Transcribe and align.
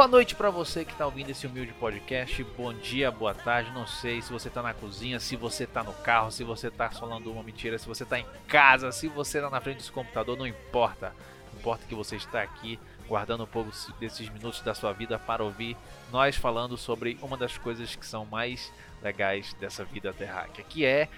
Boa 0.00 0.08
noite 0.08 0.34
para 0.34 0.48
você 0.48 0.82
que 0.82 0.92
está 0.92 1.04
ouvindo 1.04 1.28
esse 1.28 1.46
humilde 1.46 1.74
podcast. 1.74 2.42
Bom 2.56 2.72
dia, 2.72 3.10
boa 3.10 3.34
tarde. 3.34 3.70
Não 3.72 3.86
sei 3.86 4.22
se 4.22 4.32
você 4.32 4.48
está 4.48 4.62
na 4.62 4.72
cozinha, 4.72 5.20
se 5.20 5.36
você 5.36 5.64
está 5.64 5.84
no 5.84 5.92
carro, 5.92 6.30
se 6.30 6.42
você 6.42 6.68
está 6.68 6.88
falando 6.88 7.30
uma 7.30 7.42
mentira, 7.42 7.78
se 7.78 7.86
você 7.86 8.04
está 8.04 8.18
em 8.18 8.24
casa, 8.48 8.92
se 8.92 9.08
você 9.08 9.36
está 9.36 9.50
na 9.50 9.60
frente 9.60 9.76
desse 9.76 9.92
computador, 9.92 10.38
não 10.38 10.46
importa. 10.46 11.14
Importa 11.52 11.84
que 11.86 11.94
você 11.94 12.16
está 12.16 12.40
aqui 12.40 12.80
guardando 13.06 13.44
um 13.44 13.46
pouco 13.46 13.70
desses 14.00 14.26
minutos 14.30 14.62
da 14.62 14.74
sua 14.74 14.94
vida 14.94 15.18
para 15.18 15.44
ouvir 15.44 15.76
nós 16.10 16.34
falando 16.34 16.78
sobre 16.78 17.18
uma 17.20 17.36
das 17.36 17.58
coisas 17.58 17.94
que 17.94 18.06
são 18.06 18.24
mais 18.24 18.72
legais 19.02 19.52
dessa 19.60 19.84
vida 19.84 20.14
terráquea, 20.14 20.64
que 20.64 20.82
é 20.82 21.10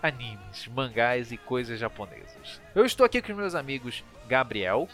animes, 0.00 0.68
mangás 0.68 1.32
e 1.32 1.36
coisas 1.36 1.80
japonesas. 1.80 2.60
Eu 2.76 2.84
estou 2.84 3.04
aqui 3.04 3.20
com 3.20 3.34
meus 3.34 3.56
amigos 3.56 4.04
Gabriel. 4.28 4.88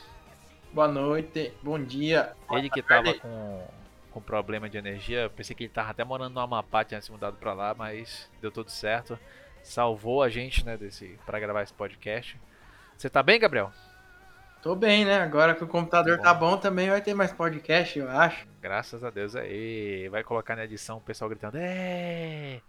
Boa 0.76 0.88
noite, 0.88 1.54
bom 1.62 1.82
dia. 1.82 2.34
Ele 2.52 2.68
que 2.68 2.80
estava 2.80 3.14
com, 3.14 3.66
com 4.10 4.20
problema 4.20 4.68
de 4.68 4.76
energia, 4.76 5.32
pensei 5.34 5.56
que 5.56 5.62
ele 5.62 5.70
estava 5.70 5.88
até 5.88 6.04
morando 6.04 6.34
no 6.34 6.40
Amapá, 6.40 6.84
tinha 6.84 7.00
se 7.00 7.10
mudado 7.10 7.38
para 7.38 7.54
lá, 7.54 7.74
mas 7.74 8.30
deu 8.42 8.52
tudo 8.52 8.70
certo. 8.70 9.18
Salvou 9.62 10.22
a 10.22 10.28
gente, 10.28 10.66
né, 10.66 10.76
desse 10.76 11.18
para 11.24 11.40
gravar 11.40 11.62
esse 11.62 11.72
podcast. 11.72 12.38
Você 12.94 13.08
tá 13.08 13.22
bem, 13.22 13.40
Gabriel? 13.40 13.72
Tô 14.60 14.74
bem, 14.74 15.06
né? 15.06 15.18
Agora 15.22 15.54
que 15.54 15.64
o 15.64 15.66
computador 15.66 16.18
bom. 16.18 16.22
tá 16.22 16.34
bom, 16.34 16.58
também 16.58 16.90
vai 16.90 17.00
ter 17.00 17.14
mais 17.14 17.32
podcast, 17.32 17.98
eu 17.98 18.10
acho. 18.10 18.46
Graças 18.60 19.02
a 19.02 19.08
Deus 19.08 19.34
aí. 19.34 20.10
Vai 20.10 20.22
colocar 20.22 20.56
na 20.56 20.64
edição 20.64 20.98
o 20.98 21.00
pessoal 21.00 21.30
gritando. 21.30 21.56
É! 21.56 22.60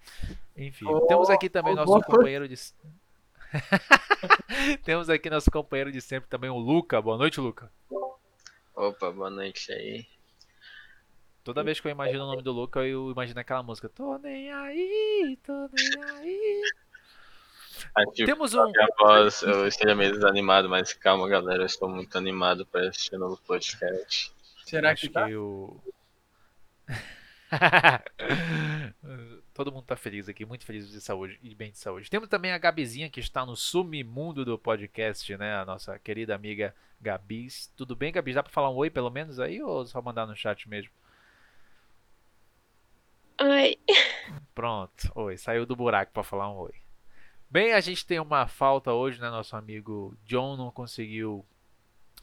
Enfim, 0.56 0.86
oh, 0.88 1.02
temos 1.08 1.30
aqui 1.30 1.50
também 1.50 1.74
oh, 1.74 1.76
nosso 1.76 1.92
oh, 1.92 2.02
companheiro 2.02 2.48
de. 2.48 2.56
temos 4.84 5.10
aqui 5.10 5.30
nosso 5.30 5.50
companheiro 5.52 5.92
de 5.92 6.02
sempre 6.02 6.30
também, 6.30 6.50
o 6.50 6.58
Luca. 6.58 7.02
Boa 7.02 7.18
noite, 7.18 7.40
Luca. 7.40 7.72
Opa, 8.76 9.12
boa 9.12 9.30
noite 9.30 9.72
aí. 9.72 10.06
Toda 11.44 11.64
vez 11.64 11.80
que 11.80 11.88
eu 11.88 11.92
imagino 11.92 12.24
o 12.24 12.28
nome 12.28 12.42
do 12.42 12.52
Luca, 12.52 12.82
eu 12.82 13.10
imagino 13.10 13.40
aquela 13.40 13.64
música. 13.64 13.88
Tô 13.88 14.18
nem 14.18 14.52
aí, 14.52 15.40
tô 15.44 15.54
nem 15.54 16.04
aí. 16.16 16.62
Acho 17.96 18.26
Temos 18.26 18.54
um. 18.54 18.62
A 18.62 18.88
voz 19.00 19.42
eu 19.44 19.68
esteja 19.68 19.96
meio 19.96 20.12
desanimado, 20.12 20.68
mas 20.68 20.92
calma, 20.94 21.28
galera. 21.30 21.64
Eu 21.64 21.68
estou 21.68 21.88
muito 21.88 22.18
animado 22.18 22.66
para 22.66 22.90
assistir 22.90 23.18
novo 23.18 23.40
podcast. 23.48 24.34
Será 24.66 24.92
Acho 24.92 25.08
que, 25.08 25.10
tá? 25.10 25.26
que 25.26 25.36
o. 25.36 25.80
Todo 29.58 29.72
mundo 29.72 29.86
tá 29.86 29.96
feliz 29.96 30.30
aqui, 30.30 30.46
muito 30.46 30.64
feliz 30.64 30.88
de 30.88 31.02
saúde 31.02 31.40
e 31.42 31.56
bem 31.56 31.72
de 31.72 31.80
saúde. 31.80 32.12
Temos 32.12 32.30
também 32.30 32.52
a 32.52 32.60
Gabizinha 32.60 33.10
que 33.10 33.20
está 33.20 33.44
no 33.44 33.56
sumimundo 33.56 34.46
do 34.46 34.56
podcast, 34.56 35.36
né? 35.36 35.56
A 35.56 35.66
nossa 35.66 35.98
querida 35.98 36.36
amiga 36.36 36.76
Gabis. 37.02 37.74
Tudo 37.76 37.96
bem, 37.96 38.12
Gabi? 38.12 38.34
Dá 38.34 38.44
pra 38.44 38.52
falar 38.52 38.70
um 38.70 38.76
oi 38.76 38.92
pelo 38.92 39.10
menos 39.10 39.40
aí 39.40 39.60
ou 39.60 39.84
só 39.88 40.00
mandar 40.00 40.28
no 40.28 40.36
chat 40.36 40.70
mesmo? 40.70 40.92
Oi. 43.42 43.80
Pronto, 44.54 45.12
oi. 45.16 45.38
Saiu 45.38 45.66
do 45.66 45.76
buraco 45.76 46.12
para 46.12 46.22
falar 46.22 46.52
um 46.52 46.58
oi. 46.58 46.76
Bem, 47.50 47.74
a 47.74 47.80
gente 47.80 48.06
tem 48.06 48.20
uma 48.20 48.48
falta 48.48 48.94
hoje, 48.94 49.20
né? 49.20 49.28
Nosso 49.32 49.56
amigo 49.56 50.16
John 50.24 50.56
não 50.56 50.70
conseguiu 50.70 51.44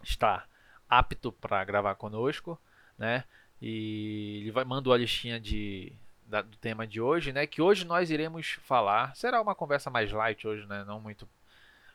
estar 0.05 0.49
apto 0.89 1.33
para 1.33 1.65
gravar 1.65 1.97
conosco, 1.97 2.56
né? 2.97 3.25
E 3.61 4.43
ele 4.43 4.53
vai 4.53 4.65
mandou 4.65 4.93
a 4.93 4.97
listinha 4.97 5.41
de 5.41 5.97
da, 6.27 6.43
do 6.43 6.57
tema 6.57 6.87
de 6.87 7.01
hoje, 7.01 7.33
né? 7.33 7.47
Que 7.47 7.62
hoje 7.62 7.85
nós 7.85 8.11
iremos 8.11 8.53
falar. 8.62 9.15
Será 9.17 9.41
uma 9.41 9.55
conversa 9.55 9.91
mais 9.91 10.11
light 10.12 10.47
hoje, 10.47 10.67
né? 10.67 10.85
Não 10.85 11.01
muito, 11.01 11.29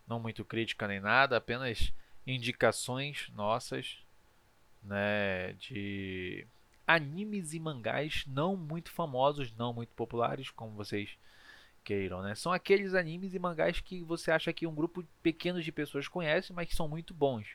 não 0.07 0.19
muito 0.19 0.45
crítica 0.45 0.87
nem 0.87 0.99
nada, 0.99 1.37
apenas 1.37 1.93
indicações 2.25 3.29
nossas, 3.35 3.97
né? 4.83 5.53
De 5.53 6.45
animes 6.87 7.53
e 7.53 7.59
mangás 7.59 8.25
não 8.27 8.55
muito 8.55 8.91
famosos, 8.91 9.53
não 9.55 9.73
muito 9.73 9.93
populares, 9.93 10.49
como 10.49 10.71
vocês 10.71 11.17
queiram, 11.83 12.21
né? 12.21 12.35
São 12.35 12.51
aqueles 12.51 12.93
animes 12.93 13.33
e 13.33 13.39
mangás 13.39 13.79
que 13.79 14.03
você 14.03 14.31
acha 14.31 14.53
que 14.53 14.67
um 14.67 14.75
grupo 14.75 15.03
pequeno 15.21 15.61
de 15.61 15.71
pessoas 15.71 16.07
conhece, 16.07 16.53
mas 16.53 16.67
que 16.67 16.75
são 16.75 16.87
muito 16.87 17.13
bons. 17.13 17.47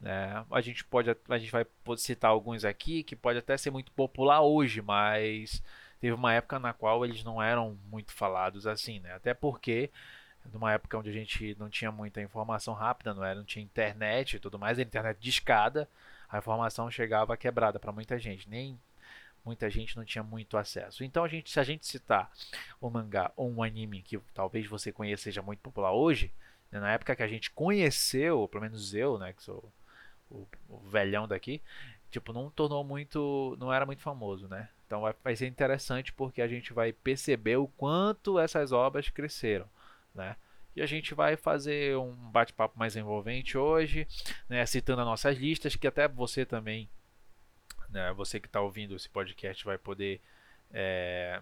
Né? 0.00 0.44
A 0.50 0.60
gente 0.60 0.84
pode, 0.84 1.10
a 1.10 1.38
gente 1.38 1.50
vai 1.50 1.66
citar 1.96 2.30
alguns 2.30 2.64
aqui 2.64 3.02
que 3.02 3.16
pode 3.16 3.38
até 3.38 3.56
ser 3.56 3.70
muito 3.70 3.90
popular 3.92 4.42
hoje, 4.42 4.80
mas 4.80 5.62
teve 6.00 6.14
uma 6.14 6.32
época 6.32 6.58
na 6.58 6.72
qual 6.72 7.04
eles 7.04 7.24
não 7.24 7.42
eram 7.42 7.76
muito 7.90 8.12
falados 8.12 8.66
assim, 8.66 9.00
né? 9.00 9.14
Até 9.14 9.34
porque 9.34 9.90
numa 10.52 10.72
época 10.72 10.98
onde 10.98 11.10
a 11.10 11.12
gente 11.12 11.56
não 11.58 11.68
tinha 11.68 11.92
muita 11.92 12.22
informação 12.22 12.74
rápida, 12.74 13.12
não 13.14 13.24
era, 13.24 13.34
não 13.34 13.44
tinha 13.44 13.64
internet 13.64 14.36
e 14.36 14.40
tudo 14.40 14.58
mais, 14.58 14.78
a 14.78 14.82
internet 14.82 15.18
discada, 15.20 15.88
a 16.28 16.38
informação 16.38 16.90
chegava 16.90 17.36
quebrada 17.36 17.78
para 17.78 17.92
muita 17.92 18.18
gente, 18.18 18.48
nem 18.48 18.78
muita 19.44 19.70
gente 19.70 19.96
não 19.96 20.04
tinha 20.04 20.22
muito 20.22 20.56
acesso. 20.56 21.04
Então 21.04 21.24
a 21.24 21.28
gente, 21.28 21.50
se 21.50 21.58
a 21.58 21.64
gente 21.64 21.86
citar 21.86 22.30
um 22.82 22.90
mangá 22.90 23.32
ou 23.36 23.50
um 23.50 23.62
anime 23.62 24.02
que 24.02 24.18
talvez 24.34 24.66
você 24.66 24.92
conheça 24.92 25.24
seja 25.24 25.42
muito 25.42 25.60
popular 25.60 25.92
hoje, 25.92 26.32
né, 26.70 26.80
na 26.80 26.92
época 26.92 27.16
que 27.16 27.22
a 27.22 27.28
gente 27.28 27.50
conheceu, 27.50 28.46
pelo 28.48 28.62
menos 28.62 28.94
eu, 28.94 29.18
né, 29.18 29.32
que 29.32 29.42
sou 29.42 29.72
o, 30.30 30.46
o 30.68 30.78
velhão 30.80 31.26
daqui, 31.26 31.62
tipo, 32.10 32.32
não 32.32 32.50
tornou 32.50 32.82
muito, 32.84 33.56
não 33.60 33.72
era 33.72 33.86
muito 33.86 34.02
famoso, 34.02 34.48
né? 34.48 34.68
Então 34.86 35.02
vai, 35.02 35.14
vai 35.22 35.36
ser 35.36 35.46
interessante 35.46 36.12
porque 36.12 36.40
a 36.40 36.48
gente 36.48 36.72
vai 36.72 36.92
perceber 36.92 37.56
o 37.56 37.68
quanto 37.68 38.38
essas 38.38 38.72
obras 38.72 39.08
cresceram, 39.08 39.66
né? 40.14 40.36
E 40.74 40.82
a 40.82 40.86
gente 40.86 41.14
vai 41.14 41.36
fazer 41.36 41.96
um 41.96 42.12
bate-papo 42.14 42.78
mais 42.78 42.94
envolvente 42.96 43.58
hoje, 43.58 44.06
né, 44.48 44.64
citando 44.64 45.00
as 45.00 45.06
nossas 45.06 45.36
listas, 45.36 45.74
que 45.74 45.88
até 45.88 46.06
você 46.06 46.46
também 46.46 46.88
né, 47.90 48.12
você 48.12 48.38
que 48.38 48.46
está 48.46 48.60
ouvindo 48.60 48.94
esse 48.94 49.08
podcast 49.08 49.64
vai 49.64 49.78
poder 49.78 50.20
é, 50.70 51.40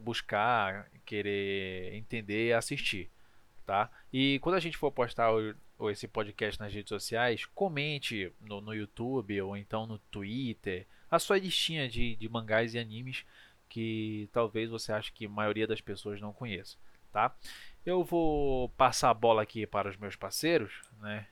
buscar, 0.00 0.88
querer 1.04 1.94
entender 1.94 2.48
e 2.48 2.52
assistir. 2.52 3.10
Tá? 3.66 3.90
E 4.12 4.38
quando 4.40 4.56
a 4.56 4.60
gente 4.60 4.76
for 4.76 4.90
postar 4.90 5.30
o, 5.82 5.90
esse 5.90 6.06
podcast 6.06 6.60
nas 6.60 6.72
redes 6.72 6.88
sociais, 6.88 7.44
comente 7.44 8.32
no, 8.40 8.60
no, 8.60 8.74
YouTube 8.74 9.40
ou 9.42 9.56
então 9.56 9.86
no 9.86 9.98
Twitter 9.98 10.86
a 11.10 11.18
sua 11.18 11.38
listinha 11.38 11.88
de, 11.88 12.16
de 12.16 12.28
mangás 12.28 12.74
e 12.74 12.78
animes 12.78 13.24
que 13.68 14.28
talvez 14.32 14.70
você 14.70 14.92
ache 14.92 15.12
que 15.12 15.26
a 15.26 15.30
maioria 15.30 15.66
das 15.66 15.80
pessoas 15.80 16.20
não 16.20 16.32
conheça. 16.32 16.76
Tá? 17.10 17.34
Eu 17.84 18.04
vou 18.04 18.68
passar 18.70 19.10
a 19.10 19.14
bola 19.14 19.42
aqui 19.42 19.66
para 19.66 19.88
os 19.88 19.96
meus 19.96 20.16
parceiros, 20.16 20.72
né? 21.00 21.26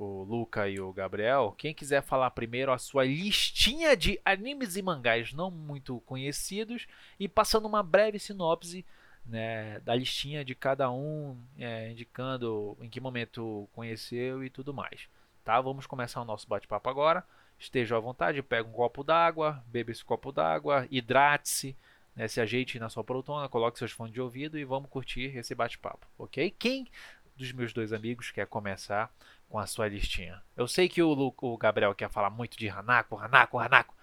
o 0.00 0.22
Luca 0.22 0.66
e 0.66 0.80
o 0.80 0.92
Gabriel, 0.92 1.54
quem 1.58 1.74
quiser 1.74 2.02
falar 2.02 2.30
primeiro 2.30 2.72
a 2.72 2.78
sua 2.78 3.04
listinha 3.04 3.94
de 3.94 4.18
animes 4.24 4.74
e 4.76 4.82
mangás 4.82 5.32
não 5.34 5.50
muito 5.50 6.00
conhecidos 6.06 6.86
e 7.18 7.28
passando 7.28 7.68
uma 7.68 7.82
breve 7.82 8.18
sinopse 8.18 8.84
né, 9.26 9.80
da 9.80 9.94
listinha 9.94 10.44
de 10.44 10.54
cada 10.54 10.90
um, 10.90 11.38
é, 11.58 11.90
indicando 11.90 12.76
em 12.80 12.88
que 12.88 13.00
momento 13.00 13.68
conheceu 13.72 14.44
e 14.44 14.50
tudo 14.50 14.74
mais. 14.74 15.08
Tá? 15.44 15.60
Vamos 15.60 15.86
começar 15.86 16.20
o 16.20 16.24
nosso 16.24 16.48
bate-papo 16.48 16.88
agora. 16.88 17.24
Esteja 17.58 17.96
à 17.96 18.00
vontade, 18.00 18.42
pega 18.42 18.68
um 18.68 18.72
copo 18.72 19.04
d'água, 19.04 19.62
beba 19.66 19.90
esse 19.90 20.04
copo 20.04 20.32
d'água, 20.32 20.86
hidrate-se, 20.90 21.76
né, 22.16 22.26
se 22.26 22.40
ajeite 22.40 22.78
na 22.78 22.88
sua 22.88 23.04
poltrona, 23.04 23.48
coloque 23.48 23.78
seus 23.78 23.92
fones 23.92 24.14
de 24.14 24.20
ouvido 24.20 24.58
e 24.58 24.64
vamos 24.64 24.90
curtir 24.90 25.36
esse 25.36 25.54
bate-papo, 25.54 26.06
ok? 26.18 26.50
Quem 26.58 26.88
dos 27.36 27.52
meus 27.52 27.72
dois 27.72 27.92
amigos 27.92 28.30
quer 28.30 28.46
começar 28.46 29.10
com 29.48 29.58
a 29.58 29.66
sua 29.66 29.88
listinha. 29.88 30.40
Eu 30.56 30.68
sei 30.68 30.88
que 30.88 31.02
o, 31.02 31.34
o 31.36 31.56
Gabriel 31.56 31.94
quer 31.94 32.10
falar 32.10 32.30
muito 32.30 32.56
de 32.56 32.68
Hanako, 32.68 33.18
Hanako, 33.18 33.58
Hanako. 33.58 33.94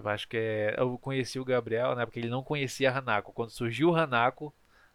Eu 0.00 0.08
acho 0.08 0.28
que 0.28 0.36
é, 0.36 0.74
eu 0.78 0.98
conheci 0.98 1.38
o 1.38 1.44
Gabriel, 1.44 1.94
né? 1.94 2.04
Porque 2.04 2.18
ele 2.18 2.28
não 2.28 2.42
conhecia 2.42 2.92
Hanako. 2.92 3.32
Quando 3.32 3.50
surgiu 3.50 3.90
o 3.90 3.96
Hanako, 3.96 4.52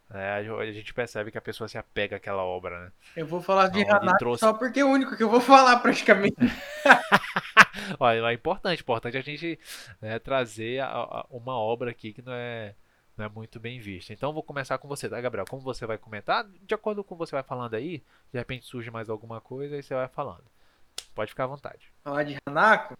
né, 0.09 0.33
a 0.33 0.71
gente 0.71 0.93
percebe 0.93 1.31
que 1.31 1.37
a 1.37 1.41
pessoa 1.41 1.67
se 1.67 1.77
apega 1.77 2.17
àquela 2.17 2.43
obra, 2.43 2.85
né? 2.85 2.91
Eu 3.15 3.27
vou 3.27 3.41
falar 3.41 3.67
de 3.67 3.81
então, 3.81 3.97
Hanako 3.97 4.17
trouxe... 4.17 4.39
só 4.39 4.53
porque 4.53 4.79
é 4.79 4.85
o 4.85 4.89
único 4.89 5.15
que 5.15 5.23
eu 5.23 5.29
vou 5.29 5.41
falar 5.41 5.77
praticamente. 5.79 6.35
Olha, 7.99 8.27
é 8.27 8.33
importante, 8.33 8.81
importante 8.81 9.17
a 9.17 9.21
gente 9.21 9.59
né, 10.01 10.17
trazer 10.19 10.79
a, 10.79 10.87
a, 10.87 11.25
uma 11.29 11.57
obra 11.57 11.91
aqui 11.91 12.11
que 12.11 12.21
não 12.21 12.33
é 12.33 12.75
não 13.15 13.25
é 13.25 13.29
muito 13.29 13.59
bem 13.59 13.79
vista. 13.79 14.13
Então 14.13 14.33
vou 14.33 14.41
começar 14.41 14.77
com 14.77 14.87
você, 14.87 15.09
tá, 15.09 15.19
Gabriel? 15.19 15.45
Como 15.47 15.61
você 15.61 15.85
vai 15.85 15.97
comentar, 15.97 16.47
de 16.63 16.73
acordo 16.73 17.03
com 17.03 17.15
você 17.15 17.33
vai 17.33 17.43
falando 17.43 17.73
aí, 17.73 18.01
de 18.31 18.39
repente 18.39 18.65
surge 18.65 18.89
mais 18.89 19.09
alguma 19.09 19.41
coisa 19.41 19.77
e 19.77 19.83
você 19.83 19.93
vai 19.93 20.07
falando. 20.07 20.45
Pode 21.13 21.31
ficar 21.31 21.43
à 21.43 21.47
vontade. 21.47 21.91
Falar 22.01 22.23
de 22.23 22.37
Hanako? 22.47 22.97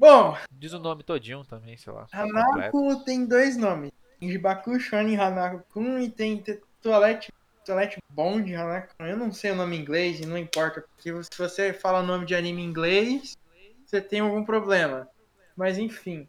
Bom. 0.00 0.34
Diz 0.50 0.72
o 0.72 0.78
nome 0.78 1.02
todinho 1.02 1.44
também, 1.44 1.76
sei 1.76 1.92
lá. 1.92 2.06
Hanako 2.10 2.70
completo. 2.70 3.04
tem 3.04 3.26
dois 3.26 3.58
nomes. 3.58 3.92
Jibaku 4.18 4.80
Shonen 4.80 5.14
Hanako-kun 5.14 5.98
e 5.98 6.08
tem 6.08 6.42
Toilette, 6.80 7.30
Toilette 7.66 7.98
Bond 8.08 8.54
Hanako. 8.54 8.94
Eu 8.98 9.18
não 9.18 9.30
sei 9.30 9.50
o 9.50 9.54
nome 9.54 9.76
em 9.76 9.80
inglês 9.80 10.18
e 10.18 10.24
não 10.24 10.38
importa, 10.38 10.80
porque 10.80 11.10
se 11.24 11.38
você 11.38 11.74
fala 11.74 12.00
o 12.00 12.06
nome 12.06 12.24
de 12.24 12.34
anime 12.34 12.62
em 12.62 12.64
inglês, 12.64 13.36
você 13.84 14.00
tem 14.00 14.20
algum 14.20 14.42
problema. 14.42 15.06
Mas 15.54 15.76
enfim. 15.76 16.26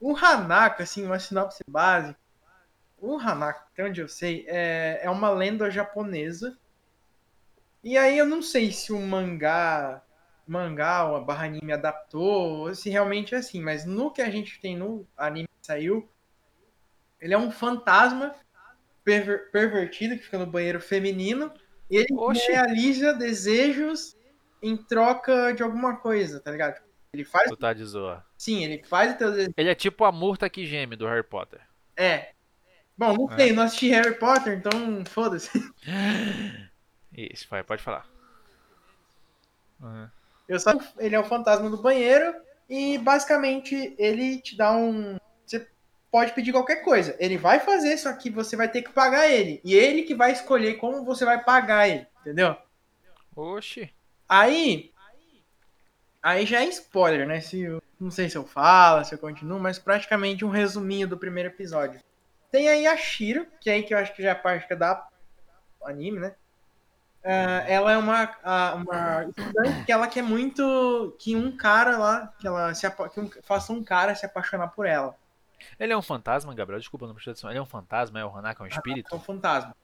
O 0.00 0.16
Hanako, 0.16 0.82
assim, 0.82 1.06
uma 1.06 1.20
sinopse 1.20 1.62
básica. 1.70 2.18
O 2.98 3.16
Hanako, 3.16 3.62
até 3.72 3.84
onde 3.84 4.00
eu 4.00 4.08
sei, 4.08 4.44
é, 4.48 4.98
é 5.04 5.08
uma 5.08 5.30
lenda 5.30 5.70
japonesa. 5.70 6.58
E 7.84 7.96
aí 7.96 8.18
eu 8.18 8.26
não 8.26 8.42
sei 8.42 8.72
se 8.72 8.92
o 8.92 8.98
mangá 8.98 10.02
mangá 10.48 11.04
ou 11.08 11.16
a 11.16 11.20
barra 11.20 11.46
anime 11.46 11.72
adaptou, 11.72 12.60
ou 12.60 12.74
se 12.74 12.90
realmente 12.90 13.34
é 13.34 13.38
assim. 13.38 13.60
Mas 13.60 13.84
no 13.84 14.10
que 14.10 14.22
a 14.22 14.30
gente 14.30 14.60
tem 14.60 14.76
no 14.76 15.06
anime 15.16 15.48
que 15.48 15.66
saiu, 15.66 16.08
ele 17.20 17.34
é 17.34 17.38
um 17.38 17.50
fantasma 17.50 18.34
perver 19.04 19.50
pervertido 19.50 20.16
que 20.16 20.24
fica 20.24 20.38
no 20.38 20.46
banheiro 20.46 20.80
feminino 20.80 21.52
e 21.90 21.96
ele 21.96 22.14
Oxi. 22.14 22.50
realiza 22.50 23.14
desejos 23.14 24.16
em 24.62 24.76
troca 24.76 25.52
de 25.52 25.62
alguma 25.62 25.96
coisa, 25.96 26.40
tá 26.40 26.50
ligado? 26.50 26.80
Ele 27.12 27.24
faz. 27.24 27.48
Tu 27.48 27.56
tá 27.56 27.72
de 27.72 27.84
zoa. 27.84 28.24
Sim, 28.36 28.64
ele 28.64 28.82
faz 28.84 29.14
o 29.14 29.18
teu 29.18 29.30
desejo. 29.30 29.50
Ele 29.56 29.70
é 29.70 29.74
tipo 29.74 30.04
a 30.04 30.12
murta 30.12 30.48
que 30.50 30.66
geme 30.66 30.96
do 30.96 31.06
Harry 31.06 31.22
Potter. 31.22 31.60
É. 31.96 32.32
Bom, 32.96 33.14
não 33.14 33.32
é. 33.32 33.36
sei, 33.36 33.52
não 33.52 33.62
assisti 33.62 33.88
Harry 33.90 34.18
Potter, 34.18 34.58
então 34.58 35.04
foda-se. 35.06 35.50
Isso, 37.16 37.46
vai, 37.48 37.62
pode 37.62 37.82
falar. 37.82 38.06
Uhum. 39.80 40.08
Eu 40.48 40.58
só, 40.58 40.72
ele 40.98 41.14
é 41.14 41.20
o 41.20 41.24
fantasma 41.24 41.68
do 41.68 41.76
banheiro 41.76 42.34
e 42.68 42.96
basicamente 42.98 43.94
ele 43.98 44.40
te 44.40 44.56
dá 44.56 44.72
um. 44.74 45.18
Você 45.44 45.66
pode 46.10 46.32
pedir 46.32 46.52
qualquer 46.52 46.82
coisa. 46.82 47.14
Ele 47.18 47.36
vai 47.36 47.60
fazer, 47.60 47.96
só 47.98 48.12
que 48.14 48.30
você 48.30 48.56
vai 48.56 48.68
ter 48.68 48.82
que 48.82 48.90
pagar 48.90 49.28
ele. 49.28 49.60
E 49.62 49.74
ele 49.74 50.02
que 50.02 50.14
vai 50.14 50.32
escolher 50.32 50.74
como 50.74 51.04
você 51.04 51.24
vai 51.24 51.42
pagar 51.44 51.88
ele, 51.88 52.06
entendeu? 52.20 52.56
Oxi. 53.36 53.92
Aí. 54.28 54.90
Aí 56.22 56.44
já 56.46 56.62
é 56.62 56.66
spoiler, 56.66 57.26
né? 57.26 57.40
Se 57.40 57.60
eu, 57.60 57.82
não 58.00 58.10
sei 58.10 58.28
se 58.28 58.36
eu 58.36 58.44
falo, 58.44 59.04
se 59.04 59.14
eu 59.14 59.18
continuo, 59.18 59.60
mas 59.60 59.78
praticamente 59.78 60.44
um 60.44 60.50
resuminho 60.50 61.06
do 61.06 61.16
primeiro 61.16 61.50
episódio. 61.50 62.00
Tem 62.50 62.68
aí 62.68 62.86
a 62.86 62.96
Shiro, 62.96 63.46
que 63.60 63.70
é 63.70 63.74
aí 63.74 63.82
que 63.82 63.92
eu 63.92 63.98
acho 63.98 64.14
que 64.14 64.22
já 64.22 64.30
é 64.30 64.32
a 64.32 64.34
parte 64.34 64.66
que 64.66 64.74
dá 64.74 65.06
anime, 65.84 66.18
né? 66.18 66.34
Uh, 67.24 67.66
ela 67.66 67.92
é 67.92 67.98
uma, 67.98 68.36
uma 68.74 69.24
estudante 69.24 69.84
que 69.84 69.92
ela 69.92 70.06
quer 70.06 70.22
muito 70.22 71.16
que 71.18 71.34
um 71.34 71.54
cara 71.56 71.98
lá, 71.98 72.32
que 72.38 72.46
ela 72.46 72.72
se 72.74 72.88
que 72.90 73.20
um, 73.20 73.30
faça 73.42 73.72
um 73.72 73.82
cara 73.82 74.14
se 74.14 74.24
apaixonar 74.24 74.68
por 74.68 74.86
ela. 74.86 75.16
Ele 75.78 75.92
é 75.92 75.96
um 75.96 76.02
fantasma, 76.02 76.54
Gabriel? 76.54 76.78
Desculpa, 76.78 77.06
não 77.06 77.14
prestei 77.14 77.32
atenção. 77.32 77.50
Ele 77.50 77.58
é 77.58 77.62
um 77.62 77.66
fantasma, 77.66 78.18
é 78.18 78.24
o 78.24 78.34
Hanaka, 78.34 78.62
é 78.62 78.64
um 78.64 78.68
espírito? 78.68 79.12
É 79.12 79.16
um 79.16 79.20
fantasma. 79.20 79.74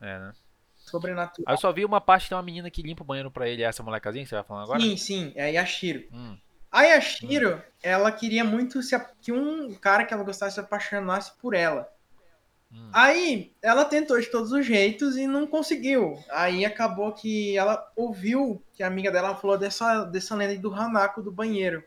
É, 0.00 0.18
né? 0.18 0.32
Sobrenatural. 0.76 1.44
Aí 1.46 1.54
eu 1.54 1.58
só 1.58 1.72
vi 1.72 1.84
uma 1.84 2.00
parte 2.00 2.28
tem 2.28 2.36
uma 2.36 2.42
menina 2.42 2.70
que 2.70 2.82
limpa 2.82 3.02
o 3.02 3.06
banheiro 3.06 3.30
pra 3.30 3.48
ele. 3.48 3.62
É 3.62 3.66
essa 3.66 3.82
molecazinha 3.82 4.24
que 4.24 4.28
você 4.28 4.34
vai 4.34 4.44
falando 4.44 4.64
agora? 4.64 4.80
Sim, 4.80 4.96
sim. 4.96 5.32
É 5.34 5.44
a 5.44 5.46
Yashiro. 5.46 6.04
Hum. 6.12 6.36
A 6.70 6.82
Yashiro, 6.82 7.56
hum. 7.56 7.60
ela 7.82 8.12
queria 8.12 8.44
muito 8.44 8.82
se, 8.82 8.98
que 9.20 9.32
um 9.32 9.74
cara 9.74 10.04
que 10.04 10.12
ela 10.12 10.22
gostasse 10.22 10.54
se 10.54 10.60
apaixonasse 10.60 11.32
por 11.40 11.54
ela. 11.54 11.90
Hum. 12.74 12.90
Aí 12.92 13.52
ela 13.62 13.84
tentou 13.84 14.20
de 14.20 14.26
todos 14.26 14.50
os 14.50 14.66
jeitos 14.66 15.16
e 15.16 15.26
não 15.26 15.46
conseguiu. 15.46 16.18
Aí 16.30 16.64
acabou 16.64 17.12
que 17.12 17.56
ela 17.56 17.90
ouviu 17.94 18.60
que 18.72 18.82
a 18.82 18.86
amiga 18.88 19.10
dela 19.10 19.36
falou 19.36 19.56
dessa, 19.56 20.04
dessa 20.04 20.34
lenda 20.34 20.58
do 20.58 20.74
Hanako 20.74 21.22
do 21.22 21.30
banheiro. 21.30 21.84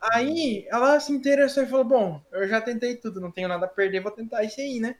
Aí 0.00 0.66
ela 0.68 0.98
se 0.98 1.12
interessou 1.12 1.62
e 1.62 1.66
falou: 1.66 1.84
Bom, 1.84 2.22
eu 2.32 2.48
já 2.48 2.60
tentei 2.60 2.96
tudo, 2.96 3.20
não 3.20 3.30
tenho 3.30 3.48
nada 3.48 3.66
a 3.66 3.68
perder, 3.68 4.00
vou 4.00 4.10
tentar 4.10 4.42
isso 4.42 4.60
aí, 4.60 4.80
né? 4.80 4.96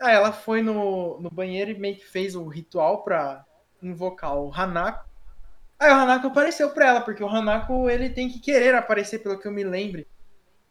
Aí 0.00 0.14
ela 0.14 0.32
foi 0.32 0.62
no, 0.62 1.20
no 1.20 1.28
banheiro 1.28 1.72
e 1.72 1.78
meio 1.78 1.96
que 1.96 2.06
fez 2.06 2.36
o 2.36 2.46
ritual 2.46 3.02
pra 3.02 3.44
invocar 3.82 4.36
o 4.36 4.52
Hanako. 4.54 5.08
Aí 5.78 5.90
o 5.90 5.94
Hanako 5.94 6.28
apareceu 6.28 6.70
pra 6.70 6.88
ela, 6.88 7.00
porque 7.00 7.22
o 7.22 7.28
Hanako 7.28 7.90
ele 7.90 8.08
tem 8.10 8.28
que 8.28 8.38
querer 8.38 8.74
aparecer, 8.74 9.18
pelo 9.18 9.38
que 9.38 9.46
eu 9.46 9.52
me 9.52 9.64
lembre. 9.64 10.06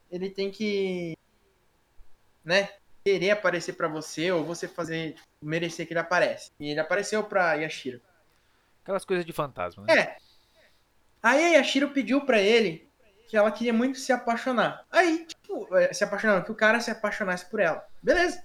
Ele 0.10 0.30
tem 0.30 0.50
que. 0.50 1.18
né? 2.44 2.70
Querer 3.08 3.32
aparecer 3.32 3.72
para 3.72 3.88
você 3.88 4.30
ou 4.34 4.44
você 4.44 4.68
fazer 4.68 5.14
tipo, 5.14 5.28
merecer 5.42 5.88
que 5.88 5.94
ele 5.94 6.00
aparece. 6.02 6.52
E 6.60 6.72
ele 6.72 6.80
apareceu 6.82 7.24
pra 7.24 7.54
Yashiro. 7.54 8.02
Aquelas 8.84 9.06
coisas 9.06 9.26
de 9.26 9.32
fantasma, 9.32 9.86
né? 9.86 9.94
É. 9.98 10.18
Aí 11.24 11.46
a 11.46 11.58
Yashiro 11.58 11.92
pediu 11.92 12.26
para 12.26 12.42
ele 12.42 12.90
que 13.30 13.38
ela 13.38 13.50
queria 13.50 13.72
muito 13.72 13.98
se 13.98 14.12
apaixonar. 14.12 14.86
Aí, 14.92 15.26
tipo, 15.26 15.74
é, 15.78 15.94
se 15.94 16.04
apaixonar, 16.04 16.44
que 16.44 16.52
o 16.52 16.56
cara 16.56 16.82
se 16.82 16.92
apaixonasse 16.92 17.50
por 17.50 17.62
ela. 17.62 17.86
Beleza. 18.04 18.44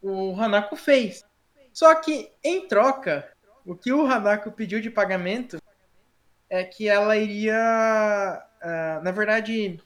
O 0.00 0.34
Hanako 0.40 0.74
fez. 0.74 1.22
Só 1.70 1.94
que, 1.96 2.32
em 2.42 2.66
troca, 2.66 3.30
o 3.66 3.76
que 3.76 3.92
o 3.92 4.06
Hanako 4.06 4.52
pediu 4.52 4.80
de 4.80 4.90
pagamento 4.90 5.58
é 6.48 6.64
que 6.64 6.88
ela 6.88 7.14
iria. 7.14 8.42
Uh, 8.62 9.04
na 9.04 9.10
verdade, 9.10 9.78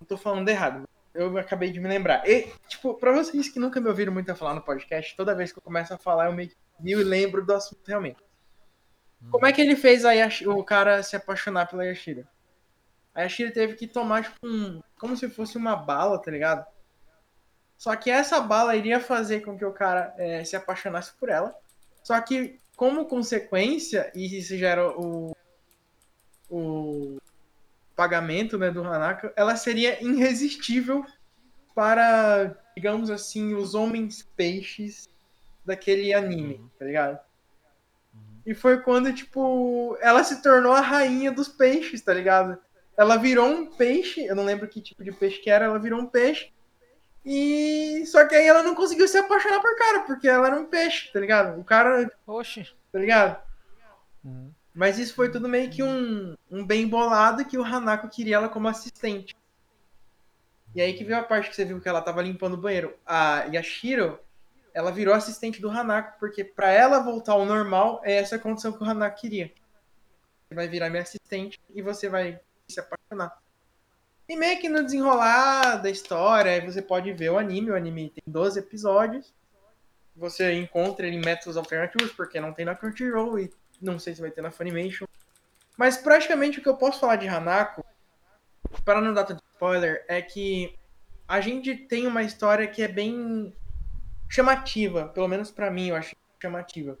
não 0.00 0.06
tô 0.06 0.16
falando 0.16 0.48
errado 0.48 0.87
eu 1.18 1.36
acabei 1.36 1.72
de 1.72 1.80
me 1.80 1.88
lembrar. 1.88 2.26
E, 2.28 2.52
tipo, 2.68 2.94
pra 2.94 3.12
vocês 3.12 3.48
que 3.48 3.58
nunca 3.58 3.80
me 3.80 3.88
ouviram 3.88 4.12
muito 4.12 4.32
falar 4.36 4.54
no 4.54 4.62
podcast, 4.62 5.16
toda 5.16 5.34
vez 5.34 5.50
que 5.50 5.58
eu 5.58 5.62
começo 5.62 5.92
a 5.92 5.98
falar, 5.98 6.26
eu 6.26 6.32
meio 6.32 6.48
que 6.48 6.56
e 6.84 6.94
lembro 6.94 7.44
do 7.44 7.52
assunto 7.52 7.86
realmente. 7.86 8.22
Hum. 9.20 9.30
Como 9.30 9.44
é 9.44 9.52
que 9.52 9.60
ele 9.60 9.74
fez 9.74 10.04
a 10.04 10.12
o 10.46 10.62
cara 10.62 11.02
se 11.02 11.16
apaixonar 11.16 11.66
pela 11.66 11.84
Yashira? 11.84 12.28
A 13.12 13.22
Yashira 13.22 13.50
teve 13.50 13.74
que 13.74 13.88
tomar, 13.88 14.22
tipo, 14.22 14.36
um, 14.44 14.80
como 14.96 15.16
se 15.16 15.28
fosse 15.28 15.56
uma 15.56 15.74
bala, 15.74 16.22
tá 16.22 16.30
ligado? 16.30 16.64
Só 17.76 17.94
que 17.96 18.10
essa 18.10 18.40
bala 18.40 18.76
iria 18.76 19.00
fazer 19.00 19.40
com 19.40 19.58
que 19.58 19.64
o 19.64 19.72
cara 19.72 20.14
é, 20.18 20.44
se 20.44 20.54
apaixonasse 20.54 21.12
por 21.14 21.28
ela. 21.28 21.52
Só 22.04 22.20
que, 22.20 22.60
como 22.76 23.06
consequência, 23.06 24.12
e 24.14 24.38
isso 24.38 24.56
já 24.56 24.68
era 24.68 24.88
o, 24.88 25.36
o 26.48 27.18
pagamento 27.98 28.56
né, 28.56 28.70
do 28.70 28.84
Hanaka, 28.84 29.32
ela 29.34 29.56
seria 29.56 30.00
irresistível 30.00 31.04
para, 31.74 32.56
digamos 32.76 33.10
assim, 33.10 33.54
os 33.54 33.74
homens 33.74 34.22
peixes 34.36 35.08
daquele 35.64 36.14
anime, 36.14 36.54
uhum. 36.54 36.70
tá 36.78 36.84
ligado? 36.84 37.18
Uhum. 38.14 38.40
E 38.46 38.54
foi 38.54 38.80
quando, 38.82 39.12
tipo, 39.12 39.98
ela 40.00 40.22
se 40.22 40.40
tornou 40.40 40.70
a 40.70 40.80
rainha 40.80 41.32
dos 41.32 41.48
peixes, 41.48 42.00
tá 42.00 42.14
ligado? 42.14 42.56
Ela 42.96 43.16
virou 43.16 43.48
um 43.48 43.66
peixe, 43.66 44.24
eu 44.24 44.36
não 44.36 44.44
lembro 44.44 44.68
que 44.68 44.80
tipo 44.80 45.02
de 45.02 45.10
peixe 45.10 45.40
que 45.40 45.50
era, 45.50 45.64
ela 45.64 45.78
virou 45.80 46.00
um 46.00 46.06
peixe. 46.06 46.52
E 47.26 48.04
só 48.06 48.24
que 48.28 48.36
aí 48.36 48.46
ela 48.46 48.62
não 48.62 48.76
conseguiu 48.76 49.08
se 49.08 49.18
apaixonar 49.18 49.60
por 49.60 49.76
cara, 49.76 50.00
porque 50.02 50.28
ela 50.28 50.46
era 50.46 50.56
um 50.56 50.66
peixe, 50.66 51.12
tá 51.12 51.18
ligado? 51.18 51.60
O 51.60 51.64
cara. 51.64 52.08
Oxi. 52.24 52.72
Tá 52.92 52.98
ligado? 53.00 53.42
Uhum. 54.24 54.52
Mas 54.78 54.96
isso 54.96 55.12
foi 55.12 55.28
tudo 55.28 55.48
meio 55.48 55.68
que 55.68 55.82
um, 55.82 56.36
um 56.48 56.64
bem 56.64 56.86
bolado 56.86 57.44
que 57.44 57.58
o 57.58 57.64
Hanako 57.64 58.08
queria 58.08 58.36
ela 58.36 58.48
como 58.48 58.68
assistente. 58.68 59.34
E 60.72 60.80
aí 60.80 60.94
que 60.94 61.02
veio 61.02 61.18
a 61.18 61.24
parte 61.24 61.50
que 61.50 61.56
você 61.56 61.64
viu 61.64 61.80
que 61.80 61.88
ela 61.88 62.00
tava 62.00 62.22
limpando 62.22 62.54
o 62.54 62.58
banheiro. 62.58 62.96
A 63.04 63.40
Yashiro, 63.52 64.20
ela 64.72 64.92
virou 64.92 65.16
assistente 65.16 65.60
do 65.60 65.68
Hanako, 65.68 66.20
porque 66.20 66.44
para 66.44 66.70
ela 66.70 67.00
voltar 67.00 67.32
ao 67.32 67.44
normal, 67.44 68.00
é 68.04 68.12
essa 68.18 68.36
a 68.36 68.38
condição 68.38 68.70
que 68.70 68.80
o 68.80 68.86
Hanako 68.86 69.20
queria. 69.20 69.52
Você 70.46 70.54
vai 70.54 70.68
virar 70.68 70.90
minha 70.90 71.02
assistente 71.02 71.58
e 71.74 71.82
você 71.82 72.08
vai 72.08 72.38
se 72.68 72.78
apaixonar. 72.78 73.36
E 74.28 74.36
meio 74.36 74.60
que 74.60 74.68
no 74.68 74.84
desenrolar 74.84 75.82
da 75.82 75.90
história, 75.90 76.64
você 76.64 76.80
pode 76.80 77.12
ver 77.14 77.30
o 77.30 77.38
anime. 77.38 77.72
O 77.72 77.76
anime 77.76 78.10
tem 78.10 78.22
12 78.32 78.60
episódios. 78.60 79.34
Você 80.14 80.52
encontra 80.52 81.04
ele 81.04 81.16
em 81.16 81.24
métodos 81.24 81.56
alternativos, 81.56 82.12
porque 82.12 82.40
não 82.40 82.52
tem 82.52 82.64
na 82.64 82.76
Crunchyroll 82.76 83.40
e 83.40 83.50
não 83.80 83.98
sei 83.98 84.14
se 84.14 84.20
vai 84.20 84.30
ter 84.30 84.42
na 84.42 84.50
Funimation. 84.50 85.06
Mas 85.76 85.96
praticamente 85.96 86.58
o 86.58 86.62
que 86.62 86.68
eu 86.68 86.76
posso 86.76 87.00
falar 87.00 87.16
de 87.16 87.28
Hanako, 87.28 87.84
para 88.84 89.00
não 89.00 89.14
dar 89.14 89.24
tanto 89.24 89.42
spoiler, 89.52 90.04
é 90.08 90.20
que 90.20 90.76
a 91.26 91.40
gente 91.40 91.74
tem 91.74 92.06
uma 92.06 92.22
história 92.22 92.66
que 92.66 92.82
é 92.82 92.88
bem 92.88 93.54
chamativa, 94.28 95.08
pelo 95.08 95.28
menos 95.28 95.50
para 95.50 95.70
mim 95.70 95.88
eu 95.88 95.96
acho 95.96 96.16
chamativa. 96.40 96.98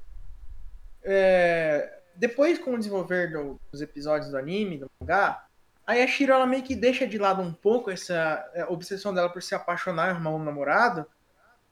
É, 1.02 2.00
depois, 2.14 2.58
com 2.58 2.74
o 2.74 2.78
desenvolver 2.78 3.32
do, 3.32 3.60
dos 3.70 3.80
episódios 3.80 4.30
do 4.30 4.36
anime, 4.36 4.78
do 4.78 4.90
mangá, 5.00 5.46
a 5.86 5.94
Yashiro 5.94 6.32
ela 6.32 6.46
meio 6.46 6.62
que 6.62 6.74
deixa 6.74 7.06
de 7.06 7.16
lado 7.16 7.40
um 7.40 7.52
pouco 7.52 7.90
essa 7.90 8.50
é, 8.52 8.64
obsessão 8.66 9.14
dela 9.14 9.30
por 9.30 9.42
se 9.42 9.54
apaixonar 9.54 10.10
arrumar 10.10 10.34
um 10.34 10.44
namorado, 10.44 11.06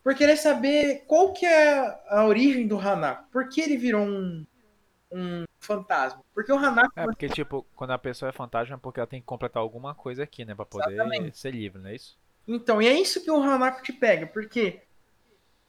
por 0.03 0.15
querer 0.15 0.37
saber 0.37 1.05
qual 1.07 1.33
que 1.33 1.45
é 1.45 2.01
a 2.09 2.25
origem 2.25 2.67
do 2.67 2.79
Hanako. 2.79 3.25
Por 3.31 3.49
que 3.49 3.61
ele 3.61 3.77
virou 3.77 4.07
um, 4.07 4.47
um 5.11 5.45
fantasma. 5.61 6.23
Porque 6.35 6.53
o 6.53 6.59
Hanako. 6.59 6.93
É, 6.97 7.05
porque, 7.05 7.29
tipo, 7.29 7.67
quando 7.75 7.93
a 7.93 7.99
pessoa 7.99 8.29
é 8.29 8.33
fantasma 8.33 8.77
é 8.77 8.79
porque 8.79 9.01
ela 9.01 9.07
tem 9.07 9.21
que 9.21 9.27
completar 9.27 9.63
alguma 9.63 9.95
coisa 9.95 10.23
aqui, 10.23 10.45
né? 10.45 10.55
Pra 10.55 10.67
poder 10.67 10.93
Exatamente. 10.93 11.39
ser 11.39 11.51
livre, 11.53 11.81
não 11.81 11.91
é 11.91 11.95
isso? 11.95 12.19
Então, 12.47 12.81
e 12.81 12.87
é 12.87 12.99
isso 12.99 13.23
que 13.23 13.31
o 13.31 13.43
Hanako 13.43 13.83
te 13.83 13.93
pega, 13.93 14.27
porque 14.27 14.83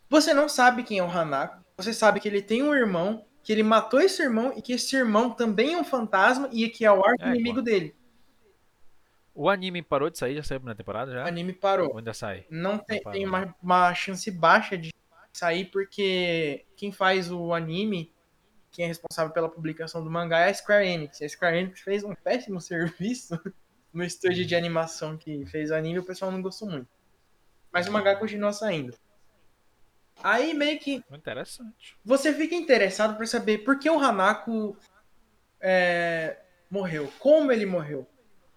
você 0.10 0.34
não 0.34 0.48
sabe 0.48 0.84
quem 0.84 1.00
é 1.00 1.03
o 1.03 1.10
Hanako, 1.10 1.63
você 1.75 1.94
sabe 1.94 2.20
que 2.20 2.27
ele 2.27 2.41
tem 2.41 2.62
um 2.62 2.74
irmão, 2.74 3.25
que 3.44 3.51
ele 3.51 3.63
matou 3.63 4.00
esse 4.00 4.22
irmão 4.22 4.53
e 4.56 4.62
que 4.62 4.74
esse 4.74 4.96
irmão 4.96 5.32
também 5.32 5.74
é 5.74 5.77
um 5.77 5.84
fantasma 5.84 6.50
e 6.51 6.70
que 6.70 6.86
é 6.86 6.91
o 6.91 7.03
arco 7.03 7.25
inimigo 7.25 7.60
é, 7.60 7.63
dele. 7.63 7.96
O 9.34 9.50
anime 9.50 9.82
parou 9.82 10.10
de 10.10 10.17
sair, 10.17 10.36
já 10.36 10.44
saiu 10.44 10.62
na 10.62 10.75
temporada 10.75 11.12
já? 11.12 11.24
O 11.24 11.27
anime 11.27 11.53
parou. 11.53 11.91
Ou 11.91 11.98
ainda 11.98 12.13
sai? 12.13 12.46
Não 12.50 12.77
tem, 12.77 13.01
tem 13.03 13.25
uma, 13.25 13.56
uma 13.62 13.94
chance 13.94 14.29
baixa 14.32 14.77
de 14.77 14.91
sair, 15.34 15.65
porque 15.65 16.65
quem 16.75 16.91
faz 16.91 17.32
o 17.32 17.53
anime 17.53 18.12
quem 18.77 18.86
é 18.86 18.88
responsável 18.89 19.34
pela 19.34 19.50
publicação 19.50 20.03
do 20.03 20.12
mangá 20.12 20.41
é 20.41 20.51
a 20.51 20.53
Square 20.53 20.88
Enix. 20.88 21.19
A 21.19 21.27
Square 21.27 21.57
Enix 21.57 21.81
fez 21.81 22.03
um 22.03 22.13
péssimo 22.13 22.62
serviço 22.62 23.41
no 23.91 24.03
estúdio 24.03 24.46
de 24.46 24.55
animação 24.55 25.17
que 25.17 25.48
fez 25.48 25.72
o 25.72 25.74
anime 25.74 25.96
e 25.96 26.00
o 26.00 26.05
pessoal 26.05 26.29
não 26.29 26.43
gostou 26.43 26.69
muito. 26.69 26.88
Mas 27.74 27.88
o 27.88 27.91
mangá 27.91 28.15
continua 28.15 28.53
saindo. 28.53 28.96
Aí 30.22 30.53
meio 30.53 30.79
que. 30.79 31.03
Interessante. 31.12 31.98
Você 32.05 32.31
fica 32.31 32.53
interessado 32.53 33.17
para 33.17 33.25
saber 33.25 33.60
por 33.60 33.79
que 33.79 33.89
o 33.89 34.00
Hanako 34.00 34.77
é, 35.60 36.38
morreu, 36.69 37.12
como 37.17 37.51
ele 37.51 37.65
morreu. 37.65 38.07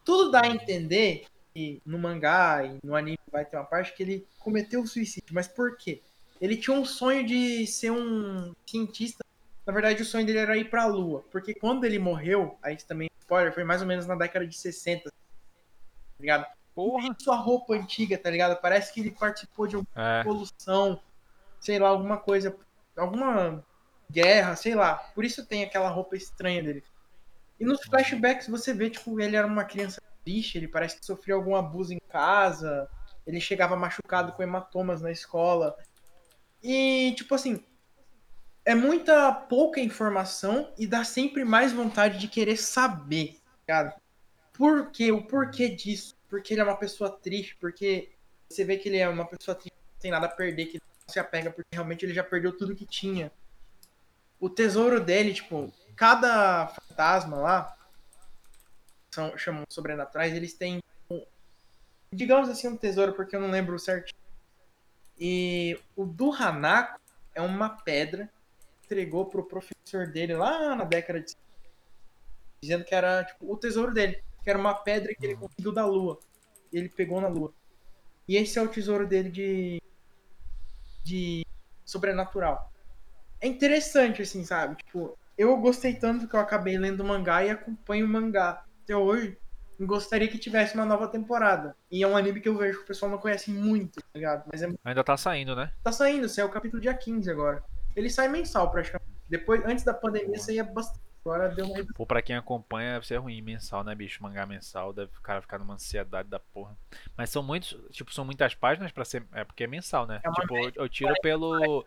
Tudo 0.05 0.33
dá 0.33 0.43
a 0.43 0.49
entender 0.49 1.25
que 1.55 1.81
no 1.85 1.99
mangá 1.99 2.63
e 2.63 2.79
no 2.85 2.95
anime 2.95 3.19
vai 3.33 3.47
ter 3.47 3.57
uma 3.57 3.65
parte 3.65 3.95
que 3.95 4.03
ele 4.03 4.27
cometeu 4.39 4.83
o 4.83 4.87
suicídio. 4.87 5.33
Mas 5.33 5.49
por 5.49 5.79
quê? 5.79 6.03
Ele 6.39 6.59
tinha 6.59 6.77
um 6.77 6.85
sonho 6.85 7.27
de 7.27 7.67
ser 7.67 7.91
um 7.91 8.55
cientista. 8.67 9.25
Na 9.71 9.73
verdade, 9.73 10.03
o 10.03 10.05
sonho 10.05 10.27
dele 10.27 10.41
era 10.41 10.57
ir 10.57 10.69
pra 10.69 10.85
Lua. 10.85 11.25
Porque 11.31 11.55
quando 11.55 11.85
ele 11.85 11.97
morreu, 11.97 12.59
aí 12.61 12.77
também, 12.77 13.09
spoiler, 13.21 13.55
foi 13.55 13.63
mais 13.63 13.81
ou 13.81 13.87
menos 13.87 14.05
na 14.05 14.17
década 14.17 14.45
de 14.45 14.59
60. 14.59 15.05
Tá 15.05 15.13
ligado? 16.19 16.45
Porra. 16.75 17.15
Sua 17.21 17.37
roupa 17.37 17.75
antiga, 17.75 18.19
tá 18.19 18.29
ligado? 18.29 18.61
Parece 18.61 18.93
que 18.93 18.99
ele 18.99 19.13
participou 19.13 19.69
de 19.69 19.77
alguma 19.77 20.19
é. 20.19 20.25
poluição, 20.25 21.01
sei 21.61 21.79
lá, 21.79 21.89
alguma 21.89 22.17
coisa, 22.17 22.57
alguma 22.97 23.65
guerra, 24.11 24.57
sei 24.57 24.75
lá. 24.75 24.95
Por 25.15 25.25
isso 25.25 25.47
tem 25.47 25.63
aquela 25.63 25.89
roupa 25.89 26.17
estranha 26.17 26.61
dele. 26.61 26.83
E 27.61 27.65
nos 27.65 27.81
flashbacks 27.83 28.49
você 28.49 28.75
vê, 28.75 28.91
tipo, 28.91 29.21
ele 29.21 29.37
era 29.37 29.47
uma 29.47 29.63
criança 29.63 30.03
triste, 30.25 30.59
ele 30.59 30.67
parece 30.67 30.99
que 30.99 31.07
sofreu 31.07 31.37
algum 31.37 31.55
abuso 31.55 31.95
em 31.95 32.01
casa, 32.09 32.91
ele 33.25 33.41
chegava 33.41 33.77
machucado 33.77 34.33
com 34.33 34.43
hematomas 34.43 35.01
na 35.01 35.13
escola. 35.13 35.77
E, 36.61 37.15
tipo 37.17 37.37
assim, 37.37 37.65
é 38.71 38.75
muita 38.75 39.33
pouca 39.33 39.81
informação 39.81 40.73
e 40.79 40.87
dá 40.87 41.03
sempre 41.03 41.45
mais 41.45 41.73
vontade 41.73 42.19
de 42.19 42.29
querer 42.29 42.57
saber, 42.57 43.37
cara. 43.67 43.97
Por 44.53 44.93
quê? 44.93 45.11
O 45.11 45.27
porquê 45.27 45.69
disso? 45.69 46.15
Porque 46.29 46.55
ele 46.55 46.61
é 46.61 46.65
uma 46.65 46.77
pessoa 46.77 47.11
triste, 47.11 47.57
porque 47.57 48.13
você 48.49 48.63
vê 48.63 48.77
que 48.77 48.89
ele 48.89 48.99
é 48.99 49.09
uma 49.09 49.27
pessoa 49.27 49.57
triste, 49.57 49.75
não 49.93 50.01
tem 50.01 50.13
nada 50.13 50.27
a 50.27 50.29
perder, 50.29 50.67
que 50.67 50.79
não 50.79 51.13
se 51.13 51.19
apega, 51.19 51.51
porque 51.51 51.69
realmente 51.73 52.05
ele 52.05 52.15
já 52.15 52.23
perdeu 52.23 52.57
tudo 52.57 52.77
que 52.77 52.87
tinha. 52.87 53.33
O 54.39 54.49
tesouro 54.49 55.01
dele, 55.01 55.35
tipo, 55.35 55.73
cada 55.97 56.69
fantasma 56.69 57.39
lá, 57.39 57.77
são, 59.11 59.37
chamam 59.37 59.65
sobrenaturais, 59.69 60.33
eles 60.33 60.55
têm, 60.55 60.81
digamos 62.13 62.49
assim, 62.49 62.69
um 62.69 62.77
tesouro, 62.77 63.15
porque 63.15 63.35
eu 63.35 63.41
não 63.41 63.51
lembro 63.51 63.77
certinho. 63.81 64.21
E 65.19 65.77
o 65.97 66.05
do 66.05 66.33
Hanako 66.33 67.01
é 67.35 67.43
uma 67.43 67.69
pedra 67.71 68.31
entregou 68.91 69.27
pro 69.27 69.47
professor 69.47 70.09
dele 70.09 70.35
lá 70.35 70.75
na 70.75 70.85
década 70.85 71.21
de 71.21 71.37
dizendo 72.61 72.85
que 72.85 72.95
era 72.95 73.25
tipo, 73.25 73.51
o 73.51 73.57
tesouro 73.57 73.95
dele, 73.95 74.23
que 74.43 74.51
era 74.51 74.59
uma 74.59 74.75
pedra 74.75 75.15
que 75.15 75.25
ele 75.25 75.35
uhum. 75.35 75.41
conseguiu 75.41 75.73
da 75.73 75.87
lua. 75.87 76.21
Ele 76.73 76.89
pegou 76.89 77.21
na 77.21 77.29
lua. 77.29 77.55
E 78.29 78.37
esse 78.37 78.59
é 78.59 78.63
o 78.63 78.69
tesouro 78.69 79.07
dele 79.07 79.31
de 79.31 79.83
de 81.05 81.47
sobrenatural. 81.85 82.71
É 83.41 83.47
interessante 83.47 84.21
assim, 84.21 84.45
sabe? 84.45 84.77
Tipo, 84.77 85.17
eu 85.39 85.57
gostei 85.57 85.95
tanto 85.95 86.29
que 86.29 86.37
eu 86.37 86.41
acabei 86.41 86.77
lendo 86.77 87.01
o 87.01 87.05
mangá 87.05 87.43
e 87.43 87.51
acompanho 87.51 88.05
o 88.05 88.09
mangá 88.09 88.63
até 88.85 88.95
hoje. 88.95 89.39
Gostaria 89.81 90.29
que 90.29 90.39
tivesse 90.39 90.75
uma 90.75 90.85
nova 90.85 91.09
temporada. 91.09 91.75
E 91.91 92.03
é 92.03 92.07
um 92.07 92.15
anime 92.15 92.43
que 92.43 92.49
eu 92.51 92.59
vejo 92.59 92.79
que 92.79 92.85
o 92.85 92.87
pessoal 92.87 93.11
não 93.11 93.17
conhece 93.17 93.51
muito, 93.51 94.03
tá 94.03 94.09
ligado? 94.15 94.45
Mas 94.53 94.63
é... 94.63 94.71
Ainda 94.85 95.03
tá 95.03 95.17
saindo, 95.17 95.57
né? 95.57 95.73
Tá 95.83 95.91
saindo, 95.91 96.29
saiu 96.29 96.49
o 96.49 96.51
capítulo 96.51 96.83
dia 96.83 96.93
15 96.93 97.31
agora. 97.31 97.65
Ele 97.95 98.11
sai 98.11 98.29
mensal 98.29 98.71
praticamente. 98.71 99.11
Depois, 99.29 99.65
antes 99.65 99.85
da 99.85 99.95
pandemia, 99.95 100.39
saía 100.39 100.65
bastante. 100.65 101.01
Agora 101.25 101.49
deu 101.49 101.67
uma. 101.67 101.85
Pô, 101.95 102.07
pra 102.07 102.23
quem 102.23 102.35
acompanha, 102.35 102.95
deve 102.95 103.07
ser 103.07 103.17
ruim 103.19 103.43
mensal, 103.43 103.85
né, 103.85 103.95
bicho? 103.95 104.23
Mangá 104.23 104.47
mensal, 104.47 104.93
deve 104.93 105.11
o 105.17 105.21
cara 105.21 105.43
ficar 105.43 105.59
numa 105.59 105.75
ansiedade 105.75 106.29
da 106.29 106.41
porra. 106.41 106.75
Mas 107.17 107.29
são 107.29 107.43
muitos, 107.43 107.77
tipo, 107.91 108.13
são 108.13 108.25
muitas 108.25 108.55
páginas 108.55 108.91
para 108.91 109.05
ser. 109.05 109.25
É 109.33 109.45
porque 109.45 109.65
é 109.65 109.67
mensal, 109.67 110.07
né? 110.07 110.21
É 110.25 110.31
tipo, 110.31 110.57
eu, 110.57 110.73
eu 110.75 110.89
tiro 110.89 111.15
pelo 111.21 111.85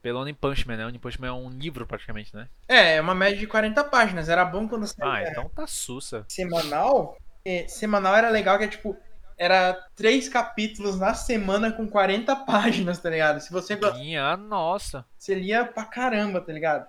pelo 0.00 0.20
One 0.20 0.32
Punch 0.32 0.68
Man, 0.68 0.76
né? 0.76 0.86
One 0.86 0.98
Punch 1.00 1.20
Man 1.20 1.26
é 1.26 1.32
um 1.32 1.50
livro 1.50 1.84
praticamente, 1.84 2.32
né? 2.34 2.48
É, 2.68 2.94
é 2.94 3.00
uma 3.00 3.14
média 3.14 3.36
de 3.36 3.46
40 3.46 3.82
páginas. 3.82 4.28
Era 4.28 4.44
bom 4.44 4.68
quando 4.68 4.86
você. 4.86 4.94
Ah, 5.02 5.24
então 5.24 5.48
tá 5.48 5.66
sussa. 5.66 6.24
Semanal. 6.28 7.18
É, 7.44 7.66
semanal 7.66 8.14
era 8.14 8.30
legal, 8.30 8.56
que 8.56 8.64
é 8.64 8.68
tipo. 8.68 8.96
Era 9.38 9.74
três 9.94 10.28
capítulos 10.28 10.98
na 10.98 11.14
semana 11.14 11.70
com 11.70 11.86
40 11.86 12.34
páginas, 12.46 12.98
tá 12.98 13.10
ligado? 13.10 13.40
Se 13.40 13.52
você. 13.52 13.76
Minha 13.94 14.36
nossa. 14.36 15.04
Você 15.18 15.34
lia 15.34 15.64
pra 15.64 15.84
caramba, 15.84 16.40
tá 16.40 16.52
ligado? 16.52 16.86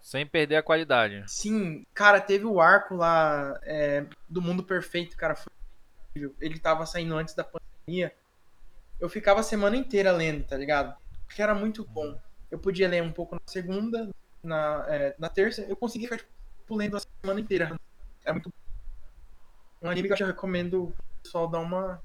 Sem 0.00 0.26
perder 0.26 0.56
a 0.56 0.62
qualidade. 0.62 1.24
Sim, 1.26 1.84
cara, 1.92 2.20
teve 2.20 2.44
o 2.44 2.60
arco 2.60 2.94
lá 2.94 3.58
é, 3.64 4.04
do 4.28 4.40
Mundo 4.40 4.62
Perfeito, 4.62 5.16
cara. 5.16 5.34
Foi 5.34 5.52
incrível. 6.10 6.34
Ele 6.40 6.58
tava 6.58 6.86
saindo 6.86 7.16
antes 7.16 7.34
da 7.34 7.44
pandemia. 7.44 8.12
Eu 9.00 9.08
ficava 9.08 9.40
a 9.40 9.44
semana 9.44 9.76
inteira 9.76 10.12
lendo, 10.12 10.44
tá 10.44 10.56
ligado? 10.56 10.96
Porque 11.26 11.42
era 11.42 11.54
muito 11.54 11.84
bom 11.84 12.16
eu 12.50 12.58
podia 12.58 12.88
ler 12.88 13.02
um 13.02 13.12
pouco 13.12 13.34
na 13.34 13.40
segunda, 13.46 14.08
na, 14.42 14.84
é, 14.88 15.14
na 15.18 15.28
terça, 15.28 15.62
eu 15.62 15.76
consegui 15.76 16.04
ficar 16.04 16.18
tipo, 16.18 16.74
lendo 16.74 16.96
a 16.96 17.00
semana 17.00 17.40
inteira. 17.40 17.78
É 18.24 18.32
muito 18.32 18.52
um 19.82 19.90
anime 19.90 20.08
que 20.08 20.14
eu 20.14 20.18
já 20.18 20.26
recomendo 20.26 20.94
pessoal 21.26 21.48
dar 21.48 21.60
uma 21.60 22.02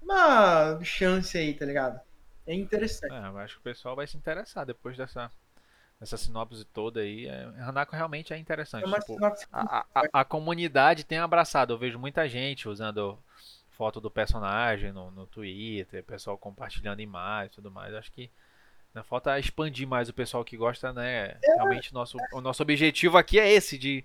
uma 0.00 0.78
chance 0.82 1.36
aí, 1.36 1.54
tá 1.54 1.64
ligado? 1.64 2.00
É 2.46 2.54
interessante. 2.54 3.12
É, 3.12 3.26
eu 3.26 3.38
acho 3.38 3.54
que 3.54 3.60
o 3.60 3.64
pessoal 3.64 3.94
vai 3.94 4.06
se 4.06 4.16
interessar 4.16 4.64
depois 4.64 4.96
dessa 4.96 5.30
dessa 6.00 6.16
sinopse 6.16 6.64
toda 6.64 7.00
aí. 7.00 7.26
É, 7.26 7.44
Hanako 7.60 7.94
realmente 7.94 8.32
é 8.32 8.38
interessante. 8.38 8.84
É 8.84 9.00
tipo, 9.00 9.16
a, 9.52 9.86
a, 9.94 10.04
a, 10.12 10.24
comunidade 10.24 11.04
tem 11.04 11.18
abraçado. 11.18 11.72
Eu 11.72 11.78
vejo 11.78 11.98
muita 11.98 12.28
gente 12.28 12.68
usando 12.68 13.18
foto 13.70 14.00
do 14.00 14.10
personagem 14.10 14.92
no, 14.92 15.10
no 15.12 15.26
Twitter, 15.26 16.02
pessoal 16.02 16.36
compartilhando 16.36 17.00
imagens 17.00 17.52
e 17.52 17.54
tudo 17.54 17.70
mais. 17.70 17.94
Acho 17.94 18.10
que 18.10 18.28
né? 18.94 19.02
Falta 19.02 19.38
expandir 19.38 19.86
mais 19.86 20.08
o 20.08 20.12
pessoal 20.12 20.44
que 20.44 20.56
gosta, 20.56 20.92
né? 20.92 21.36
É. 21.42 21.54
Realmente 21.54 21.94
nosso, 21.94 22.18
o 22.32 22.40
nosso 22.40 22.62
objetivo 22.62 23.16
aqui 23.16 23.38
é 23.38 23.50
esse, 23.50 23.78
de 23.78 24.04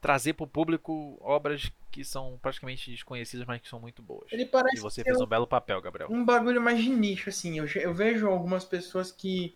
trazer 0.00 0.34
para 0.34 0.44
o 0.44 0.48
público 0.48 1.18
obras 1.20 1.70
que 1.92 2.04
são 2.04 2.38
praticamente 2.40 2.90
desconhecidas, 2.90 3.46
mas 3.46 3.60
que 3.60 3.68
são 3.68 3.78
muito 3.78 4.02
boas. 4.02 4.26
Ele 4.32 4.46
parece 4.46 4.78
e 4.78 4.80
você 4.80 5.04
fez 5.04 5.20
um, 5.20 5.24
um 5.24 5.26
belo 5.26 5.46
papel, 5.46 5.80
Gabriel. 5.80 6.08
Um 6.10 6.24
bagulho 6.24 6.60
mais 6.60 6.82
de 6.82 6.88
nicho, 6.88 7.28
assim. 7.28 7.58
Eu, 7.58 7.66
eu 7.76 7.92
vejo 7.92 8.26
algumas 8.26 8.64
pessoas 8.64 9.12
que 9.12 9.54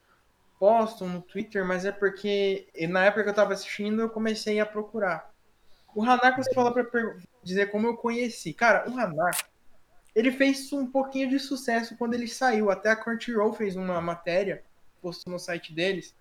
postam 0.58 1.08
no 1.08 1.22
Twitter, 1.22 1.64
mas 1.64 1.84
é 1.86 1.90
porque 1.90 2.68
na 2.88 3.06
época 3.06 3.22
que 3.22 3.28
eu 3.30 3.32
estava 3.32 3.54
assistindo, 3.54 4.02
eu 4.02 4.10
comecei 4.10 4.60
a 4.60 4.66
procurar. 4.66 5.34
O 5.94 6.04
Hanako, 6.04 6.44
você 6.44 6.52
fala 6.52 6.72
para 6.72 7.16
dizer 7.42 7.70
como 7.70 7.86
eu 7.86 7.96
conheci. 7.96 8.52
Cara, 8.52 8.88
o 8.88 8.98
Hanako, 8.98 9.44
ele 10.14 10.30
fez 10.30 10.70
um 10.72 10.86
pouquinho 10.86 11.30
de 11.30 11.38
sucesso 11.38 11.96
quando 11.96 12.14
ele 12.14 12.28
saiu. 12.28 12.70
Até 12.70 12.90
a 12.90 12.96
Crunchyroll 12.96 13.54
fez 13.54 13.76
uma 13.76 13.98
matéria, 14.00 14.62
postou 15.00 15.32
no 15.32 15.38
site 15.38 15.72
deles. 15.72 16.14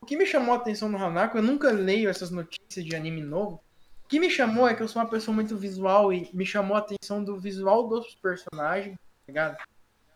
O 0.00 0.06
que 0.06 0.16
me 0.16 0.24
chamou 0.24 0.54
a 0.54 0.58
atenção 0.58 0.88
no 0.88 0.96
Hanako, 0.96 1.38
eu 1.38 1.42
nunca 1.42 1.72
leio 1.72 2.08
essas 2.08 2.30
notícias 2.30 2.84
de 2.84 2.94
anime 2.94 3.20
novo. 3.20 3.60
O 4.08 4.10
que 4.10 4.18
me 4.18 4.30
chamou 4.30 4.66
é 4.66 4.74
que 4.74 4.82
eu 4.82 4.88
sou 4.88 5.02
uma 5.02 5.08
pessoa 5.10 5.34
muito 5.34 5.54
visual 5.54 6.10
e 6.10 6.30
me 6.32 6.46
chamou 6.46 6.74
a 6.74 6.80
atenção 6.80 7.22
do 7.22 7.38
visual 7.38 7.86
dos 7.86 8.14
personagens, 8.14 8.96
tá 8.96 9.24
ligado? 9.28 9.58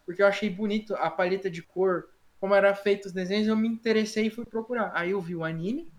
Porque 0.07 0.23
eu 0.23 0.27
achei 0.27 0.49
bonito 0.49 0.95
a 0.95 1.11
paleta 1.11 1.51
de 1.51 1.61
cor, 1.61 2.09
como 2.41 2.55
era 2.55 2.75
feito 2.75 3.05
os 3.05 3.13
desenhos, 3.13 3.47
eu 3.47 3.55
me 3.55 3.69
interessei 3.69 4.29
e 4.29 4.31
fui 4.31 4.47
procurar. 4.47 4.93
Aí 4.95 5.11
eu 5.11 5.21
vi 5.21 5.37
o 5.37 5.45
anime, 5.45 5.93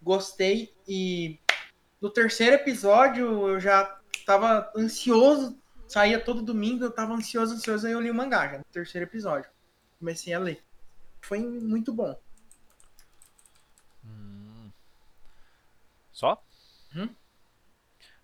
gostei 0.00 0.74
e 0.88 1.38
no 2.00 2.08
terceiro 2.08 2.54
episódio 2.54 3.46
eu 3.46 3.60
já 3.60 4.00
tava 4.24 4.72
ansioso 4.74 5.54
saía 5.86 6.18
todo 6.18 6.40
domingo, 6.40 6.82
eu 6.82 6.90
tava 6.90 7.12
ansioso, 7.12 7.54
ansioso, 7.54 7.86
aí 7.86 7.92
eu 7.92 8.00
li 8.00 8.10
o 8.10 8.14
mangá 8.14 8.48
já, 8.48 8.58
no 8.58 8.64
terceiro 8.64 9.06
episódio. 9.06 9.50
Comecei 9.98 10.32
a 10.32 10.38
ler. 10.38 10.64
Foi 11.20 11.38
muito 11.38 11.92
bom. 11.92 12.18
Hum. 14.02 14.70
Só? 16.10 16.42
Hum? 16.96 17.08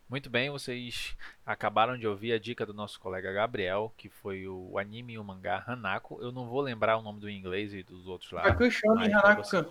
Muito 0.09 0.29
bem, 0.29 0.51
vocês 0.51 1.17
acabaram 1.45 1.97
de 1.97 2.07
ouvir 2.07 2.33
a 2.33 2.39
dica 2.39 2.67
do 2.67 2.75
nosso 2.75 3.01
colega 3.01 3.33
Gabriel, 3.33 3.95
que 3.97 4.09
foi 4.09 4.47
o 4.47 4.79
anime 4.79 5.15
e 5.15 5.19
o 5.19 5.25
mangá 5.25 5.63
Hanako. 5.67 6.21
Eu 6.21 6.33
não 6.33 6.47
vou 6.49 6.61
lembrar 6.61 6.97
o 6.97 7.03
nome 7.03 7.21
do 7.21 7.31
inglês 7.31 7.73
e 7.73 7.83
dos 7.83 8.07
outros 8.07 8.31
lá. 8.33 8.43
Hanako. 8.45 9.45
Você... 9.45 9.67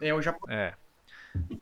É, 0.00 0.14
o 0.14 0.22
japonês. 0.22 0.58
É. 0.58 0.74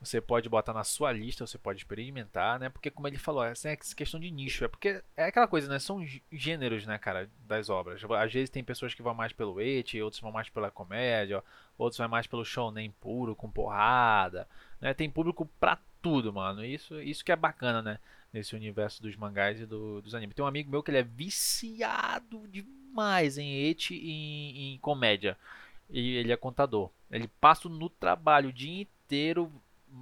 Você 0.00 0.20
pode 0.20 0.48
botar 0.48 0.74
na 0.74 0.84
sua 0.84 1.10
lista, 1.12 1.46
você 1.46 1.56
pode 1.56 1.78
experimentar, 1.78 2.60
né? 2.60 2.68
Porque 2.68 2.90
como 2.90 3.08
ele 3.08 3.16
falou, 3.16 3.42
essa 3.42 3.70
é 3.70 3.76
questão 3.76 4.20
de 4.20 4.30
nicho. 4.30 4.64
É 4.64 4.68
porque 4.68 5.02
é 5.16 5.24
aquela 5.24 5.48
coisa, 5.48 5.66
né? 5.68 5.78
São 5.78 6.04
gêneros, 6.30 6.86
né, 6.86 6.98
cara, 6.98 7.28
das 7.46 7.70
obras. 7.70 8.02
Às 8.04 8.32
vezes 8.32 8.50
tem 8.50 8.62
pessoas 8.62 8.92
que 8.92 9.02
vão 9.02 9.14
mais 9.14 9.32
pelo 9.32 9.60
et, 9.60 10.00
outros 10.02 10.20
vão 10.20 10.30
mais 10.30 10.48
pela 10.50 10.70
comédia, 10.70 11.42
outros 11.78 11.98
vão 11.98 12.08
mais 12.08 12.26
pelo 12.26 12.44
shonen 12.44 12.90
puro, 13.00 13.34
com 13.34 13.50
porrada, 13.50 14.46
né? 14.80 14.92
Tem 14.92 15.08
público 15.10 15.48
pra 15.58 15.78
tudo, 16.02 16.32
mano. 16.32 16.64
Isso, 16.64 17.00
isso 17.00 17.24
que 17.24 17.32
é 17.32 17.36
bacana, 17.36 17.80
né? 17.80 17.98
Nesse 18.32 18.54
universo 18.56 19.00
dos 19.02 19.16
mangás 19.16 19.60
e 19.60 19.66
do, 19.66 20.02
dos 20.02 20.14
animes. 20.14 20.34
Tem 20.34 20.44
um 20.44 20.48
amigo 20.48 20.70
meu 20.70 20.82
que 20.82 20.90
ele 20.90 20.98
é 20.98 21.02
viciado 21.02 22.46
demais 22.48 23.38
em 23.38 23.54
et 23.54 23.90
e 23.90 24.10
em, 24.10 24.74
em 24.74 24.78
comédia. 24.78 25.38
E 25.88 26.16
ele 26.16 26.32
é 26.32 26.36
contador. 26.36 26.90
Ele 27.10 27.28
passa 27.40 27.68
no 27.68 27.88
trabalho 27.88 28.48
o 28.48 28.52
dia 28.52 28.82
inteiro 28.82 29.52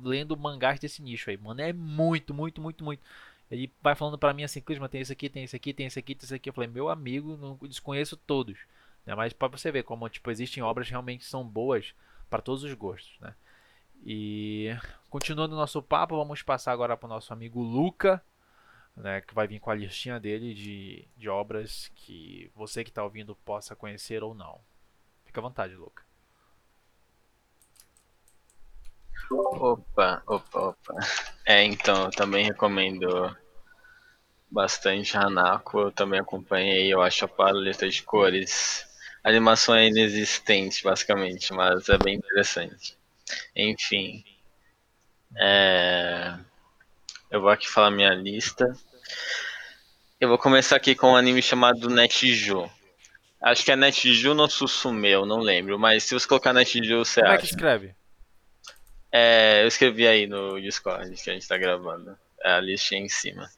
lendo 0.02 0.36
mangás 0.36 0.78
desse 0.78 1.02
nicho 1.02 1.30
aí, 1.30 1.36
mano. 1.36 1.60
É 1.60 1.72
muito, 1.72 2.32
muito, 2.32 2.60
muito, 2.60 2.82
muito. 2.84 3.02
Ele 3.50 3.70
vai 3.82 3.96
falando 3.96 4.16
para 4.16 4.32
mim 4.32 4.44
assim, 4.44 4.60
Clisma, 4.60 4.88
tem 4.88 5.00
esse 5.00 5.12
aqui, 5.12 5.28
tem 5.28 5.42
esse 5.42 5.56
aqui, 5.56 5.72
tem 5.72 5.86
esse 5.86 5.98
aqui, 5.98 6.14
tem 6.14 6.24
esse 6.24 6.34
aqui. 6.34 6.48
Eu 6.48 6.52
falei, 6.54 6.70
meu 6.70 6.88
amigo, 6.88 7.36
não 7.36 7.58
desconheço 7.68 8.16
todos. 8.16 8.58
Né? 9.04 9.14
Mas 9.14 9.32
para 9.32 9.48
você 9.48 9.72
ver 9.72 9.82
como, 9.82 10.08
tipo, 10.08 10.30
existem 10.30 10.62
obras 10.62 10.86
que 10.86 10.92
realmente 10.92 11.24
são 11.24 11.44
boas 11.44 11.92
para 12.28 12.40
todos 12.40 12.62
os 12.62 12.72
gostos, 12.74 13.18
né? 13.20 13.34
E 14.02 14.76
continuando 15.08 15.54
o 15.54 15.58
nosso 15.58 15.82
papo, 15.82 16.16
vamos 16.16 16.42
passar 16.42 16.72
agora 16.72 16.96
para 16.96 17.06
o 17.06 17.10
nosso 17.10 17.32
amigo 17.32 17.62
Luca, 17.62 18.22
né, 18.96 19.20
que 19.20 19.34
vai 19.34 19.46
vir 19.46 19.60
com 19.60 19.70
a 19.70 19.74
listinha 19.74 20.18
dele 20.18 20.54
de, 20.54 21.08
de 21.16 21.28
obras 21.28 21.90
que 21.94 22.50
você 22.54 22.82
que 22.82 22.90
está 22.90 23.04
ouvindo 23.04 23.36
possa 23.36 23.76
conhecer 23.76 24.22
ou 24.22 24.34
não. 24.34 24.60
Fica 25.24 25.40
à 25.40 25.42
vontade, 25.42 25.74
Luca. 25.74 26.02
Opa, 29.30 30.22
opa, 30.26 30.58
opa. 30.58 30.94
É, 31.46 31.62
então, 31.62 32.06
eu 32.06 32.10
também 32.10 32.44
recomendo 32.44 33.36
bastante 34.50 35.16
Hanako. 35.16 35.80
Eu 35.80 35.92
também 35.92 36.18
acompanhei, 36.18 36.92
eu 36.92 37.00
acho 37.00 37.24
a 37.24 37.28
paleta 37.28 37.88
de 37.88 38.02
cores. 38.02 38.84
A 39.22 39.28
animação 39.28 39.74
é 39.74 39.86
inexistente, 39.86 40.82
basicamente, 40.82 41.52
mas 41.52 41.88
é 41.88 41.96
bem 41.98 42.16
interessante. 42.16 42.98
Enfim. 43.54 44.24
É... 45.36 46.36
Eu 47.30 47.40
vou 47.40 47.50
aqui 47.50 47.68
falar 47.68 47.90
minha 47.90 48.14
lista. 48.14 48.72
Eu 50.20 50.28
vou 50.28 50.38
começar 50.38 50.76
aqui 50.76 50.94
com 50.94 51.12
um 51.12 51.16
anime 51.16 51.40
chamado 51.40 51.88
Netju. 51.88 52.70
Acho 53.40 53.64
que 53.64 53.72
é 53.72 53.76
Netju 53.76 54.34
no 54.34 54.48
Susume, 54.48 55.12
não 55.24 55.38
lembro. 55.38 55.78
Mas 55.78 56.04
se 56.04 56.14
você 56.14 56.26
colocar 56.26 56.52
Netju, 56.52 56.98
você 56.98 57.20
Como 57.20 57.32
acha. 57.32 57.32
Como 57.32 57.34
é 57.34 57.38
que 57.38 57.46
escreve? 57.46 57.94
É, 59.12 59.62
eu 59.62 59.68
escrevi 59.68 60.06
aí 60.06 60.26
no 60.26 60.60
Discord 60.60 61.10
que 61.10 61.30
a 61.30 61.32
gente 61.32 61.48
tá 61.48 61.56
gravando. 61.56 62.16
É 62.42 62.52
a 62.52 62.60
listinha 62.60 63.00
em 63.00 63.08
cima. 63.08 63.50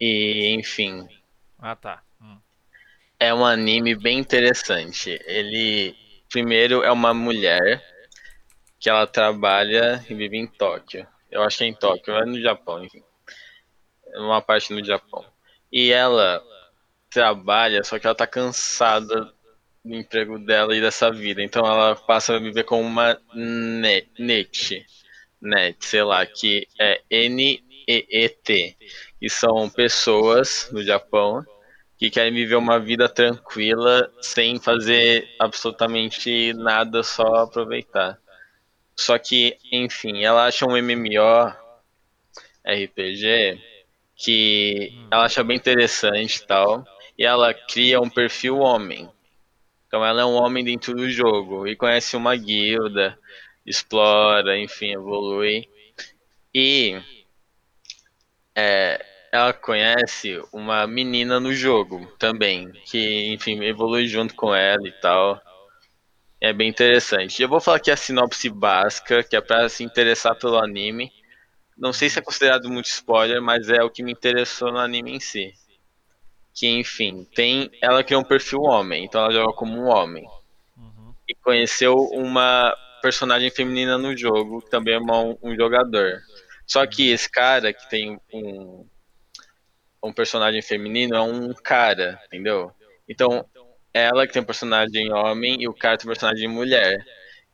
E, 0.00 0.54
enfim. 0.54 1.06
Ah, 1.58 1.76
tá. 1.76 2.02
Hum. 2.20 2.38
É 3.18 3.34
um 3.34 3.44
anime 3.44 3.94
bem 3.94 4.18
interessante. 4.18 5.20
Ele, 5.26 5.94
primeiro, 6.28 6.82
é 6.82 6.90
uma 6.90 7.12
mulher 7.12 7.82
que 8.80 8.88
ela 8.88 9.06
trabalha 9.06 10.02
e 10.08 10.14
vive 10.14 10.38
em 10.38 10.46
Tóquio. 10.46 11.06
Eu 11.30 11.42
acho 11.42 11.58
que 11.58 11.64
é 11.64 11.66
em 11.66 11.74
Tóquio, 11.74 12.14
é 12.16 12.24
no 12.24 12.40
Japão, 12.40 12.82
enfim. 12.82 13.02
Uma 14.16 14.40
parte 14.40 14.72
no 14.72 14.82
Japão. 14.82 15.24
E 15.70 15.92
ela 15.92 16.42
trabalha, 17.10 17.84
só 17.84 17.98
que 17.98 18.06
ela 18.06 18.14
tá 18.14 18.26
cansada 18.26 19.32
do 19.84 19.94
emprego 19.94 20.38
dela 20.38 20.74
e 20.74 20.80
dessa 20.80 21.10
vida. 21.10 21.42
Então 21.42 21.64
ela 21.64 21.94
passa 21.94 22.34
a 22.34 22.38
viver 22.38 22.64
com 22.64 22.80
uma 22.80 23.20
net, 23.34 24.10
net, 24.18 24.86
net 25.40 25.76
sei 25.84 26.02
lá, 26.02 26.24
que 26.24 26.66
é 26.80 27.02
N-E-E-T. 27.10 28.76
E 29.20 29.28
são 29.30 29.68
pessoas 29.68 30.70
no 30.72 30.82
Japão 30.82 31.44
que 31.98 32.08
querem 32.08 32.32
viver 32.32 32.56
uma 32.56 32.80
vida 32.80 33.10
tranquila 33.10 34.10
sem 34.22 34.58
fazer 34.58 35.28
absolutamente 35.38 36.54
nada, 36.54 37.02
só 37.02 37.26
aproveitar. 37.36 38.18
Só 39.00 39.18
que, 39.18 39.56
enfim, 39.72 40.22
ela 40.24 40.44
acha 40.44 40.66
um 40.66 40.76
MMO 40.76 41.56
RPG 42.62 43.58
que 44.14 44.92
ela 45.10 45.24
acha 45.24 45.42
bem 45.42 45.56
interessante 45.56 46.36
e 46.36 46.46
tal, 46.46 46.84
e 47.16 47.24
ela 47.24 47.54
cria 47.54 47.98
um 47.98 48.10
perfil 48.10 48.58
homem. 48.58 49.08
Então 49.86 50.04
ela 50.04 50.20
é 50.20 50.24
um 50.26 50.34
homem 50.34 50.62
dentro 50.62 50.94
do 50.94 51.08
jogo 51.08 51.66
e 51.66 51.74
conhece 51.74 52.14
uma 52.14 52.36
guilda, 52.36 53.18
explora, 53.64 54.58
enfim, 54.58 54.92
evolui. 54.92 55.66
E 56.54 57.00
é, 58.54 59.02
ela 59.32 59.54
conhece 59.54 60.42
uma 60.52 60.86
menina 60.86 61.40
no 61.40 61.54
jogo 61.54 62.04
também, 62.18 62.70
que, 62.84 63.32
enfim, 63.32 63.64
evolui 63.64 64.06
junto 64.06 64.34
com 64.34 64.54
ela 64.54 64.86
e 64.86 64.92
tal. 65.00 65.40
É 66.40 66.52
bem 66.52 66.68
interessante. 66.68 67.42
Eu 67.42 67.48
vou 67.48 67.60
falar 67.60 67.76
aqui 67.76 67.90
a 67.90 67.96
sinopse 67.96 68.48
básica, 68.48 69.22
que 69.22 69.36
é 69.36 69.40
para 69.40 69.68
se 69.68 69.84
interessar 69.84 70.34
pelo 70.36 70.58
anime. 70.58 71.12
Não 71.76 71.92
sei 71.92 72.08
se 72.08 72.18
é 72.18 72.22
considerado 72.22 72.68
muito 72.68 72.86
spoiler, 72.86 73.42
mas 73.42 73.68
é 73.68 73.82
o 73.82 73.90
que 73.90 74.02
me 74.02 74.12
interessou 74.12 74.72
no 74.72 74.78
anime 74.78 75.12
em 75.12 75.20
si 75.20 75.52
que 76.60 76.68
enfim, 76.68 77.26
tem, 77.34 77.70
ela 77.80 78.04
criou 78.04 78.20
um 78.20 78.24
perfil 78.24 78.60
homem, 78.62 79.04
então 79.04 79.22
ela 79.22 79.32
joga 79.32 79.52
como 79.54 79.80
um 79.80 79.88
homem. 79.88 80.26
Uhum. 80.76 81.14
E 81.28 81.34
conheceu 81.34 81.94
uma 82.12 82.76
personagem 83.00 83.50
feminina 83.50 83.96
no 83.96 84.16
jogo, 84.16 84.60
que 84.60 84.70
também 84.70 84.94
é 84.94 84.98
uma, 84.98 85.36
um 85.42 85.56
jogador. 85.56 86.20
Só 86.66 86.86
que 86.86 87.10
esse 87.10 87.30
cara 87.30 87.72
que 87.72 87.88
tem 87.88 88.20
um, 88.32 88.86
um 90.02 90.12
personagem 90.12 90.60
feminino 90.60 91.16
é 91.16 91.20
um 91.22 91.52
cara, 91.54 92.20
entendeu? 92.26 92.72
Então, 93.08 93.44
ela 93.92 94.26
que 94.26 94.32
tem 94.32 94.42
um 94.42 94.46
personagem 94.46 95.12
homem 95.12 95.62
e 95.62 95.68
o 95.68 95.74
cara 95.74 95.96
tem 95.96 96.06
um 96.06 96.12
personagem 96.12 96.48
mulher. 96.48 97.04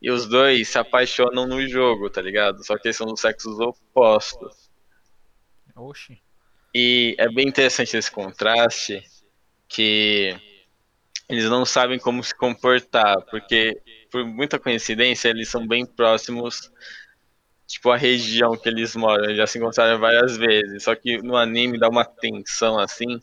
E 0.01 0.11
os 0.11 0.29
dois 0.29 0.69
se 0.69 0.79
apaixonam 0.79 1.47
no 1.47 1.67
jogo, 1.67 2.11
tá 2.11 2.21
ligado? 2.21 2.65
Só 2.65 2.77
que 2.77 2.89
eles 2.89 2.97
são 2.97 3.07
dos 3.07 3.21
sexos 3.21 3.59
opostos. 3.59 4.71
Oxi. 5.75 6.21
E 6.75 7.15
é 7.19 7.29
bem 7.29 7.49
interessante 7.49 7.97
esse 7.97 8.11
contraste 8.11 9.03
que 9.69 10.37
eles 11.29 11.45
não 11.47 11.65
sabem 11.65 11.99
como 11.99 12.23
se 12.23 12.35
comportar, 12.35 13.21
porque 13.31 13.81
por 14.11 14.25
muita 14.25 14.59
coincidência 14.59 15.29
eles 15.29 15.49
são 15.49 15.67
bem 15.67 15.85
próximos, 15.85 16.71
tipo 17.67 17.91
a 17.91 17.97
região 17.97 18.57
que 18.57 18.69
eles 18.69 18.95
moram, 18.95 19.35
já 19.35 19.47
se 19.47 19.59
encontraram 19.59 19.99
várias 19.99 20.37
vezes, 20.37 20.85
só 20.85 20.95
que 20.95 21.19
no 21.19 21.37
anime 21.37 21.79
dá 21.79 21.89
uma 21.89 22.05
tensão 22.05 22.79
assim, 22.79 23.21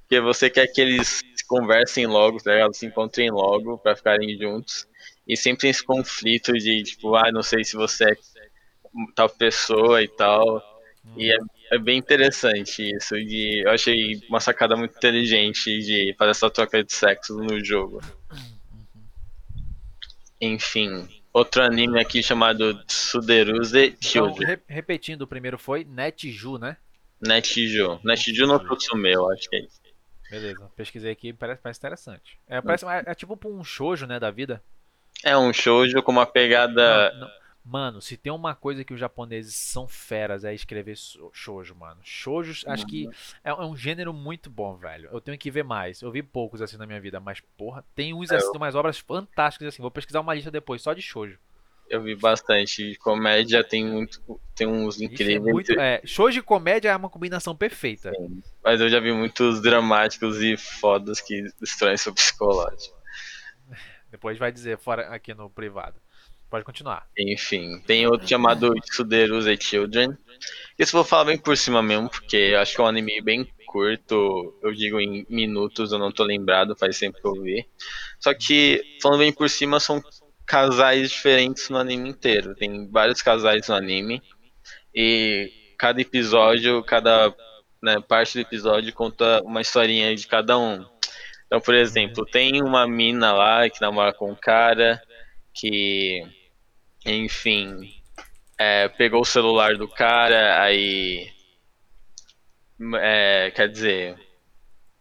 porque 0.00 0.20
você 0.20 0.50
quer 0.50 0.66
que 0.66 0.80
eles 0.80 1.22
conversem 1.46 2.06
logo, 2.06 2.38
tá 2.42 2.52
ligado? 2.52 2.74
se 2.74 2.86
encontrem 2.86 3.30
logo 3.30 3.78
para 3.78 3.96
ficarem 3.96 4.36
juntos, 4.38 4.86
e 5.26 5.36
sempre 5.36 5.62
tem 5.62 5.70
esse 5.70 5.84
conflito 5.84 6.52
de 6.52 6.82
tipo, 6.82 7.14
ah, 7.14 7.30
não 7.32 7.42
sei 7.42 7.64
se 7.64 7.76
você 7.76 8.12
é 8.12 8.16
tal 9.14 9.28
pessoa 9.28 10.02
e 10.02 10.08
tal, 10.08 10.62
e 11.16 11.32
é 11.32 11.38
é 11.70 11.78
bem 11.78 11.98
interessante 11.98 12.82
isso. 12.96 13.14
De, 13.16 13.62
eu 13.64 13.70
achei 13.70 14.20
uma 14.28 14.40
sacada 14.40 14.76
muito 14.76 14.96
inteligente 14.96 15.64
de 15.80 16.14
fazer 16.18 16.30
essa 16.30 16.50
troca 16.50 16.82
de 16.82 16.92
sexo 16.92 17.36
no 17.36 17.62
jogo. 17.64 18.00
Enfim, 20.40 21.08
outro 21.32 21.62
anime 21.62 22.00
aqui 22.00 22.22
chamado 22.22 22.78
Suderuze 22.86 23.96
Children. 24.00 24.34
Então, 24.34 24.46
re 24.46 24.60
repetindo, 24.68 25.22
o 25.22 25.26
primeiro 25.26 25.58
foi 25.58 25.84
Netju, 25.84 26.58
né? 26.58 26.76
Netju. 27.20 28.00
Netju 28.04 28.46
no 28.46 28.60
Kutsume, 28.60 29.12
eu 29.12 29.30
acho 29.32 29.48
que 29.48 29.56
é 29.56 29.60
isso. 29.60 29.85
Beleza, 30.30 30.70
pesquisei 30.76 31.12
aqui, 31.12 31.32
parece, 31.32 31.60
parece 31.60 31.78
interessante. 31.78 32.38
É, 32.48 32.60
parece, 32.60 32.84
é, 32.86 33.04
é 33.06 33.14
tipo 33.14 33.38
um 33.44 33.62
shoujo, 33.62 34.06
né, 34.06 34.18
da 34.18 34.30
vida? 34.30 34.62
É 35.22 35.36
um 35.36 35.52
shoujo 35.52 36.02
com 36.02 36.12
uma 36.12 36.26
pegada... 36.26 37.12
Não, 37.12 37.20
não. 37.20 37.46
Mano, 37.68 38.00
se 38.00 38.16
tem 38.16 38.32
uma 38.32 38.54
coisa 38.54 38.84
que 38.84 38.94
os 38.94 39.00
japoneses 39.00 39.56
são 39.56 39.88
feras 39.88 40.44
é 40.44 40.54
escrever 40.54 40.96
shoujo, 41.32 41.74
mano. 41.74 42.00
Shoujo, 42.00 42.64
acho 42.70 42.86
que 42.86 43.10
é, 43.42 43.50
é, 43.50 43.54
um 43.54 43.76
gênero 43.76 44.12
muito 44.12 44.48
bom, 44.48 44.76
velho. 44.76 45.08
Eu 45.12 45.20
tenho 45.20 45.36
que 45.36 45.50
ver 45.50 45.64
mais. 45.64 46.00
Eu 46.00 46.12
vi 46.12 46.22
poucos 46.22 46.62
assim 46.62 46.76
na 46.76 46.86
minha 46.86 47.00
vida, 47.00 47.18
mas 47.18 47.40
porra, 47.58 47.84
tem 47.92 48.14
uns 48.14 48.30
assim, 48.30 48.52
tem 48.52 48.60
umas 48.60 48.76
obras 48.76 49.00
fantásticas 49.00 49.66
assim. 49.66 49.82
Vou 49.82 49.90
pesquisar 49.90 50.20
uma 50.20 50.32
lista 50.32 50.48
depois 50.48 50.80
só 50.80 50.94
de 50.94 51.02
shoujo. 51.02 51.40
Eu 51.88 52.02
vi 52.02 52.14
bastante. 52.14 52.96
Comédia 52.96 53.62
tem 53.62 53.84
muito, 53.84 54.20
tem 54.54 54.66
uns 54.66 55.00
incríveis. 55.00 55.48
É 55.48 55.52
muito, 55.52 55.72
é, 55.80 56.00
shoujo 56.04 56.40
e 56.40 56.42
comédia 56.42 56.90
é 56.90 56.96
uma 56.96 57.10
combinação 57.10 57.54
perfeita. 57.54 58.10
Sim, 58.10 58.42
mas 58.64 58.80
eu 58.80 58.88
já 58.88 58.98
vi 59.00 59.12
muitos 59.12 59.60
dramáticos 59.62 60.40
e 60.42 60.56
fodas 60.56 61.20
que 61.20 61.42
destroem 61.60 61.96
seu 61.96 62.12
psicológico. 62.12 62.96
Depois 64.10 64.38
vai 64.38 64.50
dizer 64.50 64.78
fora 64.78 65.08
aqui 65.08 65.34
no 65.34 65.48
privado. 65.48 66.00
Pode 66.48 66.64
continuar. 66.64 67.08
Enfim, 67.18 67.80
tem 67.86 68.06
outro 68.06 68.28
chamado 68.28 68.72
Tsuderuze 68.74 69.56
Children. 69.60 70.16
Esse 70.78 70.94
eu 70.94 70.98
vou 70.98 71.04
falar 71.04 71.24
bem 71.24 71.38
por 71.38 71.56
cima 71.56 71.82
mesmo, 71.82 72.08
porque 72.08 72.54
acho 72.58 72.74
que 72.74 72.80
é 72.80 72.84
um 72.84 72.86
anime 72.86 73.20
bem 73.20 73.48
curto, 73.66 74.56
eu 74.62 74.72
digo 74.72 75.00
em 75.00 75.26
minutos, 75.28 75.90
eu 75.90 75.98
não 75.98 76.12
tô 76.12 76.22
lembrado, 76.22 76.76
faz 76.76 76.98
tempo 76.98 77.20
que 77.20 77.26
eu 77.26 77.42
vi. 77.42 77.66
Só 78.20 78.32
que, 78.32 78.80
falando 79.02 79.18
bem 79.18 79.32
por 79.32 79.50
cima, 79.50 79.80
são 79.80 80.02
casais 80.46 81.10
diferentes 81.10 81.68
no 81.68 81.76
anime 81.76 82.08
inteiro. 82.08 82.54
Tem 82.54 82.88
vários 82.90 83.20
casais 83.20 83.68
no 83.68 83.74
anime. 83.74 84.22
E 84.94 85.52
cada 85.78 86.00
episódio, 86.00 86.82
cada 86.84 87.34
né, 87.82 87.96
parte 88.00 88.34
do 88.34 88.40
episódio 88.40 88.92
conta 88.92 89.42
uma 89.42 89.60
historinha 89.60 90.14
de 90.14 90.26
cada 90.26 90.58
um. 90.58 90.86
Então, 91.46 91.60
por 91.60 91.74
exemplo, 91.74 92.24
tem 92.24 92.62
uma 92.62 92.86
mina 92.86 93.32
lá 93.32 93.68
que 93.68 93.80
namora 93.80 94.12
com 94.12 94.30
um 94.30 94.34
cara 94.34 95.00
que, 95.54 96.22
enfim, 97.04 97.92
é, 98.58 98.88
pegou 98.88 99.20
o 99.20 99.24
celular 99.24 99.76
do 99.76 99.88
cara, 99.88 100.62
aí. 100.62 101.30
É, 103.00 103.50
quer 103.54 103.68
dizer, 103.68 104.16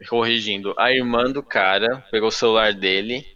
corrigindo, 0.07 0.73
a 0.77 0.91
irmã 0.91 1.29
do 1.31 1.43
cara 1.43 2.05
pegou 2.09 2.29
o 2.29 2.31
celular 2.31 2.73
dele 2.73 3.34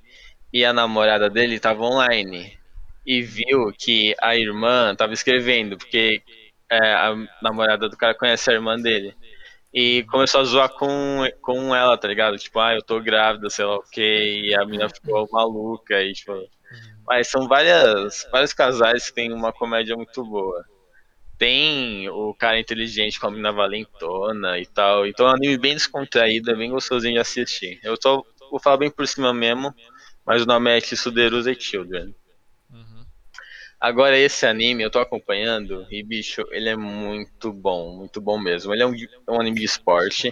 e 0.52 0.66
a 0.66 0.74
namorada 0.74 1.30
dele 1.30 1.56
estava 1.56 1.84
online 1.84 2.58
e 3.06 3.22
viu 3.22 3.72
que 3.78 4.16
a 4.22 4.36
irmã 4.36 4.92
estava 4.92 5.14
escrevendo, 5.14 5.78
porque 5.78 6.22
é, 6.70 6.94
a 6.94 7.16
namorada 7.42 7.90
do 7.90 7.98
cara 7.98 8.14
conhece 8.14 8.50
a 8.50 8.54
irmã 8.54 8.80
dele. 8.80 9.16
E 9.74 10.04
começou 10.06 10.42
a 10.42 10.44
zoar 10.44 10.70
com, 10.70 11.24
com 11.42 11.76
ela, 11.76 11.98
tá 11.98 12.08
ligado? 12.08 12.38
Tipo, 12.38 12.60
ah, 12.60 12.74
eu 12.74 12.82
tô 12.82 13.00
grávida, 13.00 13.50
sei 13.50 13.66
lá 13.66 13.78
o 13.78 13.84
que, 13.84 14.02
e 14.46 14.56
a 14.56 14.66
menina 14.66 14.90
ficou 14.90 15.28
maluca, 15.32 16.02
e 16.02 16.14
tipo, 16.14 16.34
Mas 17.08 17.28
são 17.30 17.48
várias, 17.48 18.28
vários 18.32 18.54
casais 18.54 19.10
que 19.10 19.16
têm 19.16 19.34
uma 19.34 19.54
comédia 19.54 19.96
muito 19.96 20.24
boa. 20.24 20.66
Tem 21.38 22.10
o 22.10 22.34
cara 22.36 22.60
inteligente 22.60 23.20
com 23.20 23.28
a 23.28 23.32
mina 23.32 23.52
valentona 23.52 24.60
e 24.60 24.66
tal. 24.68 25.08
Então 25.08 25.28
é 25.28 25.32
um 25.32 25.36
anime 25.36 25.58
bem 25.58 25.74
descontraído, 25.76 26.52
é 26.52 26.56
bem 26.56 26.72
gostosinho 26.72 27.14
de 27.16 27.20
assistir. 27.20 27.80
Eu 27.84 27.96
só 28.02 28.24
vou 28.52 28.60
falar 28.60 28.78
bem 28.78 28.92
por 28.92 29.08
cima 29.08 29.34
mesmo, 29.34 29.74
mas 30.30 30.44
o 30.44 30.46
nome 30.46 30.70
é 30.70 30.80
Kitsuderuze 30.80 31.56
Children. 31.60 32.14
Uhum. 32.70 33.04
Agora 33.82 34.16
esse 34.16 34.46
anime 34.46 34.84
eu 34.84 34.92
tô 34.92 35.00
acompanhando 35.00 35.88
e 35.90 36.04
bicho, 36.04 36.46
ele 36.52 36.70
é 36.70 36.76
muito 36.76 37.52
bom, 37.52 37.98
muito 37.98 38.22
bom 38.22 38.38
mesmo. 38.38 38.72
Ele 38.72 38.84
é 38.84 38.86
um, 38.86 38.94
um 39.28 39.42
anime 39.42 39.58
de 39.58 39.66
esporte 39.66 40.32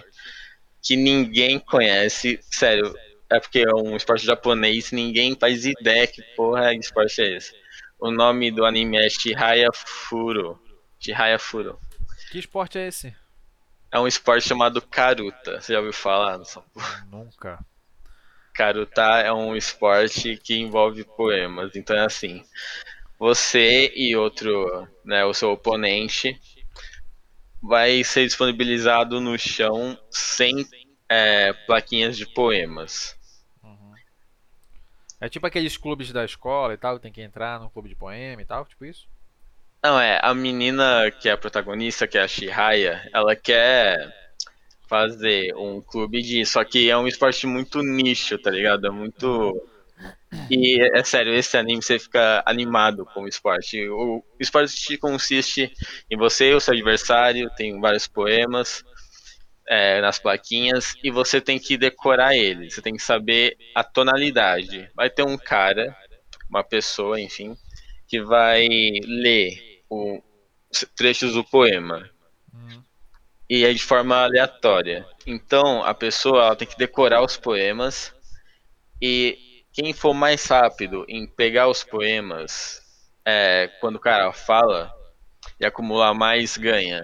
que 0.80 0.94
ninguém 0.94 1.58
conhece, 1.58 2.38
sério, 2.48 2.94
é 3.28 3.40
porque 3.40 3.58
é 3.58 3.74
um 3.74 3.96
esporte 3.96 4.24
japonês, 4.24 4.92
ninguém 4.92 5.34
faz 5.34 5.66
ideia 5.66 6.06
que 6.06 6.22
porra 6.36 6.72
de 6.74 6.78
esporte 6.78 7.20
é 7.20 7.36
esse. 7.36 7.52
O 7.98 8.12
nome 8.12 8.52
do 8.52 8.64
anime 8.64 9.04
é 9.04 9.10
Shihaya 9.10 9.70
Furo. 9.74 10.62
Shihaya 11.00 11.40
Furo. 11.40 11.76
Que 12.30 12.38
esporte 12.38 12.78
é 12.78 12.86
esse? 12.86 13.12
É 13.90 13.98
um 13.98 14.06
esporte 14.06 14.46
chamado 14.46 14.80
Karuta. 14.80 15.60
Você 15.60 15.72
já 15.72 15.80
ouviu 15.80 15.92
falar? 15.92 16.38
nessa 16.38 16.60
porra? 16.60 17.04
Nunca. 17.10 17.58
Karuta 18.58 19.20
é 19.20 19.32
um 19.32 19.54
esporte 19.54 20.36
que 20.36 20.58
envolve 20.58 21.04
poemas. 21.04 21.76
Então 21.76 21.96
é 21.96 22.04
assim: 22.04 22.44
você 23.16 23.92
e 23.94 24.16
outro, 24.16 24.88
né, 25.04 25.24
o 25.24 25.32
seu 25.32 25.52
oponente, 25.52 26.36
vai 27.62 28.02
ser 28.02 28.26
disponibilizado 28.26 29.20
no 29.20 29.38
chão 29.38 29.96
sem 30.10 30.66
é, 31.08 31.52
plaquinhas 31.52 32.16
de 32.16 32.26
poemas. 32.26 33.16
Uhum. 33.62 33.94
É 35.20 35.28
tipo 35.28 35.46
aqueles 35.46 35.76
clubes 35.76 36.12
da 36.12 36.24
escola 36.24 36.74
e 36.74 36.76
tal, 36.76 36.98
tem 36.98 37.12
que 37.12 37.22
entrar 37.22 37.60
no 37.60 37.70
clube 37.70 37.88
de 37.88 37.94
poema 37.94 38.42
e 38.42 38.44
tal, 38.44 38.64
tipo 38.64 38.84
isso? 38.84 39.06
Não, 39.80 40.00
é, 40.00 40.18
a 40.20 40.34
menina 40.34 41.08
que 41.12 41.28
é 41.28 41.32
a 41.32 41.38
protagonista, 41.38 42.08
que 42.08 42.18
é 42.18 42.22
a 42.22 42.26
Shihaya, 42.26 43.08
ela 43.14 43.36
quer 43.36 44.27
fazer 44.88 45.54
um 45.54 45.80
clube 45.80 46.22
de. 46.22 46.44
Só 46.44 46.64
que 46.64 46.90
é 46.90 46.96
um 46.96 47.06
esporte 47.06 47.46
muito 47.46 47.82
nicho, 47.82 48.38
tá 48.38 48.50
ligado? 48.50 48.86
É 48.86 48.90
muito. 48.90 49.62
E 50.50 50.78
é 50.94 51.02
sério, 51.02 51.34
esse 51.34 51.56
anime 51.56 51.82
você 51.82 51.98
fica 51.98 52.42
animado 52.46 53.04
com 53.06 53.22
o 53.22 53.28
esporte. 53.28 53.88
O 53.88 54.22
esporte 54.38 54.96
consiste 54.98 55.72
em 56.10 56.16
você 56.16 56.52
o 56.52 56.60
seu 56.60 56.74
adversário, 56.74 57.50
tem 57.56 57.80
vários 57.80 58.06
poemas 58.06 58.84
é, 59.68 60.00
nas 60.00 60.18
plaquinhas 60.18 60.94
e 61.02 61.10
você 61.10 61.40
tem 61.40 61.58
que 61.58 61.76
decorar 61.76 62.36
ele. 62.36 62.70
Você 62.70 62.80
tem 62.80 62.94
que 62.94 63.02
saber 63.02 63.56
a 63.74 63.82
tonalidade. 63.82 64.90
Vai 64.94 65.10
ter 65.10 65.22
um 65.22 65.36
cara, 65.36 65.96
uma 66.48 66.62
pessoa, 66.62 67.20
enfim, 67.20 67.56
que 68.06 68.22
vai 68.22 68.66
ler 69.04 69.82
o, 69.90 70.22
trechos 70.96 71.34
do 71.34 71.44
poema. 71.44 72.08
E 73.48 73.64
é 73.64 73.72
de 73.72 73.82
forma 73.82 74.16
aleatória. 74.16 75.06
Então 75.26 75.82
a 75.84 75.94
pessoa 75.94 76.54
tem 76.56 76.68
que 76.68 76.76
decorar 76.78 77.22
os 77.22 77.36
poemas 77.36 78.12
e 79.00 79.38
quem 79.72 79.92
for 79.92 80.14
mais 80.14 80.46
rápido 80.46 81.04
em 81.08 81.26
pegar 81.26 81.68
os 81.68 81.84
poemas 81.84 82.80
é, 83.24 83.68
quando 83.80 83.96
o 83.96 84.00
cara 84.00 84.32
fala 84.32 84.92
e 85.60 85.66
acumular 85.66 86.14
mais 86.14 86.56
ganha. 86.56 87.02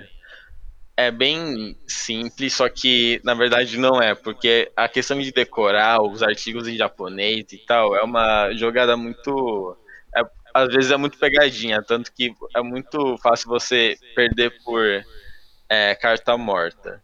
É 0.97 1.11
bem 1.11 1.77
simples, 1.89 2.55
só 2.55 2.69
que 2.69 3.21
na 3.25 3.35
verdade 3.35 3.77
não 3.79 4.01
é, 4.01 4.15
porque 4.15 4.71
a 4.77 4.89
questão 4.89 5.19
de 5.21 5.33
decorar 5.33 6.01
os 6.03 6.23
artigos 6.23 6.69
em 6.69 6.77
japonês 6.77 7.47
e 7.53 7.59
tal 7.67 7.97
é 7.97 8.03
uma 8.03 8.53
jogada 8.55 8.97
muito. 8.97 9.77
é- 10.17 10.23
às 10.55 10.73
vezes 10.73 10.93
é 10.93 10.97
muito 10.97 11.19
pegadinha, 11.19 11.83
tanto 11.83 12.13
que 12.13 12.33
é 12.57 12.63
muito 12.63 13.19
fácil 13.19 13.49
você 13.49 13.97
perder 14.15 14.53
por 14.65 14.85
é, 15.75 15.95
carta 15.95 16.37
morta. 16.39 17.03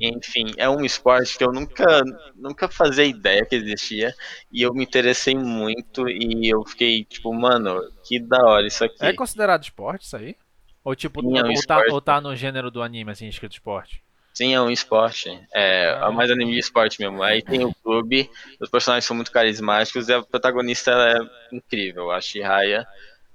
Enfim, 0.00 0.52
é 0.56 0.68
um 0.68 0.84
esporte 0.84 1.36
que 1.36 1.44
eu 1.44 1.52
nunca, 1.52 2.02
nunca 2.34 2.68
fazia 2.68 3.04
ideia 3.04 3.44
que 3.44 3.54
existia 3.54 4.14
e 4.52 4.62
eu 4.62 4.72
me 4.72 4.82
interessei 4.82 5.34
muito 5.34 6.08
e 6.08 6.48
eu 6.48 6.64
fiquei 6.64 7.04
tipo, 7.04 7.32
mano, 7.32 7.80
que 8.04 8.18
da 8.18 8.44
hora 8.44 8.66
isso 8.66 8.84
aqui. 8.84 8.96
É 9.00 9.12
considerado 9.12 9.62
esporte 9.62 10.04
isso 10.04 10.16
aí? 10.16 10.36
Ou 10.84 10.94
tipo, 10.94 11.20
Sim, 11.20 11.38
é 11.38 11.42
um 11.42 11.48
ou, 11.48 11.62
tá, 11.66 11.84
ou 11.90 12.00
tá 12.00 12.20
no 12.20 12.34
gênero 12.34 12.70
do 12.70 12.82
anime, 12.82 13.10
assim, 13.10 13.28
escrito 13.28 13.52
esporte? 13.52 14.02
Sim, 14.32 14.54
é 14.54 14.60
um 14.60 14.70
esporte. 14.70 15.28
É, 15.52 15.98
é 16.00 16.10
mais 16.10 16.30
anime 16.30 16.52
de 16.52 16.60
esporte 16.60 17.00
mesmo. 17.00 17.20
Aí 17.22 17.42
tem 17.42 17.64
o 17.64 17.74
clube, 17.74 18.30
os 18.60 18.70
personagens 18.70 19.04
são 19.04 19.16
muito 19.16 19.32
carismáticos 19.32 20.08
e 20.08 20.12
a 20.12 20.22
protagonista 20.22 20.92
é 20.92 21.56
incrível, 21.56 22.10
a 22.12 22.20
Shihaya, 22.20 22.86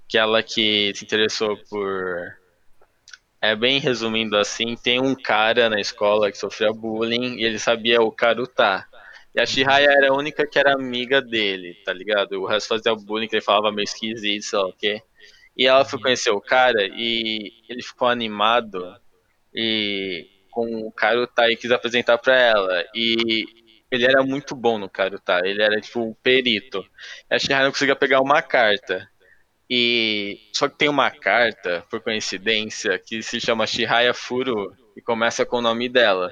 que 0.08 0.16
ela 0.16 0.42
que 0.42 0.92
se 0.94 1.04
interessou 1.04 1.58
por. 1.68 2.38
É 3.44 3.54
bem 3.54 3.78
resumindo 3.78 4.38
assim, 4.38 4.74
tem 4.74 4.98
um 4.98 5.14
cara 5.14 5.68
na 5.68 5.78
escola 5.78 6.32
que 6.32 6.38
sofria 6.38 6.72
bullying 6.72 7.36
e 7.36 7.44
ele 7.44 7.58
sabia 7.58 8.00
o 8.00 8.10
Karuta. 8.10 8.86
E 9.34 9.40
a 9.40 9.44
Shihaya 9.44 9.90
era 9.90 10.08
a 10.08 10.14
única 10.14 10.46
que 10.46 10.58
era 10.58 10.72
amiga 10.72 11.20
dele, 11.20 11.74
tá 11.84 11.92
ligado? 11.92 12.40
O 12.40 12.46
resto 12.46 12.68
fazia 12.68 12.94
bullying, 12.94 13.28
que 13.28 13.36
ele 13.36 13.44
falava 13.44 13.70
meio 13.70 13.84
esquisito, 13.84 14.44
sei 14.44 14.58
lá 14.58 14.66
o 14.66 14.72
quê. 14.72 15.02
E 15.54 15.66
ela 15.66 15.84
foi 15.84 16.00
conhecer 16.00 16.30
o 16.30 16.40
cara 16.40 16.86
e 16.86 17.52
ele 17.68 17.82
ficou 17.82 18.08
animado 18.08 18.80
e 19.54 20.26
com 20.50 20.86
o 20.86 20.90
Karuta 20.90 21.50
e 21.50 21.56
quis 21.56 21.70
apresentar 21.70 22.16
pra 22.16 22.40
ela. 22.40 22.82
E 22.94 23.44
ele 23.90 24.06
era 24.06 24.22
muito 24.22 24.56
bom 24.56 24.78
no 24.78 24.88
Karuta, 24.88 25.42
ele 25.44 25.62
era 25.62 25.78
tipo 25.82 26.00
um 26.00 26.14
perito. 26.14 26.82
E 27.30 27.34
a 27.34 27.38
Shihaya 27.38 27.64
não 27.64 27.72
conseguia 27.72 27.94
pegar 27.94 28.22
uma 28.22 28.40
carta. 28.40 29.06
E 29.68 30.38
só 30.52 30.68
que 30.68 30.76
tem 30.76 30.88
uma 30.88 31.10
carta, 31.10 31.84
por 31.90 32.00
coincidência, 32.00 32.98
que 32.98 33.22
se 33.22 33.40
chama 33.40 33.66
Shihaya 33.66 34.12
Furu 34.12 34.72
e 34.96 35.00
começa 35.00 35.46
com 35.46 35.58
o 35.58 35.62
nome 35.62 35.88
dela. 35.88 36.30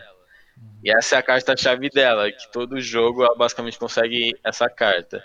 E 0.85 0.90
essa 0.90 1.16
é 1.16 1.18
a 1.18 1.23
carta-chave 1.23 1.88
dela, 1.88 2.31
que 2.31 2.51
todo 2.53 2.81
jogo 2.81 3.25
ela 3.25 3.35
basicamente 3.35 3.79
consegue 3.79 4.37
essa 4.45 4.68
carta. 4.68 5.25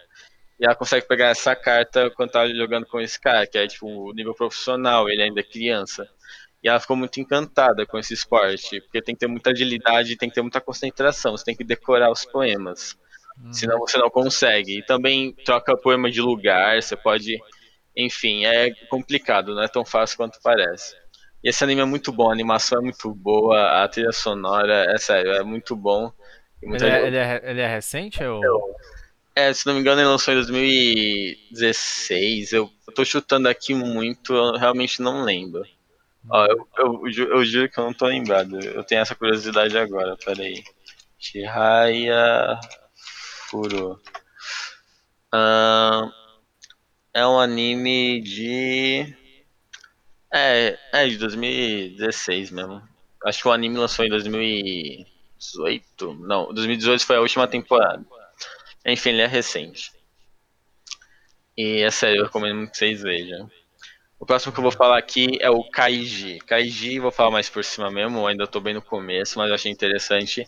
E 0.59 0.65
ela 0.65 0.75
consegue 0.75 1.07
pegar 1.07 1.27
essa 1.27 1.55
carta 1.55 2.09
quando 2.11 2.31
tá 2.31 2.47
jogando 2.47 2.85
com 2.85 2.99
esse 2.99 3.19
cara, 3.19 3.45
que 3.45 3.57
é 3.57 3.67
tipo 3.67 3.87
o 3.87 4.13
nível 4.13 4.33
profissional, 4.33 5.09
ele 5.09 5.21
ainda 5.21 5.41
é 5.41 5.43
criança. 5.43 6.07
E 6.63 6.69
ela 6.69 6.79
ficou 6.79 6.95
muito 6.95 7.19
encantada 7.19 7.85
com 7.85 7.99
esse 7.99 8.13
esporte, 8.13 8.81
porque 8.81 9.01
tem 9.01 9.13
que 9.13 9.19
ter 9.19 9.27
muita 9.27 9.51
agilidade, 9.51 10.17
tem 10.17 10.29
que 10.29 10.35
ter 10.35 10.41
muita 10.41 10.61
concentração, 10.61 11.37
você 11.37 11.43
tem 11.43 11.55
que 11.55 11.63
decorar 11.63 12.11
os 12.11 12.25
poemas. 12.25 12.97
Senão 13.51 13.79
você 13.79 13.97
não 13.97 14.09
consegue. 14.09 14.79
E 14.79 14.83
também 14.83 15.31
troca 15.45 15.77
poema 15.77 16.09
de 16.09 16.21
lugar, 16.21 16.81
você 16.81 16.95
pode. 16.95 17.37
Enfim, 17.97 18.45
é 18.45 18.69
complicado, 18.89 19.55
não 19.55 19.63
é 19.63 19.67
tão 19.67 19.83
fácil 19.83 20.17
quanto 20.17 20.39
parece. 20.43 20.95
E 21.43 21.49
esse 21.49 21.63
anime 21.63 21.81
é 21.81 21.85
muito 21.85 22.11
bom, 22.11 22.29
a 22.29 22.33
animação 22.33 22.77
é 22.79 22.83
muito 22.83 23.11
boa, 23.13 23.83
a 23.83 23.87
trilha 23.87 24.11
sonora, 24.11 24.85
é 24.93 24.97
sério, 24.99 25.31
é 25.31 25.43
muito 25.43 25.75
bom. 25.75 26.11
Ele 26.61 26.85
é, 26.85 27.07
ele 27.07 27.17
é, 27.17 27.41
ele 27.43 27.61
é 27.61 27.67
recente 27.67 28.23
ou... 28.23 28.41
É, 29.35 29.53
se 29.53 29.65
não 29.67 29.73
me 29.75 29.79
engano, 29.81 30.01
ele 30.01 30.07
lançou 30.09 30.33
em 30.33 30.37
2016. 30.37 32.53
Eu 32.53 32.71
tô 32.95 33.05
chutando 33.05 33.47
aqui 33.47 33.73
muito, 33.73 34.33
eu 34.33 34.53
realmente 34.57 35.01
não 35.01 35.23
lembro. 35.23 35.63
Ó, 36.29 36.45
eu, 36.45 36.67
eu, 36.77 37.11
ju- 37.11 37.29
eu 37.31 37.45
juro 37.45 37.69
que 37.69 37.79
eu 37.79 37.83
não 37.83 37.93
tô 37.93 38.05
lembrado. 38.07 38.59
Eu 38.59 38.83
tenho 38.83 39.01
essa 39.01 39.15
curiosidade 39.15 39.77
agora, 39.77 40.17
peraí. 40.17 40.63
Shihaya 41.19 42.59
Furo. 43.49 43.99
Ahn, 45.31 46.11
é 47.17 47.25
um 47.25 47.39
anime 47.39 48.21
de. 48.21 49.11
É, 50.31 50.77
é 50.93 51.07
de 51.07 51.17
2016 51.17 52.51
mesmo. 52.51 52.87
Acho 53.25 53.41
que 53.41 53.47
o 53.47 53.51
anime 53.51 53.75
lançou 53.75 54.05
em 54.05 54.09
2018. 54.09 56.13
Não, 56.13 56.53
2018 56.53 57.03
foi 57.03 57.15
a 57.15 57.21
última 57.21 57.47
temporada. 57.47 58.05
Enfim, 58.85 59.09
ele 59.09 59.23
é 59.23 59.25
recente. 59.25 59.91
E 61.57 61.81
é 61.81 61.89
sério, 61.89 62.19
eu 62.19 62.25
recomendo 62.25 62.69
que 62.69 62.77
vocês 62.77 63.01
vejam. 63.01 63.49
O 64.19 64.25
próximo 64.25 64.53
que 64.53 64.59
eu 64.59 64.63
vou 64.63 64.71
falar 64.71 64.99
aqui 64.99 65.39
é 65.41 65.49
o 65.49 65.63
Kaiji. 65.63 66.37
Kaiji, 66.41 66.99
vou 66.99 67.11
falar 67.11 67.31
mais 67.31 67.49
por 67.49 67.63
cima 67.63 67.89
mesmo, 67.89 68.27
ainda 68.27 68.45
tô 68.45 68.59
bem 68.59 68.75
no 68.75 68.81
começo, 68.81 69.39
mas 69.39 69.49
eu 69.49 69.55
achei 69.55 69.71
interessante. 69.71 70.47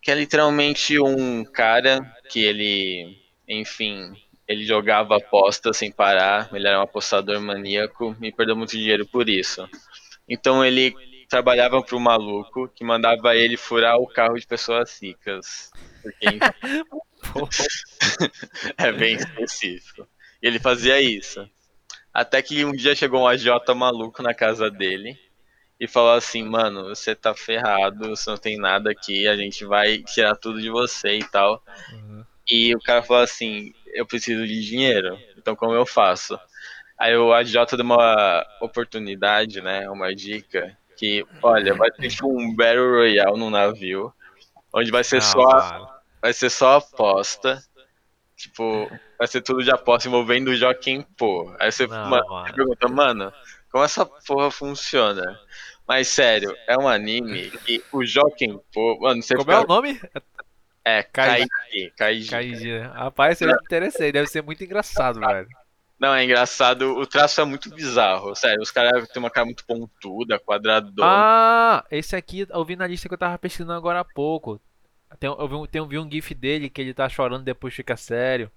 Que 0.00 0.10
é 0.10 0.14
literalmente 0.14 0.98
um 0.98 1.44
cara 1.44 2.00
que 2.30 2.42
ele, 2.42 3.18
enfim, 3.46 4.14
ele 4.48 4.64
jogava 4.64 5.16
apostas 5.16 5.76
sem 5.76 5.90
parar, 5.90 6.48
ele 6.52 6.68
era 6.68 6.78
um 6.78 6.82
apostador 6.82 7.40
maníaco 7.40 8.16
e 8.22 8.32
perdeu 8.32 8.56
muito 8.56 8.70
dinheiro 8.70 9.06
por 9.06 9.28
isso. 9.28 9.68
Então 10.28 10.64
ele 10.64 10.94
trabalhava 11.28 11.82
para 11.82 11.96
um 11.96 12.00
maluco 12.00 12.68
que 12.68 12.84
mandava 12.84 13.34
ele 13.34 13.56
furar 13.56 13.96
o 13.96 14.06
carro 14.06 14.38
de 14.38 14.46
pessoas 14.46 14.98
ricas. 15.00 15.70
Porque, 16.02 16.26
é 18.78 18.92
bem 18.92 19.16
específico. 19.16 20.06
E 20.42 20.46
ele 20.46 20.58
fazia 20.58 21.00
isso. 21.00 21.48
Até 22.12 22.40
que 22.40 22.64
um 22.64 22.72
dia 22.72 22.94
chegou 22.94 23.22
um 23.22 23.26
agiota 23.26 23.74
maluco 23.74 24.22
na 24.22 24.32
casa 24.32 24.70
dele 24.70 25.18
e 25.78 25.86
falou 25.86 26.12
assim, 26.12 26.42
mano, 26.42 26.88
você 26.88 27.14
tá 27.14 27.34
ferrado, 27.34 28.08
você 28.08 28.30
não 28.30 28.38
tem 28.38 28.56
nada 28.56 28.90
aqui, 28.90 29.28
a 29.28 29.36
gente 29.36 29.64
vai 29.64 29.98
tirar 29.98 30.34
tudo 30.36 30.60
de 30.60 30.70
você 30.70 31.18
e 31.18 31.24
tal. 31.24 31.62
Uhum. 31.92 32.24
E 32.48 32.74
o 32.74 32.80
cara 32.80 33.02
falou 33.02 33.22
assim, 33.22 33.74
eu 33.96 34.06
preciso 34.06 34.46
de 34.46 34.60
dinheiro. 34.64 35.18
Então 35.36 35.56
como 35.56 35.72
eu 35.72 35.86
faço? 35.86 36.38
Aí 36.98 37.16
o 37.16 37.32
AJ 37.32 37.52
deu 37.76 37.84
uma 37.84 38.46
oportunidade, 38.60 39.60
né? 39.60 39.88
Uma 39.90 40.14
dica 40.14 40.76
que, 40.96 41.26
olha, 41.42 41.74
vai 41.74 41.90
ter 41.90 42.08
tipo 42.08 42.26
um 42.26 42.54
Battle 42.54 42.90
Royale 42.90 43.38
no 43.38 43.50
navio, 43.50 44.12
onde 44.72 44.90
vai 44.90 45.04
ser 45.04 45.16
Não, 45.16 45.22
só 45.22 45.42
mano. 45.42 45.88
vai 46.22 46.32
ser 46.32 46.50
só 46.50 46.76
aposta. 46.76 47.62
Tipo, 48.36 48.90
vai 49.18 49.26
ser 49.26 49.40
tudo 49.40 49.62
de 49.62 49.70
aposta 49.70 50.08
envolvendo 50.08 50.48
o 50.48 50.54
Joaquim 50.54 51.02
Pô. 51.16 51.54
Aí 51.58 51.72
você, 51.72 51.86
Não, 51.86 52.10
mano, 52.10 52.28
mano. 52.28 52.46
você 52.46 52.52
pergunta, 52.52 52.88
mano, 52.88 53.32
como 53.70 53.84
essa 53.84 54.04
porra 54.04 54.50
funciona? 54.50 55.38
Mas 55.86 56.08
sério, 56.08 56.54
é 56.66 56.76
um 56.76 56.88
anime 56.88 57.50
que 57.64 57.82
o 57.92 58.04
Joaquim 58.04 58.58
Pô, 58.72 58.98
mano, 59.00 59.22
você 59.22 59.36
Como 59.36 59.50
é 59.52 59.56
o 59.56 59.60
fica, 59.60 59.72
nome? 59.72 60.00
É, 60.86 61.02
Kaiji. 61.02 61.48
Kaiji, 61.96 62.30
Kaiji. 62.30 62.78
Rapaz, 62.78 63.40
eu 63.40 63.48
me 63.48 63.54
interessei. 63.54 64.12
Deve 64.12 64.28
ser 64.28 64.42
muito 64.42 64.62
engraçado, 64.62 65.18
velho. 65.20 65.48
Não, 65.98 66.14
é 66.14 66.22
engraçado, 66.24 66.94
o 66.98 67.06
traço 67.06 67.40
é 67.40 67.44
muito 67.46 67.74
bizarro, 67.74 68.36
sério, 68.36 68.60
os 68.60 68.70
caras 68.70 69.08
têm 69.08 69.18
uma 69.18 69.30
cara 69.30 69.46
muito 69.46 69.64
pontuda, 69.64 70.38
quadradona. 70.38 71.08
Ah, 71.10 71.84
esse 71.90 72.14
aqui 72.14 72.46
eu 72.50 72.64
vi 72.66 72.76
na 72.76 72.86
lista 72.86 73.08
que 73.08 73.14
eu 73.14 73.18
tava 73.18 73.38
pesquisando 73.38 73.72
agora 73.72 74.00
há 74.00 74.04
pouco. 74.04 74.60
Tem, 75.18 75.30
eu 75.30 75.48
vi, 75.48 75.54
um- 75.54 75.66
tem, 75.66 75.88
vi 75.88 75.98
um 75.98 76.10
gif 76.10 76.34
dele 76.34 76.68
que 76.68 76.82
ele 76.82 76.92
tá 76.92 77.08
chorando 77.08 77.44
depois 77.44 77.72
fica 77.72 77.96
sério. 77.96 78.50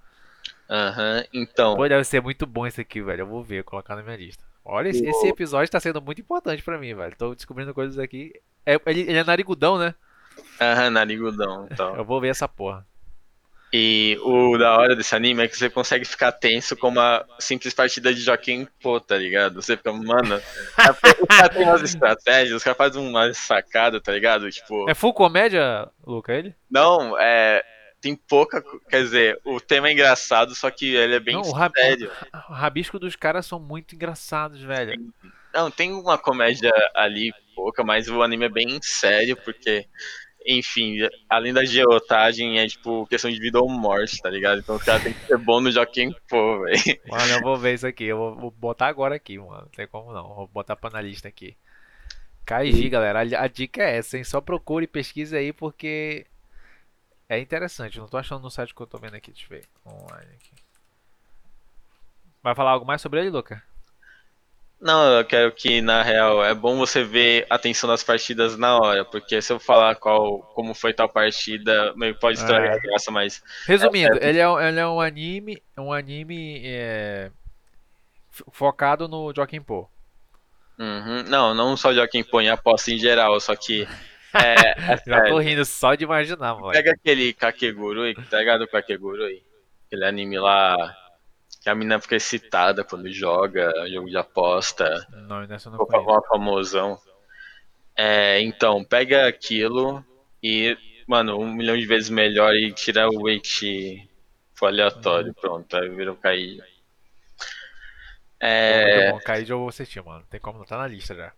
Aham, 0.70 1.24
então, 1.34 1.76
Pô, 1.78 1.88
deve 1.88 2.04
ser 2.04 2.22
muito 2.22 2.46
bom 2.46 2.68
esse 2.68 2.82
aqui, 2.82 3.02
velho. 3.02 3.22
Eu 3.22 3.28
vou 3.28 3.42
ver, 3.42 3.64
colocar 3.64 3.96
na 3.96 4.04
minha 4.04 4.18
lista. 4.18 4.44
Olha, 4.66 4.90
esse, 4.90 5.06
esse 5.08 5.28
episódio 5.28 5.72
tá 5.72 5.80
sendo 5.80 6.02
muito 6.02 6.20
importante 6.20 6.62
pra 6.62 6.78
mim, 6.78 6.94
velho. 6.94 7.16
Tô 7.18 7.34
descobrindo 7.34 7.74
coisas 7.74 7.98
aqui. 7.98 8.34
É, 8.66 8.74
ele, 8.86 9.02
ele 9.02 9.18
é 9.18 9.24
narigudão, 9.24 9.78
né? 9.80 9.96
aham, 10.60 10.90
narigudão 10.90 11.68
e 11.72 11.76
tal. 11.76 11.96
Eu 11.96 12.06
vou 12.06 12.20
ver 12.22 12.30
essa 12.30 12.48
porra. 12.48 12.86
E 13.72 14.18
o 14.24 14.58
da 14.58 14.76
hora 14.80 14.96
desse 14.96 15.16
anime 15.16 15.44
é 15.44 15.48
que 15.48 15.56
você 15.56 15.70
consegue 15.70 16.04
ficar 16.04 16.32
tenso 16.32 16.76
com 16.76 16.88
uma 16.88 17.24
simples 17.40 17.72
partida 17.72 18.12
de 18.12 18.20
Joaquim 18.20 18.68
Pô, 18.82 19.00
tá 19.00 19.16
ligado? 19.16 19.62
Você 19.62 19.78
fica, 19.78 19.94
mano, 19.94 20.36
os 21.22 21.38
caras 21.38 21.54
têm 21.56 21.64
umas 21.68 21.82
estratégias, 21.84 22.56
os 22.58 22.64
caras 22.64 22.78
fazem 22.78 23.08
uma 23.08 23.32
sacada, 23.32 24.02
tá 24.02 24.12
ligado? 24.12 24.50
Tipo, 24.50 24.90
É 24.90 24.96
full 24.96 25.14
comédia, 25.14 25.88
Luca, 26.06 26.34
ele? 26.34 26.56
não, 26.70 27.16
é. 27.20 27.64
Tem 28.02 28.16
pouca. 28.16 28.64
Quer 28.90 29.04
dizer, 29.04 29.40
o 29.44 29.60
tema 29.60 29.90
é 29.90 29.92
engraçado, 29.92 30.56
só 30.56 30.72
que 30.72 30.96
ele 30.96 31.16
é 31.16 31.20
bem 31.20 31.36
Não, 31.36 31.42
o 31.42 31.52
rab- 31.52 31.74
sério. 31.78 32.10
O 32.50 32.54
rabisco 32.54 32.98
dos 32.98 33.14
caras 33.18 33.46
são 33.46 33.60
muito 33.60 33.94
engraçados, 33.94 34.62
velho. 34.62 35.14
Não, 35.54 35.70
tem 35.70 35.92
uma 35.92 36.18
comédia 36.18 36.72
ali, 36.96 37.34
pouca, 37.54 37.84
mas 37.84 38.08
o 38.08 38.24
anime 38.24 38.46
é 38.46 38.50
bem 38.50 38.80
sério, 38.82 39.36
porque, 39.44 39.86
enfim, 40.50 40.98
além 41.30 41.54
da 41.54 41.64
geotagem, 41.64 42.60
é 42.60 42.68
tipo 42.68 43.06
questão 43.06 43.30
de 43.30 43.40
vida 43.40 43.60
ou 43.60 43.70
morte, 43.70 44.20
tá 44.20 44.30
ligado? 44.30 44.60
Então 44.60 44.76
os 44.76 44.84
caras 44.84 45.04
têm 45.04 45.14
que 45.14 45.28
ser 45.28 45.38
bom 45.38 45.62
no 45.62 45.72
Joaquim 45.72 46.12
Pô, 46.28 46.62
velho. 46.62 47.00
Mano, 47.08 47.34
eu 47.34 47.42
vou 47.42 47.56
ver 47.56 47.76
isso 47.76 47.86
aqui. 47.86 48.06
Eu 48.06 48.18
vou, 48.18 48.36
vou 48.36 48.52
botar 48.52 48.88
agora 48.88 49.16
aqui, 49.16 49.38
mano. 49.38 49.62
Não 49.62 49.70
tem 49.70 49.88
como 49.88 50.12
não. 50.12 50.34
Vou 50.34 50.48
botar 50.48 50.76
pra 50.76 50.90
na 50.90 51.02
lista 51.02 51.28
aqui. 51.28 51.56
Kaiji, 52.46 52.90
galera. 52.90 53.20
A, 53.20 53.44
a 53.44 53.48
dica 53.48 53.84
é 53.84 53.98
essa, 53.98 54.18
hein? 54.18 54.24
Só 54.24 54.42
procure 54.42 54.86
e 54.86 54.88
pesquise 54.88 55.38
aí 55.38 55.54
porque 55.54 56.26
é 57.28 57.40
interessante. 57.40 58.00
Não 58.00 58.08
tô 58.08 58.18
achando 58.18 58.42
no 58.42 58.50
site 58.50 58.74
que 58.74 58.82
eu 58.82 58.88
tô 58.88 58.98
vendo 58.98 59.16
aqui. 59.16 59.32
Deixa 59.32 59.46
eu 59.46 59.60
ver. 59.60 59.66
Online 59.86 60.32
aqui. 60.34 60.52
Vai 62.42 62.56
falar 62.56 62.72
algo 62.72 62.86
mais 62.86 63.02
sobre 63.02 63.20
ele, 63.20 63.30
Luca? 63.30 63.64
Não, 64.82 65.18
eu 65.18 65.26
quero 65.26 65.52
que, 65.52 65.82
na 65.82 66.02
real, 66.02 66.42
é 66.44 66.54
bom 66.54 66.78
você 66.78 67.04
ver 67.04 67.46
a 67.50 67.60
tensão 67.60 67.90
das 67.90 68.02
partidas 68.02 68.58
na 68.58 68.78
hora, 68.78 69.04
porque 69.04 69.42
se 69.42 69.52
eu 69.52 69.60
falar 69.60 69.96
qual, 69.96 70.40
como 70.56 70.74
foi 70.74 70.94
tal 70.94 71.10
partida, 71.10 71.94
meio 71.98 72.16
pode 72.16 72.38
estragar 72.40 72.72
É. 72.72 72.78
a 72.78 72.80
graça, 72.80 73.12
mas. 73.12 73.44
Resumindo, 73.68 74.18
ele, 74.22 74.40
é, 74.40 74.48
um- 74.50 74.60
ele 74.60 74.80
é 74.80 74.88
um 74.88 75.02
anime. 75.02 75.62
Um 75.78 75.92
anime 75.92 76.62
é, 76.64 77.30
focado 78.52 79.08
no 79.10 79.34
Joaquim 79.36 79.62
Pô. 79.62 79.90
Uhum. 80.80 81.24
Não, 81.28 81.54
não 81.54 81.76
só 81.76 81.94
Joaquim 81.94 82.24
Pô, 82.24 82.40
em 82.40 82.50
aposta 82.50 82.90
em 82.90 82.98
geral, 82.98 83.38
só 83.42 83.56
que. 83.58 83.86
É, 84.34 84.94
é 84.94 84.98
Já 85.06 85.24
tô 85.26 85.40
rindo 85.40 85.66
só 85.66 85.94
de 85.94 86.06
imaginar, 86.06 86.54
mano. 86.56 86.72
Pega 86.72 86.92
aquele 86.92 87.34
Kakegurui, 87.34 88.16
tá 88.30 88.40
ligado? 88.40 88.62
O 88.62 88.68
Kakegurui? 88.68 89.44
Aquele 89.88 90.06
anime 90.06 90.40
lá 90.40 90.96
que 91.62 91.70
a 91.70 91.76
mina 91.76 92.00
fica 92.00 92.16
excitada 92.16 92.84
quando 92.84 93.12
joga, 93.12 93.72
jogo 93.90 94.10
de 94.10 94.18
aposta, 94.18 95.06
Não, 95.12 95.46
nessa 95.46 95.70
não 95.70 95.78
conheço. 95.80 96.10
uma 96.10 96.22
famosão. 96.28 97.00
É, 97.96 98.40
então, 98.42 98.84
pega 98.84 99.28
aquilo 99.28 100.04
e, 100.42 100.78
mano, 101.06 101.38
um 101.38 101.54
milhão 101.54 101.78
de 101.78 101.86
vezes 101.86 102.10
melhor 102.10 102.56
e 102.56 102.72
tira 102.72 103.10
o 103.10 103.24
weight 103.24 104.08
for 104.54 104.68
aleatório, 104.68 105.34
pronto, 105.34 105.76
aí 105.78 105.90
vira 105.90 106.12
o 106.12 106.16
Kai. 106.16 106.58
É. 108.40 109.12
Kaiji 109.26 109.52
eu 109.52 109.60
vou 109.60 109.70
assistir, 109.70 110.02
mano. 110.04 110.26
Tem 110.30 110.40
como 110.40 110.60
não 110.60 110.66
tá 110.66 110.78
na 110.78 110.88
lista 110.88 111.14
já. 111.14 111.34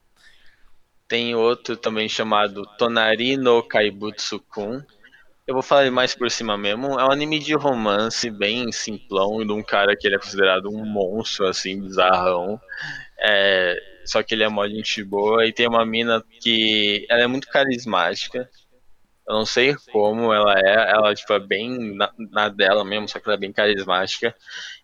tem 1.07 1.35
outro 1.35 1.75
também 1.75 2.07
chamado 2.07 2.63
Tonari 2.77 3.35
no 3.37 3.63
Kaibutsu-kun. 3.63 4.81
Eu 5.51 5.55
vou 5.55 5.61
falar 5.61 5.91
mais 5.91 6.15
por 6.15 6.31
cima 6.31 6.57
mesmo. 6.57 6.97
É 6.97 7.03
um 7.03 7.11
anime 7.11 7.37
de 7.37 7.53
romance 7.53 8.29
bem 8.29 8.71
simplão, 8.71 9.45
de 9.45 9.51
um 9.51 9.61
cara 9.61 9.97
que 9.97 10.07
ele 10.07 10.15
é 10.15 10.17
considerado 10.17 10.69
um 10.69 10.85
monstro, 10.85 11.45
assim, 11.45 11.81
bizarrão. 11.81 12.57
É, 13.19 13.75
só 14.05 14.23
que 14.23 14.33
ele 14.33 14.45
é 14.45 14.47
mó 14.47 14.65
gente 14.65 15.03
boa. 15.03 15.45
E 15.45 15.51
tem 15.51 15.67
uma 15.67 15.85
mina 15.85 16.23
que 16.39 17.05
ela 17.09 17.23
é 17.23 17.27
muito 17.27 17.49
carismática. 17.49 18.49
Eu 19.27 19.35
não 19.35 19.45
sei 19.45 19.75
como 19.91 20.33
ela 20.33 20.53
é. 20.57 20.91
Ela 20.91 21.13
tipo, 21.13 21.33
é 21.33 21.39
bem 21.41 21.95
na, 21.97 22.09
na 22.17 22.47
dela 22.47 22.85
mesmo, 22.85 23.09
só 23.09 23.19
que 23.19 23.27
ela 23.27 23.35
é 23.35 23.39
bem 23.39 23.51
carismática. 23.51 24.33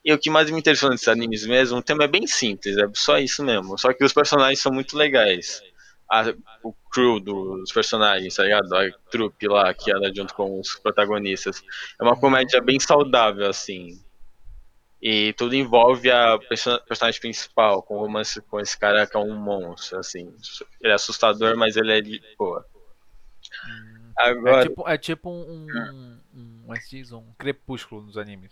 E 0.04 0.12
o 0.12 0.20
que 0.20 0.30
mais 0.30 0.52
me 0.52 0.60
interessou 0.60 0.90
nesses 0.90 1.08
animes 1.08 1.46
mesmo, 1.46 1.78
o 1.78 1.82
tema 1.82 2.04
é 2.04 2.10
bem 2.10 2.28
simples, 2.28 2.78
é 2.78 2.86
só 2.94 3.18
isso 3.18 3.42
mesmo. 3.42 3.78
Só 3.78 3.94
que 3.94 4.04
os 4.04 4.12
personagens 4.12 4.60
são 4.60 4.74
muito 4.74 4.98
legais. 4.98 5.64
A- 6.10 6.34
o 6.64 6.74
crew 6.92 7.20
dos 7.20 7.72
personagens, 7.72 8.36
tá 8.36 8.44
ligado? 8.44 8.74
A 8.76 8.90
trupe 9.12 9.48
lá 9.48 9.74
que 9.74 9.92
anda 9.92 10.12
junto 10.16 10.34
com 10.34 10.60
os 10.60 10.76
protagonistas. 10.76 11.62
É 12.00 12.04
uma 12.04 12.16
comédia 12.20 12.62
bem 12.62 12.80
saudável, 12.80 13.50
assim. 13.50 14.02
E 15.02 15.34
tudo 15.34 15.54
envolve 15.56 16.10
a 16.10 16.40
perso- 16.40 16.80
personagem 16.88 17.20
principal, 17.22 17.84
com 17.84 17.98
romance 18.00 18.42
com 18.42 18.60
esse 18.60 18.78
cara 18.78 19.06
que 19.06 19.16
é 19.16 19.20
um 19.20 19.36
monstro, 19.36 20.00
assim. 20.00 20.34
Ele 20.82 20.92
é 20.92 20.96
assustador, 20.96 21.56
mas 21.58 21.76
ele 21.76 21.92
é 21.92 22.02
de 22.02 22.22
boa. 22.38 22.66
É 24.20 24.30
Agora, 24.30 24.64
tipo, 24.68 24.90
é 24.90 24.98
tipo 24.98 25.30
um, 25.30 25.68
um, 25.70 26.20
um, 26.68 26.74
é 26.74 26.80
diz? 26.90 27.12
um 27.12 27.24
crepúsculo 27.38 28.02
nos 28.02 28.18
animes. 28.18 28.52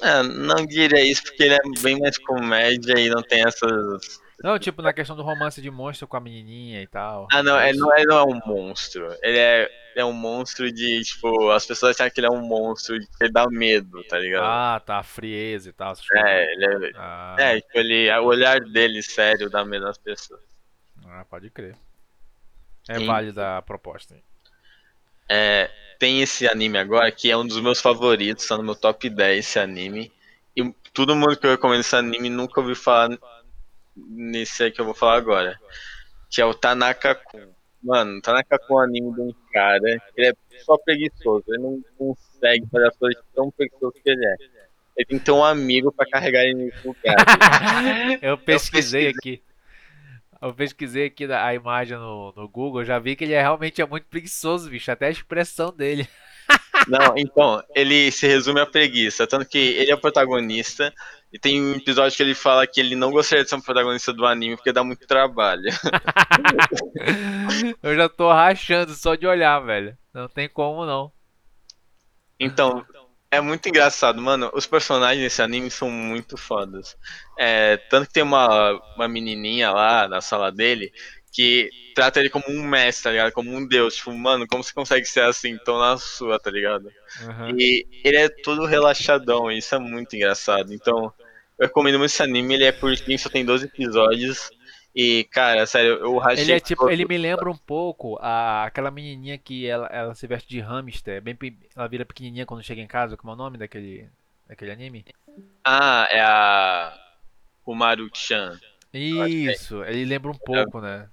é, 0.00 0.22
não 0.22 0.66
diria 0.66 1.00
isso 1.04 1.22
porque 1.22 1.44
ele 1.44 1.54
é 1.54 1.80
bem 1.82 2.00
mais 2.00 2.18
comédia 2.18 2.98
e 2.98 3.08
não 3.08 3.22
tem 3.22 3.42
essas. 3.46 4.20
Não, 4.42 4.58
tipo 4.58 4.80
na 4.80 4.92
questão 4.92 5.14
do 5.14 5.22
romance 5.22 5.60
de 5.60 5.70
monstro 5.70 6.08
com 6.08 6.16
a 6.16 6.20
menininha 6.20 6.82
e 6.82 6.86
tal. 6.86 7.28
Ah, 7.30 7.42
não, 7.42 7.60
ele 7.60 7.78
não 7.78 7.92
é, 7.92 8.04
não 8.04 8.18
é 8.18 8.24
um 8.24 8.40
monstro. 8.46 9.06
Ele 9.22 9.38
é, 9.38 9.70
é 9.96 10.04
um 10.04 10.12
monstro 10.14 10.72
de, 10.72 11.02
tipo, 11.02 11.50
as 11.50 11.66
pessoas 11.66 11.94
acham 12.00 12.10
que 12.10 12.20
ele 12.20 12.26
é 12.26 12.30
um 12.30 12.40
monstro 12.40 12.98
de 12.98 13.06
que 13.06 13.30
dá 13.30 13.46
medo, 13.50 14.02
tá 14.04 14.18
ligado? 14.18 14.44
Ah, 14.44 14.80
tá, 14.84 15.02
frieza 15.02 15.68
e 15.68 15.72
tal. 15.72 15.94
É, 16.14 16.52
ele 16.54 16.86
é. 16.86 16.92
Ah, 16.96 17.36
É, 17.38 17.60
tipo, 17.60 17.78
ele, 17.78 18.10
o 18.18 18.24
olhar 18.24 18.60
dele 18.60 19.02
sério 19.02 19.50
dá 19.50 19.64
medo 19.64 19.84
nas 19.84 19.98
pessoas. 19.98 20.40
ah, 21.06 21.24
pode 21.28 21.50
crer. 21.50 21.76
É 22.88 22.98
Sim. 22.98 23.06
válida 23.06 23.58
a 23.58 23.62
proposta. 23.62 24.14
hein? 24.14 24.22
É, 25.28 25.70
tem 25.98 26.22
esse 26.22 26.48
anime 26.48 26.78
agora 26.78 27.12
que 27.12 27.30
é 27.30 27.36
um 27.36 27.46
dos 27.46 27.60
meus 27.60 27.80
favoritos, 27.80 28.46
tá 28.46 28.56
no 28.56 28.62
meu 28.64 28.74
top 28.74 29.08
10 29.08 29.38
esse 29.46 29.58
anime. 29.58 30.10
E 30.56 30.72
todo 30.92 31.14
mundo 31.14 31.36
que 31.36 31.46
eu 31.46 31.50
recomendo 31.52 31.80
esse 31.80 31.94
anime 31.94 32.28
nunca 32.30 32.58
ouviu 32.60 32.74
falar 32.74 33.16
nesse 33.96 34.64
aí 34.64 34.70
que 34.70 34.80
eu 34.80 34.84
vou 34.84 34.94
falar 34.94 35.16
agora. 35.16 35.58
Que 36.30 36.40
é 36.40 36.44
o 36.44 36.54
Tanaka-kun. 36.54 37.48
Mano, 37.82 38.18
o 38.18 38.20
Tanaka-kun 38.20 38.74
é 38.74 38.76
um 38.76 38.84
anime 38.84 39.14
de 39.14 39.20
um 39.20 39.34
cara 39.52 39.98
que 40.14 40.20
ele 40.20 40.28
é 40.28 40.34
só 40.64 40.76
preguiçoso. 40.78 41.44
Ele 41.48 41.58
não 41.58 41.82
consegue 41.96 42.66
fazer 42.70 42.86
as 42.86 42.96
coisas 42.96 43.22
tão 43.34 43.50
preguiçoso 43.50 43.94
que 44.02 44.10
ele 44.10 44.24
é. 44.24 44.34
Ele 44.96 45.06
tem 45.06 45.18
que 45.18 45.24
ter 45.24 45.32
um 45.32 45.44
amigo 45.44 45.92
pra 45.92 46.06
carregar 46.06 46.44
ele 46.44 46.54
nesse 46.54 46.86
lugar. 46.86 47.16
Eu 48.20 48.36
pesquisei 48.36 49.08
aqui. 49.08 49.42
Eu 50.42 50.54
pesquisei 50.54 51.06
aqui 51.06 51.30
a 51.30 51.54
imagem 51.54 51.98
no, 51.98 52.32
no 52.34 52.48
Google, 52.48 52.84
já 52.84 52.98
vi 52.98 53.14
que 53.14 53.24
ele 53.24 53.34
é, 53.34 53.42
realmente 53.42 53.82
é 53.82 53.86
muito 53.86 54.06
preguiçoso, 54.06 54.70
bicho. 54.70 54.90
Até 54.90 55.06
a 55.06 55.10
expressão 55.10 55.70
dele. 55.70 56.08
Não, 56.88 57.14
então, 57.16 57.62
ele 57.74 58.10
se 58.10 58.26
resume 58.26 58.60
à 58.60 58.66
preguiça. 58.66 59.26
Tanto 59.26 59.44
que 59.44 59.58
ele 59.58 59.90
é 59.90 59.94
o 59.94 60.00
protagonista. 60.00 60.92
E 61.32 61.38
tem 61.38 61.62
um 61.62 61.76
episódio 61.76 62.16
que 62.16 62.22
ele 62.22 62.34
fala 62.34 62.66
que 62.66 62.80
ele 62.80 62.96
não 62.96 63.12
gostaria 63.12 63.44
de 63.44 63.50
ser 63.50 63.56
um 63.56 63.60
protagonista 63.60 64.12
do 64.12 64.26
anime 64.26 64.56
porque 64.56 64.72
dá 64.72 64.82
muito 64.82 65.06
trabalho. 65.06 65.70
Eu 67.82 67.94
já 67.94 68.08
tô 68.08 68.32
rachando 68.32 68.94
só 68.94 69.14
de 69.14 69.26
olhar, 69.26 69.60
velho. 69.60 69.96
Não 70.12 70.28
tem 70.28 70.48
como 70.48 70.84
não. 70.84 71.12
Então, 72.38 72.84
é 73.30 73.40
muito 73.40 73.68
engraçado, 73.68 74.20
mano. 74.20 74.50
Os 74.54 74.66
personagens 74.66 75.22
desse 75.22 75.40
anime 75.40 75.70
são 75.70 75.88
muito 75.88 76.36
fodas. 76.36 76.96
É, 77.38 77.76
tanto 77.76 78.08
que 78.08 78.14
tem 78.14 78.24
uma, 78.24 78.72
uma 78.96 79.06
menininha 79.06 79.70
lá 79.70 80.08
na 80.08 80.20
sala 80.20 80.50
dele 80.50 80.92
que 81.32 81.70
trata 81.94 82.18
ele 82.18 82.28
como 82.28 82.44
um 82.48 82.62
mestre, 82.62 83.04
tá 83.04 83.10
ligado? 83.10 83.32
Como 83.32 83.54
um 83.54 83.66
deus. 83.66 83.96
Tipo, 83.96 84.12
mano, 84.12 84.46
como 84.48 84.64
você 84.64 84.72
consegue 84.72 85.06
ser 85.06 85.22
assim 85.22 85.56
tão 85.58 85.78
na 85.78 85.96
sua, 85.96 86.40
tá 86.40 86.50
ligado? 86.50 86.90
Uhum. 87.22 87.56
E 87.58 87.86
ele 88.04 88.16
é 88.16 88.28
todo 88.28 88.66
relaxadão, 88.66 89.50
e 89.50 89.58
isso 89.58 89.74
é 89.74 89.78
muito 89.78 90.14
engraçado. 90.16 90.74
Então, 90.74 91.12
eu 91.60 91.66
recomendo 91.66 91.98
muito 91.98 92.10
esse 92.10 92.22
anime, 92.22 92.54
ele 92.54 92.64
é 92.64 92.72
curtinho, 92.72 93.18
só 93.18 93.28
tem 93.28 93.44
12 93.44 93.66
episódios. 93.66 94.50
E, 94.92 95.22
cara, 95.30 95.64
sério, 95.66 95.92
eu 96.00 96.18
rachei. 96.18 96.42
Ele 96.42 96.52
é 96.52 96.58
tipo, 96.58 96.90
ele 96.90 97.04
me 97.04 97.16
lembra 97.16 97.48
um 97.48 97.56
pouco 97.56 98.18
a, 98.20 98.64
aquela 98.64 98.90
menininha 98.90 99.38
que 99.38 99.64
ela, 99.66 99.86
ela 99.86 100.14
se 100.16 100.26
veste 100.26 100.48
de 100.48 100.58
hamster, 100.60 101.22
bem, 101.22 101.36
pe- 101.36 101.56
ela 101.76 101.86
vira 101.86 102.04
pequenininha 102.04 102.44
quando 102.44 102.64
chega 102.64 102.80
em 102.80 102.88
casa, 102.88 103.16
como 103.16 103.30
é 103.30 103.34
o 103.34 103.38
nome 103.38 103.56
daquele, 103.56 104.08
daquele 104.48 104.72
anime? 104.72 105.04
Ah, 105.64 106.08
é 106.10 106.20
a. 106.20 106.98
Umaru-chan. 107.64 108.58
Isso, 108.92 109.84
ele 109.84 110.04
lembra 110.04 110.32
um 110.32 110.34
pouco, 110.34 110.80
né? 110.80 111.08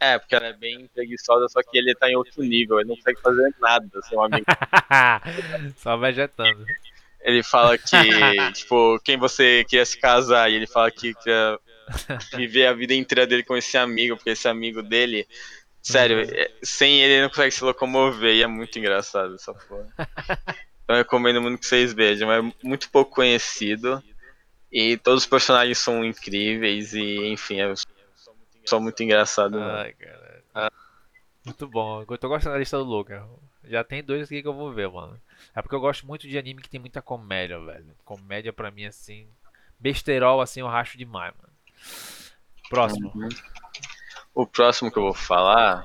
É, 0.00 0.18
porque 0.18 0.34
ela 0.34 0.46
é 0.46 0.52
bem 0.54 0.88
preguiçosa, 0.94 1.46
só 1.48 1.60
que 1.62 1.76
ele 1.76 1.94
tá 1.94 2.08
em 2.10 2.16
outro 2.16 2.42
nível, 2.42 2.78
ele 2.80 2.88
não 2.88 2.96
consegue 2.96 3.20
fazer 3.20 3.54
nada, 3.60 3.86
seu 4.02 4.22
amigo. 4.22 4.44
Só 5.76 5.96
vegetando. 5.98 6.64
Ele 7.26 7.42
fala 7.42 7.76
que, 7.76 7.82
tipo, 8.54 9.00
quem 9.04 9.16
você 9.16 9.64
queria 9.68 9.84
se 9.84 9.98
casar, 9.98 10.48
e 10.48 10.54
ele 10.54 10.66
fala 10.66 10.90
que 10.92 11.12
queria 11.12 11.58
viver 12.36 12.66
a 12.66 12.72
vida 12.72 12.94
inteira 12.94 13.26
dele 13.26 13.42
com 13.42 13.56
esse 13.56 13.76
amigo, 13.76 14.16
porque 14.16 14.30
esse 14.30 14.46
amigo 14.46 14.80
dele, 14.80 15.26
sério, 15.82 16.20
é- 16.20 16.50
sem 16.62 17.02
ele 17.02 17.14
ele 17.14 17.22
não 17.22 17.28
consegue 17.28 17.50
se 17.50 17.64
locomover, 17.64 18.32
e 18.32 18.42
é 18.42 18.46
muito 18.46 18.78
engraçado 18.78 19.34
essa 19.34 19.52
porra. 19.52 19.88
Então 20.84 20.94
eu 20.94 21.02
recomendo 21.02 21.42
muito 21.42 21.58
que 21.58 21.66
vocês 21.66 21.92
vejam, 21.92 22.30
é 22.30 22.40
muito 22.62 22.88
pouco 22.90 23.16
conhecido, 23.16 24.00
e 24.70 24.96
todos 24.96 25.24
os 25.24 25.28
personagens 25.28 25.78
são 25.78 26.04
incríveis, 26.04 26.94
e 26.94 27.26
enfim, 27.26 27.60
é 27.60 27.74
só 28.64 28.78
muito 28.78 29.02
engraçado. 29.02 29.58
Ai, 29.60 29.92
cara. 29.94 30.70
Muito 31.44 31.68
bom. 31.68 32.04
Eu 32.08 32.18
tô 32.18 32.28
gostando 32.28 32.54
da 32.54 32.58
lista 32.58 32.76
do 32.76 32.84
Luca. 32.84 33.24
Já 33.68 33.82
tem 33.84 34.02
dois 34.02 34.24
aqui 34.24 34.42
que 34.42 34.48
eu 34.48 34.54
vou 34.54 34.72
ver, 34.72 34.88
mano. 34.88 35.20
É 35.54 35.60
porque 35.60 35.74
eu 35.74 35.80
gosto 35.80 36.06
muito 36.06 36.28
de 36.28 36.38
anime 36.38 36.62
que 36.62 36.68
tem 36.68 36.80
muita 36.80 37.02
comédia, 37.02 37.58
velho. 37.58 37.94
Comédia 38.04 38.52
pra 38.52 38.70
mim, 38.70 38.84
assim. 38.84 39.26
Besterol, 39.78 40.40
assim, 40.40 40.60
eu 40.60 40.66
racho 40.66 40.96
demais, 40.96 41.34
mano. 41.36 41.52
Próximo. 42.68 43.12
Uhum. 43.14 43.28
O 44.34 44.46
próximo 44.46 44.90
que 44.90 44.98
eu 44.98 45.02
vou 45.02 45.14
falar. 45.14 45.84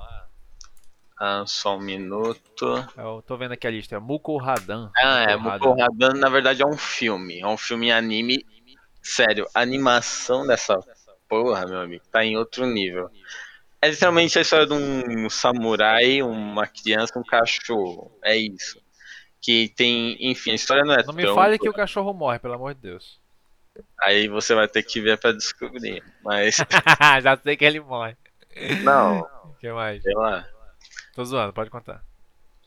Ah, 1.19 1.43
só 1.45 1.77
um 1.77 1.81
minuto. 1.81 2.65
Eu 2.97 3.23
tô 3.25 3.37
vendo 3.37 3.51
aqui 3.51 3.67
a 3.67 3.71
lista. 3.71 3.95
É 3.95 3.99
Muko 3.99 4.39
Hadan. 4.39 4.91
Ah, 4.97 5.23
é, 5.23 5.33
Hadan, 5.33 6.13
na 6.15 6.29
verdade, 6.29 6.63
é 6.63 6.65
um 6.65 6.77
filme. 6.77 7.39
É 7.39 7.47
um 7.47 7.57
filme 7.57 7.87
em 7.87 7.91
anime. 7.91 8.45
Sério, 9.01 9.47
a 9.53 9.61
animação 9.61 10.45
dessa 10.45 10.79
porra, 11.27 11.65
meu 11.65 11.79
amigo, 11.79 12.03
tá 12.11 12.25
em 12.25 12.37
outro 12.37 12.65
nível. 12.65 13.09
É 13.81 13.89
literalmente 13.89 14.37
a 14.37 14.41
história 14.41 14.67
de 14.67 14.73
um 14.73 15.29
samurai, 15.29 16.21
uma 16.21 16.67
criança, 16.67 17.17
um 17.17 17.23
cachorro. 17.23 18.11
É 18.23 18.35
isso. 18.37 18.79
Que 19.41 19.69
tem, 19.69 20.15
enfim, 20.19 20.51
a 20.51 20.55
história 20.55 20.83
não 20.83 20.93
é 20.93 21.03
Não 21.03 21.13
me 21.13 21.23
tão- 21.23 21.33
fale 21.35 21.57
que 21.57 21.67
o 21.67 21.73
cachorro 21.73 22.13
morre, 22.13 22.37
pelo 22.37 22.53
amor 22.53 22.75
de 22.75 22.81
Deus. 22.81 23.19
Aí 24.03 24.27
você 24.27 24.53
vai 24.53 24.67
ter 24.67 24.83
que 24.83 25.01
ver 25.01 25.17
pra 25.17 25.31
descobrir. 25.31 26.03
Mas, 26.23 26.57
Já 27.23 27.35
sei 27.37 27.57
que 27.57 27.65
ele 27.65 27.79
morre. 27.79 28.15
não, 28.83 29.21
O 29.45 29.53
que 29.59 29.71
mais? 29.71 30.03
sei 30.03 30.13
lá. 30.13 30.47
Tô 31.15 31.25
zoando, 31.25 31.53
pode 31.53 31.69
contar. 31.71 32.03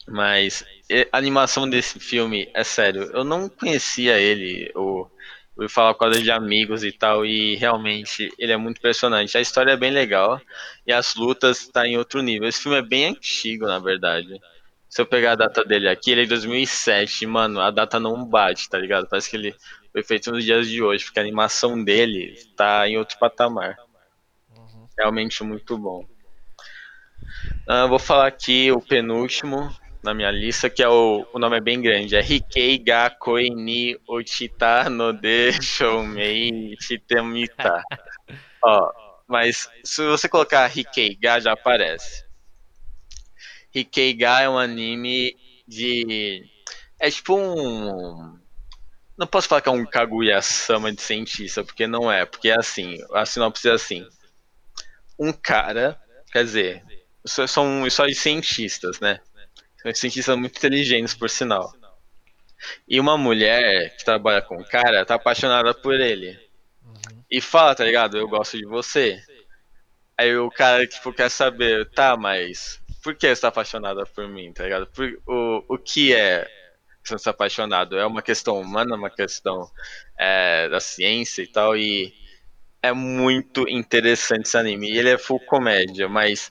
Mas 0.06 0.64
a 1.12 1.16
animação 1.16 1.68
desse 1.68 1.98
filme, 2.00 2.50
é 2.54 2.62
sério, 2.64 3.04
eu 3.14 3.24
não 3.24 3.48
conhecia 3.48 4.18
ele, 4.18 4.70
ou 4.74 4.98
eu 4.98 5.10
ouvi 5.56 5.72
falar 5.72 5.94
por 5.94 6.00
causa 6.00 6.20
de 6.20 6.30
amigos 6.30 6.82
e 6.82 6.92
tal, 6.92 7.24
e 7.24 7.56
realmente 7.56 8.32
ele 8.38 8.52
é 8.52 8.56
muito 8.56 8.78
impressionante. 8.78 9.36
A 9.36 9.40
história 9.40 9.72
é 9.72 9.76
bem 9.76 9.90
legal 9.90 10.40
e 10.86 10.92
as 10.92 11.14
lutas 11.14 11.68
tá 11.68 11.86
em 11.86 11.96
outro 11.96 12.22
nível. 12.22 12.48
Esse 12.48 12.62
filme 12.62 12.78
é 12.78 12.82
bem 12.82 13.06
antigo, 13.06 13.66
na 13.66 13.78
verdade. 13.78 14.40
Se 14.88 15.00
eu 15.00 15.06
pegar 15.06 15.32
a 15.32 15.36
data 15.36 15.64
dele 15.64 15.88
aqui, 15.88 16.12
ele 16.12 16.20
é 16.20 16.24
de 16.24 16.30
2007, 16.30 17.26
mano, 17.26 17.60
a 17.60 17.70
data 17.70 17.98
não 17.98 18.24
bate, 18.24 18.68
tá 18.68 18.78
ligado? 18.78 19.08
Parece 19.08 19.30
que 19.30 19.36
ele 19.36 19.54
foi 19.90 20.02
feito 20.02 20.30
nos 20.30 20.44
dias 20.44 20.68
de 20.68 20.82
hoje, 20.82 21.04
porque 21.04 21.18
a 21.18 21.22
animação 21.22 21.82
dele 21.82 22.34
tá 22.56 22.88
em 22.88 22.96
outro 22.96 23.18
patamar. 23.18 23.76
Uhum. 24.56 24.88
Realmente 24.98 25.42
muito 25.42 25.76
bom. 25.78 26.06
Ah, 27.66 27.86
vou 27.86 27.98
falar 27.98 28.26
aqui 28.26 28.70
o 28.70 28.80
penúltimo 28.80 29.74
na 30.04 30.12
minha 30.12 30.30
lista, 30.30 30.68
que 30.68 30.82
é 30.82 30.88
o, 30.88 31.26
o 31.32 31.38
nome 31.38 31.56
é 31.56 31.60
bem 31.60 31.80
grande, 31.80 32.14
é 32.14 32.20
Rikei 32.20 32.76
ga 32.76 33.08
koi 33.08 33.48
ochita 34.06 34.90
no 34.90 35.14
de 35.14 35.52
shoumei 35.62 36.76
shitemita. 36.78 37.82
Ó, 38.62 38.92
mas 39.26 39.66
se 39.82 40.06
você 40.06 40.28
colocar 40.28 40.66
Rikei 40.66 41.16
ga 41.16 41.40
já 41.40 41.52
aparece. 41.52 42.22
Rikei 43.74 44.12
ga 44.12 44.42
é 44.42 44.48
um 44.48 44.58
anime 44.58 45.34
de 45.66 46.44
é 47.00 47.10
tipo 47.10 47.34
um 47.34 48.38
não 49.16 49.26
posso 49.26 49.48
falar 49.48 49.62
que 49.62 49.68
é 49.70 49.72
um 49.72 49.86
Kaguya-sama 49.86 50.92
de 50.92 51.00
cientista, 51.00 51.64
porque 51.64 51.86
não 51.86 52.12
é, 52.12 52.26
porque 52.26 52.50
é 52.50 52.58
assim, 52.58 52.98
a 53.14 53.24
sinopse 53.24 53.68
é 53.68 53.72
assim. 53.72 54.06
Um 55.18 55.32
cara, 55.32 55.98
quer 56.32 56.44
dizer, 56.44 56.84
são, 57.24 57.46
são 57.46 57.90
só 57.90 58.06
de 58.06 58.14
cientistas, 58.14 58.98
né? 58.98 59.20
São 59.84 59.94
cientistas 59.94 60.36
muito 60.36 60.56
inteligentes, 60.58 61.14
por 61.14 61.30
sinal. 61.30 61.72
E 62.88 62.98
uma 63.00 63.16
mulher 63.16 63.94
que 63.96 64.04
trabalha 64.04 64.42
com 64.42 64.56
o 64.56 64.64
cara 64.64 65.04
tá 65.04 65.14
apaixonada 65.14 65.74
por 65.74 65.94
ele. 66.00 66.38
Uhum. 66.84 67.24
E 67.30 67.40
fala, 67.40 67.74
tá 67.74 67.84
ligado? 67.84 68.16
Eu 68.18 68.28
gosto 68.28 68.56
de 68.56 68.64
você. 68.66 69.20
Aí 70.18 70.36
o 70.36 70.50
cara, 70.50 70.86
tipo, 70.86 71.12
quer 71.12 71.28
saber, 71.30 71.90
tá, 71.90 72.16
mas 72.16 72.80
por 73.02 73.14
que 73.16 73.34
você 73.34 73.40
tá 73.42 73.48
apaixonada 73.48 74.04
por 74.06 74.28
mim, 74.28 74.52
tá 74.52 74.64
ligado? 74.64 74.86
Por- 74.88 75.20
o, 75.26 75.64
o 75.74 75.78
que 75.78 76.14
é 76.14 76.44
que 77.02 77.08
você 77.10 77.16
está 77.16 77.30
apaixonado? 77.32 77.98
É 77.98 78.06
uma 78.06 78.22
questão 78.22 78.60
humana, 78.60 78.96
uma 78.96 79.10
questão 79.10 79.70
é, 80.18 80.68
da 80.68 80.80
ciência 80.80 81.42
e 81.42 81.46
tal, 81.48 81.76
e 81.76 82.14
é 82.82 82.92
muito 82.92 83.68
interessante 83.68 84.46
esse 84.46 84.56
anime. 84.58 84.90
Ele 84.96 85.10
é 85.10 85.18
full 85.18 85.40
comédia, 85.40 86.08
mas 86.08 86.50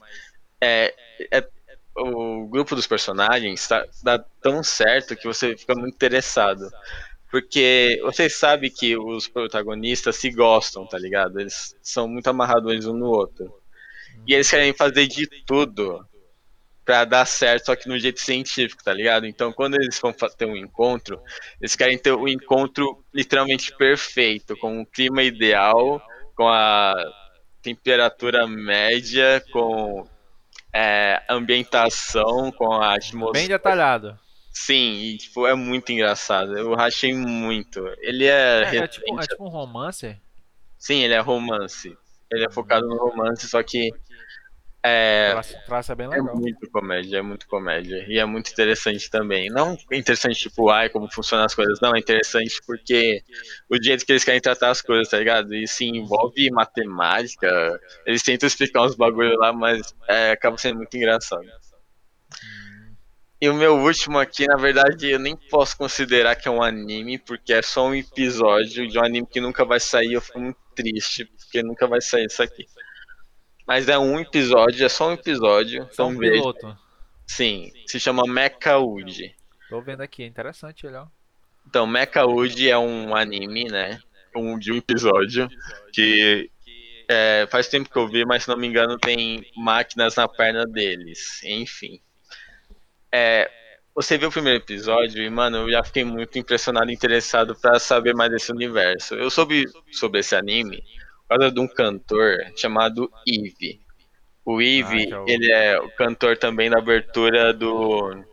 é, 0.60 0.94
é- 1.32 1.48
o 1.96 2.46
grupo 2.46 2.74
dos 2.74 2.86
personagens 2.86 3.66
tá, 3.68 3.86
dá 4.02 4.18
tão 4.18 4.62
certo 4.62 5.16
que 5.16 5.26
você 5.26 5.56
fica 5.56 5.74
muito 5.74 5.94
interessado. 5.94 6.68
Porque 7.30 8.00
você 8.04 8.30
sabe 8.30 8.70
que 8.70 8.96
os 8.96 9.26
protagonistas 9.26 10.16
se 10.16 10.30
gostam, 10.30 10.86
tá 10.86 10.98
ligado? 10.98 11.40
Eles 11.40 11.76
são 11.82 12.06
muito 12.06 12.28
amarrados 12.28 12.86
um 12.86 12.94
no 12.94 13.06
outro. 13.06 13.52
E 14.26 14.34
eles 14.34 14.48
querem 14.48 14.72
fazer 14.72 15.06
de 15.06 15.26
tudo 15.44 16.06
pra 16.84 17.04
dar 17.04 17.24
certo, 17.24 17.66
só 17.66 17.76
que 17.76 17.88
no 17.88 17.98
jeito 17.98 18.20
científico, 18.20 18.84
tá 18.84 18.92
ligado? 18.92 19.26
Então, 19.26 19.52
quando 19.52 19.74
eles 19.74 19.98
vão 19.98 20.12
ter 20.12 20.44
um 20.44 20.56
encontro, 20.56 21.20
eles 21.60 21.74
querem 21.74 21.98
ter 21.98 22.12
o 22.12 22.28
encontro 22.28 23.02
literalmente 23.12 23.74
perfeito, 23.76 24.56
com 24.56 24.82
o 24.82 24.86
clima 24.86 25.22
ideal, 25.22 26.00
com 26.36 26.46
a 26.46 26.94
temperatura 27.62 28.46
média, 28.46 29.42
com 29.50 30.06
é, 30.74 31.22
ambientação, 31.30 32.50
com 32.52 32.72
a 32.74 32.88
Bem 32.88 32.96
atmosfera. 32.96 33.48
detalhado. 33.48 34.18
Sim, 34.52 34.92
e 35.00 35.16
tipo, 35.18 35.46
é 35.46 35.54
muito 35.54 35.90
engraçado. 35.92 36.56
Eu 36.56 36.74
rachei 36.74 37.14
muito. 37.14 37.80
Ele 38.00 38.26
é, 38.26 38.62
É, 38.64 38.76
é 38.76 38.86
tipo, 38.88 39.20
é 39.20 39.26
tipo 39.26 39.44
um 39.44 39.48
romance. 39.48 40.16
Sim, 40.78 41.00
ele 41.02 41.14
é 41.14 41.20
romance. 41.20 41.96
Ele 42.30 42.44
é 42.44 42.50
focado 42.50 42.86
no 42.86 42.96
romance, 42.96 43.48
só 43.48 43.62
que 43.62 43.90
é, 44.86 45.34
é 45.34 45.94
bem 45.94 46.06
é 46.06 46.10
legal. 46.10 46.36
muito 46.36 46.70
comédia, 46.70 47.16
é 47.16 47.22
muito 47.22 47.48
comédia. 47.48 48.04
E 48.06 48.18
é 48.18 48.24
muito 48.26 48.50
interessante 48.52 49.08
também. 49.08 49.48
Não 49.48 49.78
é 49.90 49.96
interessante, 49.96 50.38
tipo, 50.38 50.68
ai, 50.68 50.90
como 50.90 51.10
funcionam 51.10 51.46
as 51.46 51.54
coisas. 51.54 51.80
Não, 51.80 51.96
é 51.96 51.98
interessante 51.98 52.60
porque 52.66 53.22
o 53.70 53.82
jeito 53.82 54.04
que 54.04 54.12
eles 54.12 54.24
querem 54.24 54.42
tratar 54.42 54.68
as 54.68 54.82
coisas, 54.82 55.08
tá 55.08 55.18
ligado? 55.18 55.54
E 55.54 55.66
se 55.66 55.86
envolve 55.86 56.50
matemática. 56.50 57.80
Eles 58.04 58.22
tentam 58.22 58.46
explicar 58.46 58.82
uns 58.82 58.94
bagulho 58.94 59.38
lá, 59.38 59.54
mas 59.54 59.94
é, 60.06 60.32
acaba 60.32 60.58
sendo 60.58 60.76
muito 60.76 60.94
engraçado. 60.94 61.46
E 63.40 63.48
o 63.48 63.54
meu 63.54 63.78
último 63.78 64.18
aqui, 64.18 64.46
na 64.46 64.56
verdade, 64.56 65.10
eu 65.10 65.18
nem 65.18 65.34
posso 65.50 65.78
considerar 65.78 66.36
que 66.36 66.46
é 66.46 66.50
um 66.50 66.62
anime, 66.62 67.18
porque 67.18 67.54
é 67.54 67.62
só 67.62 67.86
um 67.86 67.94
episódio 67.94 68.86
de 68.86 68.98
um 68.98 69.04
anime 69.04 69.26
que 69.26 69.40
nunca 69.40 69.64
vai 69.64 69.80
sair. 69.80 70.12
Eu 70.12 70.20
fico 70.20 70.40
muito 70.40 70.58
triste, 70.74 71.24
porque 71.24 71.62
nunca 71.62 71.86
vai 71.86 72.02
sair 72.02 72.26
isso 72.26 72.42
aqui. 72.42 72.66
Mas 73.66 73.88
é 73.88 73.98
um 73.98 74.20
episódio, 74.20 74.84
é 74.84 74.88
só 74.88 75.08
um 75.08 75.12
episódio. 75.12 75.84
Só 75.84 75.92
Então 75.92 76.08
um 76.08 76.18
veja. 76.18 76.32
piloto. 76.32 76.78
Sim, 77.26 77.72
se 77.86 77.98
chama 77.98 78.24
Mechawood. 78.26 79.34
Tô 79.68 79.80
vendo 79.80 80.02
aqui, 80.02 80.22
é 80.22 80.26
interessante 80.26 80.86
ó. 80.86 81.06
Então, 81.66 81.86
Mechawood 81.86 82.68
é 82.68 82.76
um 82.76 83.16
anime, 83.16 83.64
né? 83.64 83.98
Um, 84.36 84.58
de 84.58 84.72
um 84.72 84.76
episódio 84.76 85.48
que 85.92 86.50
é, 87.08 87.46
faz 87.50 87.68
tempo 87.68 87.88
que 87.90 87.96
eu 87.96 88.08
vi, 88.08 88.24
mas 88.24 88.42
se 88.42 88.48
não 88.48 88.56
me 88.56 88.66
engano 88.66 88.98
tem 88.98 89.44
máquinas 89.56 90.16
na 90.16 90.28
perna 90.28 90.66
deles. 90.66 91.42
Enfim. 91.44 92.00
É, 93.10 93.50
você 93.94 94.18
viu 94.18 94.28
o 94.28 94.32
primeiro 94.32 94.58
episódio 94.58 95.22
e, 95.22 95.30
mano, 95.30 95.58
eu 95.58 95.70
já 95.70 95.82
fiquei 95.84 96.04
muito 96.04 96.38
impressionado 96.38 96.90
e 96.90 96.94
interessado 96.94 97.54
pra 97.54 97.78
saber 97.78 98.14
mais 98.14 98.30
desse 98.30 98.52
universo. 98.52 99.14
Eu 99.14 99.30
soube 99.30 99.64
sobre 99.92 100.20
esse 100.20 100.34
anime 100.34 100.82
por 101.28 101.38
causa 101.38 101.52
de 101.52 101.60
um 101.60 101.68
cantor 101.68 102.36
chamado 102.56 103.10
Eve. 103.26 103.80
O 104.44 104.60
Eve, 104.60 105.10
Ah, 105.12 105.24
é 105.26 105.32
ele 105.32 105.52
é 105.52 105.80
o 105.80 105.90
cantor 105.96 106.36
também 106.36 106.68
da 106.70 106.78
abertura 106.78 107.52
do. 107.52 108.24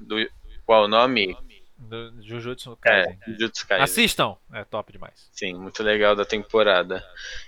do 0.00 0.28
qual 0.64 0.84
o 0.84 0.88
nome? 0.88 1.36
Do 1.76 2.22
Jujutsu 2.22 2.78
É, 2.84 3.04
Kaisen. 3.06 3.18
Jujutsu 3.26 3.66
Kaisen. 3.66 3.84
Assistam! 3.84 4.36
É 4.52 4.62
top 4.64 4.92
demais. 4.92 5.28
Sim, 5.32 5.54
muito 5.54 5.82
legal 5.82 6.14
da 6.14 6.24
temporada. 6.24 7.02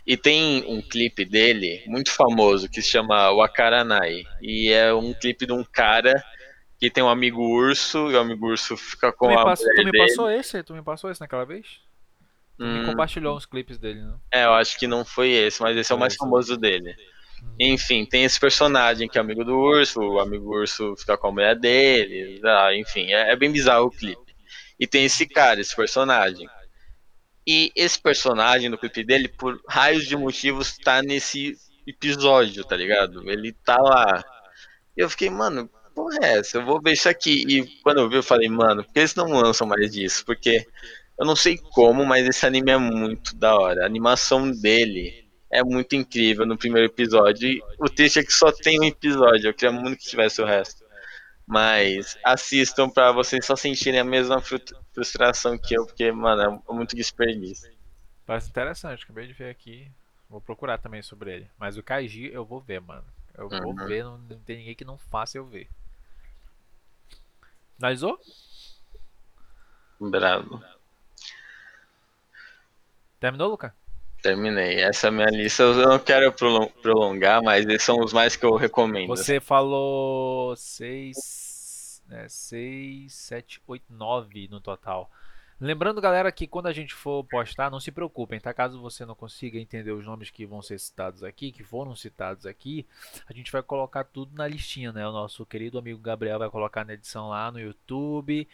E 0.07 0.17
tem 0.17 0.65
um 0.67 0.81
clipe 0.83 1.25
dele 1.25 1.85
muito 1.87 2.11
famoso 2.11 2.69
que 2.69 2.83
se 2.83 2.89
chama 2.91 3.31
Wakaranai. 3.31 4.25
E 4.41 4.73
é 4.73 4.93
um 4.93 5.13
clipe 5.13 5.47
de 5.47 5.53
um 5.53 5.63
cara 5.63 6.15
que 6.81 6.91
tem 6.91 7.05
um 7.05 7.09
amigo 7.09 7.43
urso 7.43 8.11
e 8.11 8.15
o 8.15 8.19
amigo 8.19 8.47
urso 8.49 8.77
fica 8.77 9.13
Tu 9.13 9.19
com 9.19 9.29
me, 9.29 9.35
a 9.37 9.45
pass- 9.45 9.61
mulher 9.61 9.75
tu 9.77 9.85
me 9.85 9.93
dele. 9.93 10.05
passou 10.09 10.31
esse? 10.31 10.63
Tu 10.65 10.75
me 10.75 10.83
passou 10.83 11.11
esse 11.11 11.21
naquela 11.21 11.45
vez? 11.45 11.81
Hum, 12.59 12.85
compartilhou 12.85 13.37
uns 13.37 13.47
clipes 13.47 13.79
dele, 13.79 14.01
né? 14.03 14.15
é, 14.31 14.45
eu 14.45 14.53
acho 14.53 14.79
que 14.79 14.87
não 14.87 15.05
foi 15.05 15.31
esse, 15.31 15.61
mas 15.61 15.77
esse 15.77 15.91
é 15.91 15.95
o 15.95 15.99
mais 15.99 16.13
esse. 16.13 16.19
famoso 16.19 16.57
dele. 16.57 16.95
Enfim, 17.59 18.07
tem 18.07 18.25
esse 18.25 18.39
personagem 18.39 19.09
que 19.09 19.19
é 19.19 19.21
amigo 19.21 19.45
do 19.45 19.57
urso, 19.57 20.01
o 20.01 20.21
amigo 20.21 20.49
urso 20.55 20.95
fica 20.97 21.17
com 21.17 21.29
a 21.29 21.33
mulher 21.33 21.59
dele, 21.59 22.41
ah, 22.45 22.75
enfim, 22.75 23.13
é, 23.13 23.33
é 23.33 23.37
bem 23.37 23.51
bizarro 23.51 23.87
o 23.87 23.91
clipe. 23.91 24.33
E 24.79 24.87
tem 24.87 25.05
esse 25.05 25.27
cara, 25.27 25.61
esse 25.61 25.75
personagem. 25.75 26.49
E 27.47 27.73
esse 27.75 28.01
personagem 28.01 28.69
no 28.69 28.79
clipe 28.79 29.05
dele, 29.05 29.29
por 29.29 29.61
raios 29.69 30.07
de 30.07 30.17
motivos, 30.17 30.77
tá 30.79 31.03
nesse 31.03 31.57
episódio, 31.87 32.65
tá 32.65 32.77
ligado? 32.77 33.29
Ele 33.29 33.53
tá 33.53 33.77
lá. 33.77 34.25
E 34.97 35.01
eu 35.01 35.11
fiquei, 35.11 35.29
mano, 35.29 35.69
porra 35.95 36.19
é 36.23 36.39
essa? 36.39 36.59
Eu 36.59 36.65
vou 36.65 36.81
ver 36.81 36.93
isso 36.93 37.09
aqui. 37.09 37.45
E 37.49 37.83
quando 37.83 37.99
eu 37.99 38.09
vi, 38.09 38.17
eu 38.17 38.23
falei, 38.23 38.49
mano, 38.49 38.85
por 38.85 38.93
que 38.93 39.01
eles 39.01 39.15
não 39.15 39.29
lançam 39.29 39.67
mais 39.67 39.91
disso? 39.91 40.25
Porque 40.25 40.65
eu 41.19 41.27
não 41.27 41.37
sei 41.37 41.59
como, 41.73 42.05
mas 42.05 42.27
esse 42.27 42.45
anime 42.47 42.71
é 42.73 42.77
muito 42.79 43.37
da 43.37 43.57
hora. 43.57 43.83
A 43.83 43.87
animação 43.87 44.51
dele 44.51 45.29
é 45.51 45.63
muito 45.63 45.95
incrível 45.95 46.47
no 46.47 46.57
primeiro 46.59 46.87
episódio. 46.87 47.49
E 47.49 47.61
o 47.79 47.89
triste 47.89 48.19
é 48.19 48.25
que 48.25 48.33
só 48.33 48.51
tem 48.51 48.81
um 48.81 48.85
episódio. 48.85 49.49
Eu 49.49 49.55
queria 49.55 49.73
muito 49.73 49.99
que 49.99 50.09
tivesse 50.09 50.41
o 50.43 50.47
resto. 50.47 50.83
Mas 51.47 52.17
assistam 52.25 52.89
pra 52.89 53.13
vocês 53.13 53.45
só 53.45 53.55
sentirem 53.57 54.01
a 54.01 54.05
mesma 54.05 54.41
frustração 54.95 55.59
que 55.59 55.75
eu, 55.77 55.85
porque, 55.85 56.11
mano, 56.11 56.63
é 56.69 56.73
muito 56.73 56.97
desperdício. 56.97 57.71
Parece 58.27 58.49
interessante, 58.49 59.05
acabei 59.05 59.27
de 59.27 59.33
ver 59.33 59.51
aqui. 59.51 59.91
Vou 60.31 60.41
procurar 60.41 60.79
também 60.79 61.03
sobre 61.03 61.35
ele. 61.35 61.51
Mas 61.59 61.77
o 61.77 61.83
Kaiji 61.83 62.31
eu 62.33 62.45
vou 62.45 62.61
ver, 62.61 62.81
mano. 62.81 63.05
Eu 63.37 63.49
vou 63.49 63.73
Uhum. 63.73 63.87
ver, 63.87 64.05
não, 64.05 64.19
não 64.19 64.39
tem 64.41 64.59
ninguém 64.59 64.75
que 64.75 64.85
não 64.85 64.97
faça 64.97 65.37
eu 65.37 65.45
ver. 65.45 65.69
Finalizou? 67.77 68.19
Bravo. 70.01 70.63
Terminou, 73.23 73.51
Luca? 73.51 73.73
Terminei. 74.21 74.81
Essa 74.81 75.07
é 75.07 75.11
minha 75.13 75.29
lista. 75.29 75.63
Eu 75.63 75.75
não 75.75 75.99
quero 76.01 76.33
prolon- 76.33 76.67
prolongar, 76.83 77.41
mas 77.41 77.65
esses 77.67 77.85
são 77.85 78.01
os 78.01 78.13
mais 78.13 78.35
que 78.35 78.45
eu 78.45 78.57
recomendo. 78.57 79.07
Você 79.07 79.39
falou 79.39 80.57
6, 80.57 82.03
né, 82.09 82.27
6, 82.29 83.13
7, 83.15 83.63
8, 83.65 83.85
9 83.91 84.49
no 84.51 84.61
total. 84.61 85.09
Lembrando, 85.61 86.01
galera, 86.01 86.33
que 86.33 86.49
quando 86.49 86.67
a 86.67 86.73
gente 86.73 86.93
for 86.93 87.23
postar, 87.23 87.71
não 87.71 87.79
se 87.79 87.93
preocupem, 87.93 88.41
tá? 88.41 88.53
Caso 88.53 88.81
você 88.81 89.07
não 89.07 89.15
consiga 89.15 89.57
entender 89.61 89.93
os 89.93 90.05
nomes 90.05 90.29
que 90.29 90.45
vão 90.45 90.61
ser 90.61 90.81
citados 90.81 91.23
aqui, 91.23 91.53
que 91.53 91.63
foram 91.63 91.95
citados 91.95 92.45
aqui, 92.47 92.85
a 93.29 93.33
gente 93.33 93.53
vai 93.53 93.63
colocar 93.63 94.03
tudo 94.03 94.35
na 94.35 94.49
listinha, 94.49 94.91
né? 94.93 95.07
O 95.07 95.13
nosso 95.13 95.47
querido 95.47 95.79
amigo 95.79 96.01
Gabriel 96.01 96.41
vai 96.41 96.51
colocar 96.51 96.85
na 96.85 96.95
edição 96.95 97.29
lá 97.29 97.53
no 97.53 97.61
YouTube, 97.61 98.49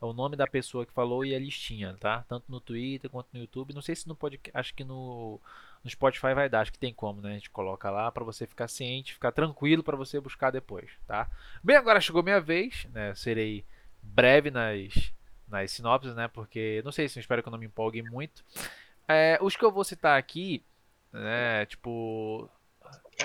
o 0.00 0.12
nome 0.12 0.36
da 0.36 0.46
pessoa 0.46 0.84
que 0.86 0.92
falou 0.92 1.24
e 1.24 1.34
a 1.34 1.38
listinha, 1.38 1.96
tá? 2.00 2.24
Tanto 2.28 2.44
no 2.50 2.60
Twitter 2.60 3.10
quanto 3.10 3.28
no 3.32 3.40
YouTube. 3.40 3.74
Não 3.74 3.82
sei 3.82 3.94
se 3.96 4.06
no 4.08 4.14
podcast, 4.14 4.56
acho 4.58 4.74
que 4.74 4.84
no, 4.84 5.40
no 5.82 5.90
Spotify 5.90 6.34
vai 6.34 6.48
dar, 6.48 6.60
acho 6.60 6.72
que 6.72 6.78
tem 6.78 6.92
como, 6.94 7.20
né? 7.20 7.30
A 7.30 7.34
gente 7.34 7.50
coloca 7.50 7.90
lá 7.90 8.10
para 8.12 8.24
você 8.24 8.46
ficar 8.46 8.68
ciente, 8.68 9.14
ficar 9.14 9.32
tranquilo 9.32 9.82
para 9.82 9.96
você 9.96 10.20
buscar 10.20 10.50
depois, 10.50 10.90
tá? 11.06 11.28
Bem, 11.62 11.76
agora 11.76 12.00
chegou 12.00 12.22
minha 12.22 12.40
vez, 12.40 12.86
né? 12.92 13.14
Serei 13.14 13.64
breve 14.02 14.50
nas 14.50 15.12
nas 15.46 15.70
sinopses, 15.70 16.14
né? 16.14 16.26
Porque 16.28 16.80
não 16.84 16.90
sei 16.92 17.08
se 17.08 17.18
eu 17.18 17.20
espero 17.20 17.42
que 17.42 17.48
eu 17.48 17.52
não 17.52 17.58
me 17.58 17.66
empolgue 17.66 18.02
muito. 18.02 18.44
É, 19.06 19.38
os 19.40 19.56
que 19.56 19.64
eu 19.64 19.70
vou 19.72 19.84
citar 19.84 20.18
aqui, 20.18 20.64
né? 21.12 21.66
Tipo, 21.66 22.48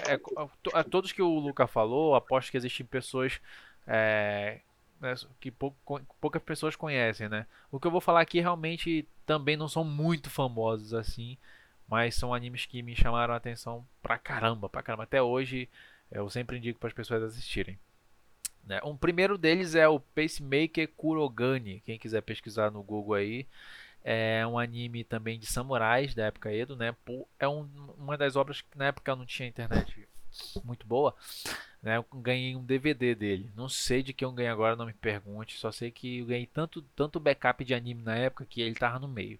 é, 0.08 0.14
é, 0.14 0.18
to- 0.18 0.72
é, 0.78 0.84
todos 0.84 1.12
que 1.12 1.22
o 1.22 1.40
Luca 1.40 1.68
falou, 1.68 2.16
aposto 2.16 2.52
que 2.52 2.58
existem 2.58 2.86
pessoas 2.86 3.40
é, 3.88 4.60
né, 5.00 5.14
que 5.40 5.52
pou- 5.52 5.76
co- 5.86 6.02
poucas 6.22 6.42
pessoas 6.42 6.76
conhecem, 6.76 7.30
né? 7.30 7.46
O 7.72 7.80
que 7.80 7.88
eu 7.88 7.92
vou 7.92 8.02
falar 8.02 8.22
aqui 8.22 8.40
realmente 8.40 9.08
também 9.26 9.56
não 9.58 9.68
são 9.68 9.84
muito 9.84 10.30
famosos 10.30 10.94
assim, 10.94 11.38
mas 11.88 12.16
são 12.16 12.34
animes 12.34 12.66
que 12.66 12.82
me 12.82 12.96
chamaram 12.96 13.34
a 13.34 13.38
atenção 13.38 13.86
pra 14.02 14.18
caramba, 14.18 14.70
pra 14.70 14.84
caramba. 14.84 15.04
Até 15.04 15.22
hoje 15.22 15.70
eu 16.12 16.30
sempre 16.30 16.58
indico 16.58 16.80
para 16.80 16.88
as 16.88 16.94
pessoas 16.94 17.24
assistirem. 17.24 17.78
Né? 18.66 18.80
Um 18.84 18.96
primeiro 18.98 19.38
deles 19.38 19.76
é 19.76 19.88
o 19.88 20.00
Pacemaker 20.00 20.88
Kurogane. 20.96 21.82
Quem 21.86 21.98
quiser 21.98 22.22
pesquisar 22.22 22.72
no 22.72 22.84
Google 22.84 23.16
aí, 23.16 23.48
é 24.04 24.46
um 24.46 24.58
anime 24.60 25.04
também 25.04 25.40
de 25.40 25.46
samurais 25.46 26.14
da 26.14 26.26
época 26.26 26.54
Edo, 26.54 26.76
né? 26.76 26.96
É 27.40 27.48
um- 27.48 27.68
uma 27.98 28.18
das 28.18 28.36
obras 28.36 28.62
que 28.62 28.78
na 28.78 28.86
época 28.88 29.16
não 29.16 29.26
tinha 29.26 29.48
internet 29.50 30.08
muito 30.64 30.86
boa, 30.86 31.16
né? 31.82 31.98
Eu 31.98 32.06
ganhei 32.22 32.56
um 32.56 32.64
DVD 32.64 33.16
dele. 33.16 33.52
Não 33.56 33.70
sei 33.70 34.04
de 34.04 34.14
que 34.14 34.24
eu 34.26 34.32
ganhei 34.32 34.52
agora, 34.52 34.76
não 34.76 34.86
me 34.86 34.94
pergunte. 34.94 35.58
Só 35.58 35.72
sei 35.72 35.92
que 35.92 36.20
eu 36.20 36.26
ganhei 36.28 36.46
tanto 36.46 36.82
tanto 36.96 37.20
backup 37.20 37.64
de 37.64 37.74
anime 37.74 38.04
na 38.04 38.16
época 38.16 38.46
que 38.46 38.62
ele 38.62 38.76
tava 38.76 39.00
no 39.00 39.08
meio. 39.08 39.40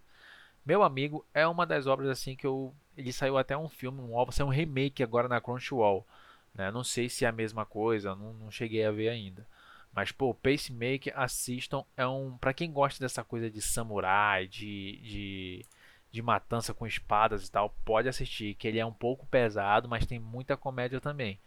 Meu 0.64 0.82
amigo 0.82 1.24
é 1.34 1.46
uma 1.46 1.66
das 1.66 1.86
obras 1.86 2.08
assim 2.08 2.36
que 2.36 2.46
eu 2.46 2.74
ele 2.96 3.12
saiu 3.12 3.38
até 3.38 3.56
um 3.56 3.68
filme, 3.68 4.00
um 4.00 4.16
álbum, 4.18 4.32
saiu 4.32 4.46
um 4.48 4.50
remake 4.50 5.02
agora 5.02 5.28
na 5.28 5.40
Crunchyroll. 5.40 6.06
Né? 6.54 6.70
Não 6.70 6.84
sei 6.84 7.08
se 7.08 7.24
é 7.24 7.28
a 7.28 7.32
mesma 7.32 7.64
coisa, 7.64 8.14
não, 8.14 8.32
não 8.34 8.50
cheguei 8.50 8.84
a 8.84 8.90
ver 8.90 9.08
ainda. 9.08 9.46
Mas, 9.92 10.12
pô, 10.12 10.34
Pacemaker, 10.34 11.12
assistam. 11.16 11.84
É 11.96 12.06
um. 12.06 12.36
Pra 12.38 12.54
quem 12.54 12.72
gosta 12.72 13.00
dessa 13.00 13.24
coisa 13.24 13.50
de 13.50 13.60
samurai, 13.60 14.46
de, 14.46 15.00
de, 15.02 15.66
de 16.10 16.22
matança 16.22 16.74
com 16.74 16.86
espadas 16.86 17.46
e 17.46 17.50
tal, 17.50 17.74
pode 17.84 18.08
assistir. 18.08 18.54
Que 18.54 18.68
ele 18.68 18.78
é 18.78 18.86
um 18.86 18.92
pouco 18.92 19.26
pesado, 19.26 19.88
mas 19.88 20.06
tem 20.06 20.18
muita 20.18 20.56
comédia 20.56 21.00
também. 21.00 21.38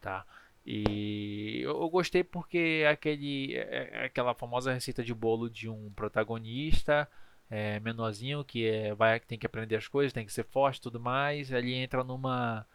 Tá? 0.00 0.24
E 0.66 1.60
eu, 1.62 1.88
gostei 1.90 2.24
porque 2.24 2.82
é 2.84 2.88
aquele, 2.88 3.54
é, 3.54 3.90
é 3.92 4.04
aquela 4.06 4.34
famosa 4.34 4.72
receita 4.72 5.02
de 5.04 5.14
bolo 5.14 5.50
de 5.50 5.68
um 5.68 5.90
protagonista 5.94 7.08
é, 7.50 7.78
menorzinho 7.80 8.44
que 8.44 8.66
é, 8.66 8.94
vai, 8.94 9.20
tem 9.20 9.38
que 9.38 9.46
aprender 9.46 9.76
as 9.76 9.86
coisas, 9.86 10.12
tem 10.12 10.24
que 10.24 10.32
ser 10.32 10.44
forte 10.44 10.80
tudo 10.80 11.00
mais. 11.00 11.50
Ele 11.50 11.74
entra 11.74 12.02
numa. 12.04 12.66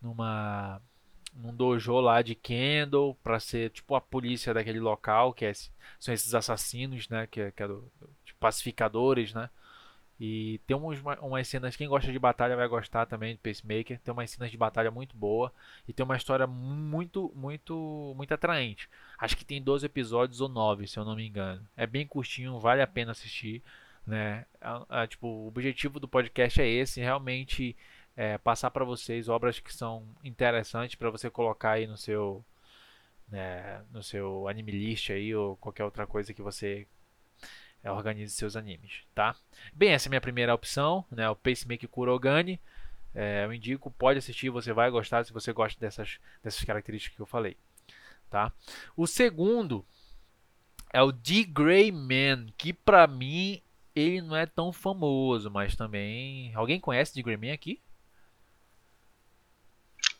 numa 0.00 0.80
num 1.34 1.54
dojo 1.54 2.00
lá 2.00 2.22
de 2.22 2.34
Kendall 2.34 3.14
para 3.22 3.38
ser 3.38 3.70
tipo 3.70 3.94
a 3.94 4.00
polícia 4.00 4.52
daquele 4.52 4.80
local, 4.80 5.32
que 5.32 5.44
é, 5.44 5.52
são 6.00 6.12
esses 6.12 6.34
assassinos, 6.34 7.08
né, 7.08 7.26
que, 7.26 7.52
que 7.52 7.62
é 7.62 7.68
do, 7.68 7.92
pacificadores, 8.40 9.34
né? 9.34 9.50
E 10.20 10.60
tem 10.66 10.76
uns, 10.76 10.98
umas 11.20 11.46
cenas, 11.46 11.76
quem 11.76 11.88
gosta 11.88 12.10
de 12.10 12.18
batalha 12.18 12.56
vai 12.56 12.66
gostar 12.66 13.06
também 13.06 13.34
de 13.34 13.38
Pacemaker. 13.40 14.00
Tem 14.00 14.12
umas 14.12 14.30
cenas 14.30 14.50
de 14.50 14.56
batalha 14.56 14.90
muito 14.90 15.16
boa 15.16 15.52
e 15.86 15.92
tem 15.92 16.04
uma 16.04 16.16
história 16.16 16.46
muito, 16.46 17.32
muito, 17.36 18.12
muito 18.16 18.34
atraente. 18.34 18.88
Acho 19.18 19.36
que 19.36 19.44
tem 19.44 19.62
12 19.62 19.86
episódios 19.86 20.40
ou 20.40 20.48
9, 20.48 20.86
se 20.88 20.98
eu 20.98 21.04
não 21.04 21.14
me 21.16 21.26
engano. 21.26 21.64
É 21.76 21.86
bem 21.86 22.06
curtinho, 22.06 22.58
vale 22.58 22.82
a 22.82 22.86
pena 22.86 23.12
assistir, 23.12 23.62
né? 24.06 24.44
A- 24.60 25.02
a- 25.02 25.06
tipo, 25.06 25.26
o 25.28 25.46
objetivo 25.48 26.00
do 26.00 26.08
podcast 26.08 26.60
é 26.60 26.66
esse, 26.68 27.00
realmente 27.00 27.76
é, 28.16 28.36
passar 28.38 28.70
para 28.72 28.84
vocês 28.84 29.28
obras 29.28 29.60
que 29.60 29.72
são 29.72 30.04
interessantes 30.24 30.96
para 30.96 31.10
você 31.10 31.30
colocar 31.30 31.72
aí 31.72 31.86
no 31.86 31.96
seu 31.96 32.44
né, 33.28 33.82
no 33.92 34.02
seu 34.02 34.48
anime 34.48 34.72
list 34.72 35.10
aí 35.10 35.34
ou 35.34 35.56
qualquer 35.56 35.84
outra 35.84 36.06
coisa 36.06 36.32
que 36.32 36.42
você 36.42 36.86
é, 36.97 36.97
organize 37.92 38.32
seus 38.34 38.56
animes, 38.56 39.02
tá? 39.14 39.34
Bem, 39.72 39.90
essa 39.90 40.06
é 40.06 40.08
a 40.08 40.10
minha 40.10 40.20
primeira 40.20 40.54
opção, 40.54 41.04
né, 41.10 41.28
o 41.28 41.36
Pacemaker 41.36 41.88
Kurogane. 41.88 42.60
É, 43.14 43.44
eu 43.44 43.52
indico, 43.52 43.90
pode 43.90 44.18
assistir, 44.18 44.50
você 44.50 44.72
vai 44.72 44.90
gostar 44.90 45.24
se 45.24 45.32
você 45.32 45.52
gosta 45.52 45.80
dessas, 45.80 46.18
dessas 46.42 46.62
características 46.62 47.16
que 47.16 47.22
eu 47.22 47.26
falei, 47.26 47.56
tá? 48.30 48.52
O 48.96 49.06
segundo 49.06 49.84
é 50.92 51.02
o 51.02 51.12
The 51.12 51.44
Grey 51.44 51.90
Man, 51.90 52.46
que 52.56 52.72
pra 52.72 53.06
mim 53.06 53.62
ele 53.94 54.20
não 54.20 54.36
é 54.36 54.46
tão 54.46 54.72
famoso, 54.72 55.50
mas 55.50 55.74
também 55.74 56.54
alguém 56.54 56.78
conhece 56.78 57.14
The 57.14 57.22
Grey 57.22 57.36
Man 57.36 57.52
aqui? 57.52 57.80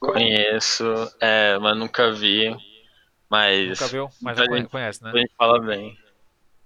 Conheço, 0.01 0.85
é, 1.21 1.59
mas 1.59 1.77
nunca 1.77 2.13
vi. 2.13 2.57
Mas 3.29 3.69
Nunca 3.69 3.87
viu, 3.89 4.11
mas 4.23 4.39
a 4.41 4.45
já 4.45 4.67
conhece, 4.69 5.05
né? 5.05 5.11
a 5.13 5.19
gente 5.19 5.35
fala 5.37 5.61
bem. 5.61 5.99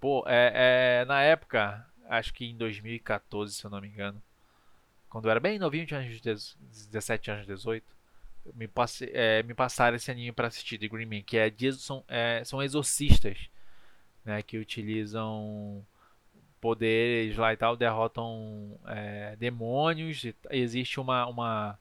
Pô, 0.03 0.25
é, 0.27 1.03
é, 1.03 1.05
na 1.05 1.23
época, 1.23 1.87
acho 2.09 2.35
que 2.35 2.45
em 2.45 2.57
2014, 2.57 3.55
se 3.55 3.65
eu 3.65 3.71
não 3.71 3.81
me 3.81 3.87
engano, 3.87 4.21
quando 5.09 5.27
eu 5.27 5.31
era 5.31 5.39
bem 5.39 5.61
novinho, 5.61 5.87
tinha 5.87 6.01
uns 6.01 6.21
10 6.21 6.57
17 6.91 7.31
anos, 7.31 7.47
18, 7.47 7.85
me, 8.53 8.67
passe, 8.67 9.09
é, 9.15 9.45
me 9.45 9.55
passaram 9.55 9.95
esse 9.97 10.11
anime 10.11 10.33
pra 10.33 10.49
assistir, 10.49 10.77
The 10.77 10.89
Green 10.89 11.07
Man, 11.07 11.23
que 11.23 11.39
é, 11.39 11.53
são, 11.75 12.05
é, 12.09 12.43
são 12.45 12.61
exorcistas, 12.61 13.49
né, 14.25 14.43
que 14.43 14.59
utilizam 14.59 15.87
poderes 16.61 17.37
lá 17.37 17.53
e 17.53 17.57
tal, 17.57 17.77
derrotam 17.77 18.77
é, 18.89 19.37
demônios, 19.37 20.27
existe 20.51 20.99
uma, 20.99 21.27
uma, 21.29 21.79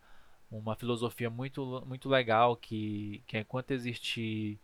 uma 0.51 0.76
filosofia 0.76 1.32
muito, 1.32 1.84
muito 1.88 2.07
legal 2.07 2.55
que, 2.55 3.24
que 3.26 3.39
enquanto 3.39 3.72
existir 3.72 4.59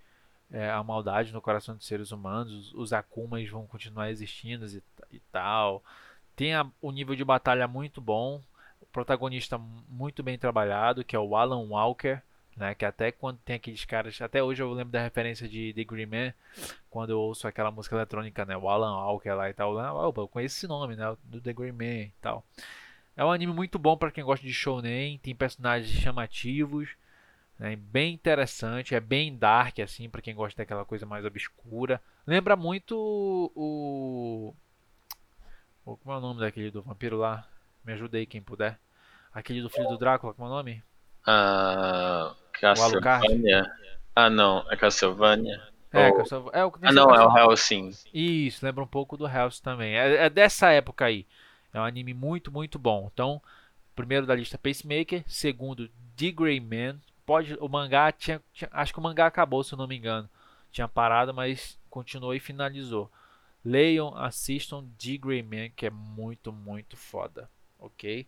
é, 0.52 0.70
a 0.70 0.82
maldade 0.84 1.34
no 1.34 1.41
coração 1.41 1.76
dos 1.76 1.86
seres 1.86 2.12
humanos, 2.12 2.74
os 2.74 2.93
Akumas 2.93 3.48
vão 3.50 3.66
continuar 3.68 4.10
existindo 4.10 4.66
e, 4.66 4.82
e 5.12 5.20
tal. 5.32 5.84
Tem 6.36 6.54
a, 6.54 6.66
o 6.82 6.91
nível 6.91 7.16
de 7.16 7.24
batalha 7.24 7.68
muito 7.68 8.00
bom, 8.00 8.41
o 8.82 8.86
protagonista 8.86 9.58
muito 9.58 10.24
bem 10.24 10.38
trabalhado, 10.38 11.04
que 11.04 11.16
é 11.16 11.20
o 11.20 11.36
Alan 11.36 11.68
Walker, 11.68 12.22
né? 12.56 12.74
Que 12.76 12.86
até 12.86 13.12
quando 13.12 13.38
tem 13.39 13.56
aqueles 13.56 13.86
caras, 13.86 14.20
até 14.22 14.41
hoje 14.41 14.62
eu 14.62 14.72
lembro 14.74 14.91
da 14.91 15.02
referência 15.02 15.48
de 15.48 15.74
The 15.74 15.84
Green 15.84 16.06
Man, 16.06 16.34
quando 16.89 17.12
eu 17.12 17.20
ouço 17.20 17.48
aquela 17.48 17.72
música 17.72 17.95
eletrônica, 17.95 18.45
né? 18.45 18.58
O 18.58 18.70
Alan 18.70 18.95
Walker 18.95 19.30
lá 19.34 19.50
e 19.50 19.54
tal, 19.54 19.78
ah, 19.80 20.12
eu 20.16 20.28
conheço 20.28 20.58
esse 20.58 20.68
nome, 20.68 20.95
né? 20.95 21.16
Do 21.24 21.39
The 21.41 21.54
Green 21.54 21.72
Man 21.72 22.06
e 22.06 22.14
tal. 22.22 22.43
É 23.16 23.26
um 23.26 23.32
anime 23.32 23.54
muito 23.54 23.80
bom 23.80 23.98
para 23.98 24.12
quem 24.12 24.24
gosta 24.24 24.45
de 24.45 24.54
shounen, 24.54 25.18
tem 25.18 25.36
personagens 25.36 25.89
chamativos, 25.89 26.89
né? 27.60 27.76
bem 27.76 28.14
interessante, 28.14 28.95
é 28.95 28.99
bem 28.99 29.36
dark 29.38 29.80
assim 29.80 30.10
para 30.10 30.22
quem 30.22 30.36
gosta 30.36 30.62
daquela 30.62 30.86
coisa 30.86 31.05
mais 31.05 31.26
obscura. 31.26 32.01
Lembra 32.26 32.55
muito 32.55 32.95
o, 33.55 34.53
o 35.86 35.97
como 35.97 36.16
é 36.16 36.18
o 36.18 36.22
nome 36.22 36.39
daquele 36.39 36.72
do 36.72 36.82
vampiro 36.82 37.18
lá? 37.18 37.47
Me 37.84 37.93
ajuda 37.93 38.18
aí 38.18 38.26
quem 38.26 38.41
puder. 38.41 38.78
Aquele 39.34 39.62
do 39.62 39.70
filho 39.70 39.88
do 39.88 39.97
Drácula, 39.97 40.34
como 40.34 40.47
é 40.47 40.51
o 40.51 40.53
nome? 40.55 40.84
Ah, 41.26 42.36
Castlevania. 42.53 43.72
Ah, 44.16 44.30
não, 44.30 44.66
é 44.70 44.76
Castlevania. 44.76 45.62
É, 45.93 46.08
Ou... 46.08 46.18
Castlevania. 46.18 46.60
É, 46.60 46.66
o... 46.66 46.74
Ah, 46.82 46.91
não, 46.91 47.16
é 47.16 47.26
o 47.26 47.38
Hellsing. 47.38 47.91
Isso, 48.14 48.66
lembra 48.66 48.84
um 48.84 48.88
pouco 48.88 49.16
do 49.16 49.28
Hellsing 49.28 49.62
também. 49.62 49.95
É, 49.95 50.26
é 50.26 50.30
dessa 50.30 50.72
época 50.72 51.05
aí. 51.05 51.26
É 51.74 51.80
um 51.80 51.84
anime 51.84 52.14
muito, 52.14 52.51
muito 52.51 52.80
bom. 52.80 53.10
Então, 53.14 53.41
primeiro 53.95 54.26
da 54.26 54.36
lista 54.36 54.58
Pacemaker, 54.58 55.24
segundo 55.28 55.89
The 56.16 56.32
Grey 56.32 56.60
Man. 56.60 56.99
Pode, 57.28 57.58
o 57.60 57.68
mangá 57.68 58.10
tinha, 58.10 58.42
tinha, 58.54 58.70
acho 58.72 58.94
que 58.94 59.00
o 59.00 59.04
mangá 59.04 59.26
acabou, 59.26 59.62
se 59.62 59.74
eu 59.74 59.78
não 59.78 59.86
me 59.86 59.98
engano. 59.98 60.30
Tinha 60.72 60.88
parado, 60.88 61.34
mas 61.34 61.78
continuou 61.90 62.34
e 62.34 62.40
finalizou. 62.40 63.12
Leiam, 63.66 64.16
assistam 64.16 64.88
The 64.98 65.18
Grey 65.18 65.44
Man, 65.44 65.70
que 65.76 65.86
é 65.86 65.90
muito, 65.90 66.54
muito 66.54 66.96
foda, 66.96 67.52
ok? 67.78 68.26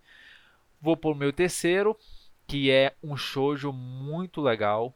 Vou 0.81 0.97
pro 0.97 1.15
meu 1.15 1.31
terceiro, 1.31 1.97
que 2.45 2.69
é 2.69 2.93
um 3.01 3.15
shoujo 3.15 3.71
muito 3.71 4.41
legal. 4.41 4.93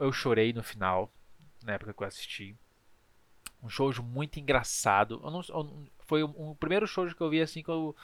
Eu 0.00 0.10
chorei 0.10 0.52
no 0.52 0.64
final, 0.64 1.08
na 1.62 1.74
época 1.74 1.94
que 1.94 2.02
eu 2.02 2.08
assisti. 2.08 2.56
Um 3.62 3.68
shoujo 3.68 4.02
muito 4.02 4.40
engraçado. 4.40 5.20
Eu 5.22 5.30
não, 5.30 5.42
eu, 5.48 5.86
foi 6.00 6.24
o, 6.24 6.56
primeiro 6.56 6.88
shoujo 6.88 7.14
que 7.14 7.22
eu 7.22 7.30
vi 7.30 7.40
assim 7.40 7.62
que, 7.62 7.70
eu, 7.70 7.94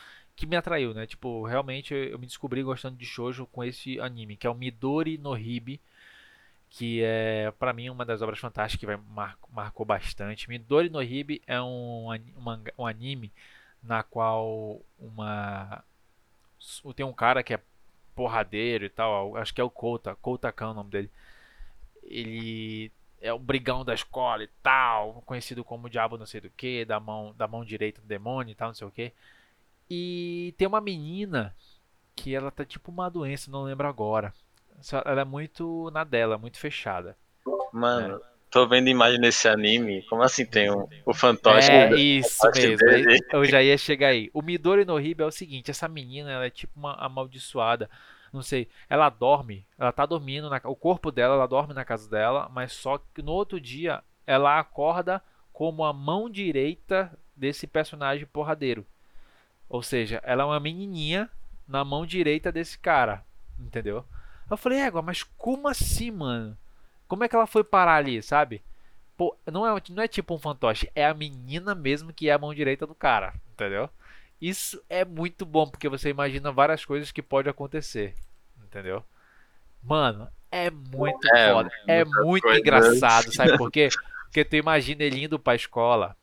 que 0.40 0.46
me 0.46 0.56
atraiu, 0.56 0.94
né? 0.94 1.06
Tipo, 1.06 1.44
realmente 1.44 1.94
eu, 1.94 2.18
me 2.18 2.26
descobri 2.26 2.62
gostando 2.62 2.96
de 2.96 3.04
shoujo 3.04 3.46
com 3.46 3.62
esse 3.62 4.00
anime, 4.00 4.36
que 4.36 4.46
é 4.46 4.50
o 4.50 4.54
Midori 4.54 5.18
no 5.18 5.36
Hibi, 5.36 5.80
que 6.70 7.02
é 7.02 7.52
para 7.58 7.72
mim 7.72 7.90
uma 7.90 8.04
das 8.04 8.22
obras 8.22 8.38
fantásticas 8.38 8.80
que 8.80 8.86
vai, 8.86 8.96
mar, 8.96 9.36
marcou 9.50 9.84
bastante. 9.84 10.48
Midori 10.48 10.88
no 10.88 11.02
Hibi 11.02 11.42
é 11.46 11.60
um, 11.60 12.08
um, 12.78 12.86
anime 12.86 13.32
na 13.82 14.02
qual 14.02 14.80
uma 14.98 15.84
tem 16.94 17.04
um 17.06 17.12
cara 17.12 17.42
que 17.42 17.54
é 17.54 17.60
porradeiro 18.14 18.84
e 18.84 18.90
tal, 18.90 19.36
acho 19.36 19.54
que 19.54 19.60
é 19.60 19.64
o 19.64 19.70
Kouta, 19.70 20.14
Kouta 20.16 20.52
Khan 20.52 20.66
é 20.66 20.70
o 20.70 20.74
nome 20.74 20.90
dele. 20.90 21.10
Ele 22.04 22.92
é 23.20 23.32
o 23.32 23.38
brigão 23.38 23.84
da 23.84 23.94
escola 23.94 24.42
e 24.42 24.48
tal, 24.62 25.22
conhecido 25.26 25.62
como 25.64 25.86
o 25.86 25.90
diabo 25.90 26.16
não 26.18 26.26
sei 26.26 26.40
do 26.40 26.50
que, 26.50 26.84
da 26.84 26.98
mão, 26.98 27.34
da 27.36 27.46
mão 27.46 27.64
direita 27.64 28.00
do 28.00 28.06
demônio 28.06 28.52
e 28.52 28.54
tal, 28.54 28.68
não 28.68 28.74
sei 28.74 28.86
o 28.86 28.90
que. 28.90 29.12
E 29.90 30.54
tem 30.56 30.68
uma 30.68 30.80
menina 30.80 31.54
que 32.14 32.34
ela 32.34 32.50
tá 32.50 32.64
tipo 32.64 32.90
uma 32.90 33.08
doença, 33.08 33.50
não 33.50 33.64
lembro 33.64 33.88
agora. 33.88 34.32
Ela 35.04 35.22
é 35.22 35.24
muito 35.24 35.90
na 35.90 36.04
dela, 36.04 36.38
muito 36.38 36.58
fechada. 36.58 37.16
Mano, 37.72 38.18
né? 38.18 38.24
tô 38.50 38.66
vendo 38.66 38.88
imagem 38.88 39.20
desse 39.20 39.48
anime. 39.48 40.02
Como 40.08 40.22
assim 40.22 40.46
tem 40.46 40.70
um, 40.70 40.86
o 41.04 41.12
fantoche? 41.12 41.70
É 41.70 41.94
isso 41.94 42.50
mesmo. 42.54 42.86
Dele. 42.86 43.18
Eu 43.32 43.44
já 43.44 43.62
ia 43.62 43.76
chegar 43.76 44.08
aí. 44.08 44.30
O 44.32 44.40
Midori 44.40 44.84
no 44.84 45.00
Hiba 45.00 45.24
é 45.24 45.26
o 45.26 45.32
seguinte: 45.32 45.70
essa 45.70 45.88
menina 45.88 46.30
ela 46.30 46.46
é 46.46 46.50
tipo 46.50 46.78
uma 46.78 46.94
amaldiçoada 46.94 47.90
não 48.32 48.42
sei, 48.42 48.68
ela 48.88 49.10
dorme, 49.10 49.66
ela 49.76 49.92
tá 49.92 50.06
dormindo, 50.06 50.48
na, 50.48 50.60
o 50.64 50.76
corpo 50.76 51.10
dela, 51.10 51.34
ela 51.34 51.46
dorme 51.46 51.74
na 51.74 51.84
casa 51.84 52.08
dela, 52.08 52.48
mas 52.50 52.72
só 52.72 52.98
que 52.98 53.22
no 53.22 53.32
outro 53.32 53.60
dia 53.60 54.02
ela 54.26 54.58
acorda 54.58 55.22
como 55.52 55.84
a 55.84 55.92
mão 55.92 56.30
direita 56.30 57.12
desse 57.34 57.66
personagem 57.66 58.26
porradeiro. 58.26 58.86
Ou 59.70 59.84
seja, 59.84 60.20
ela 60.24 60.42
é 60.42 60.46
uma 60.46 60.58
menininha 60.58 61.30
na 61.66 61.84
mão 61.84 62.04
direita 62.04 62.50
desse 62.50 62.76
cara, 62.76 63.24
entendeu? 63.56 64.04
Eu 64.50 64.56
falei, 64.56 64.80
égua, 64.80 65.00
mas 65.00 65.22
como 65.22 65.68
assim, 65.68 66.10
mano? 66.10 66.58
Como 67.06 67.22
é 67.22 67.28
que 67.28 67.36
ela 67.36 67.46
foi 67.46 67.62
parar 67.62 67.94
ali, 67.94 68.20
sabe? 68.20 68.62
Pô, 69.16 69.36
não 69.46 69.64
é, 69.64 69.80
não 69.90 70.02
é 70.02 70.08
tipo 70.08 70.34
um 70.34 70.38
fantoche, 70.38 70.90
é 70.92 71.06
a 71.06 71.14
menina 71.14 71.72
mesmo 71.72 72.12
que 72.12 72.28
é 72.28 72.32
a 72.32 72.38
mão 72.38 72.52
direita 72.52 72.84
do 72.84 72.94
cara, 72.96 73.32
entendeu? 73.52 73.88
Isso 74.40 74.82
é 74.88 75.04
muito 75.04 75.46
bom, 75.46 75.68
porque 75.68 75.88
você 75.88 76.08
imagina 76.10 76.50
várias 76.50 76.84
coisas 76.84 77.12
que 77.12 77.22
pode 77.22 77.48
acontecer. 77.48 78.14
Entendeu? 78.64 79.04
Mano, 79.82 80.26
é 80.50 80.68
muito 80.70 81.28
é, 81.32 81.52
foda. 81.52 81.70
É 81.86 82.04
muito 82.04 82.48
engraçado, 82.48 83.32
sabe 83.32 83.56
por 83.56 83.70
quê? 83.70 83.88
Porque 84.24 84.44
tu 84.44 84.56
imagina 84.56 85.04
ele 85.04 85.24
indo 85.24 85.38
pra 85.38 85.54
escola. 85.54 86.16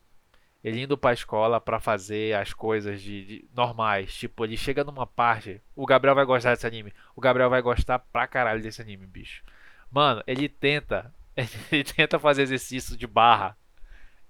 Ele 0.63 0.81
indo 0.81 0.97
pra 0.97 1.13
escola 1.13 1.61
para 1.61 1.79
fazer 1.79 2.35
as 2.35 2.53
coisas 2.53 3.01
de, 3.01 3.25
de, 3.25 3.45
normais. 3.55 4.13
Tipo, 4.13 4.43
ele 4.43 4.57
chega 4.57 4.83
numa 4.83 5.05
parte. 5.05 5.61
O 5.75 5.85
Gabriel 5.85 6.15
vai 6.15 6.25
gostar 6.25 6.53
desse 6.53 6.67
anime. 6.67 6.93
O 7.15 7.21
Gabriel 7.21 7.49
vai 7.49 7.61
gostar 7.61 7.99
pra 7.99 8.27
caralho 8.27 8.61
desse 8.61 8.81
anime, 8.81 9.05
bicho. 9.05 9.43
Mano, 9.91 10.23
ele 10.27 10.49
tenta. 10.49 11.13
Ele 11.71 11.83
tenta 11.83 12.17
fazer 12.17 12.41
exercício 12.41 12.97
de 12.97 13.05
barra 13.05 13.55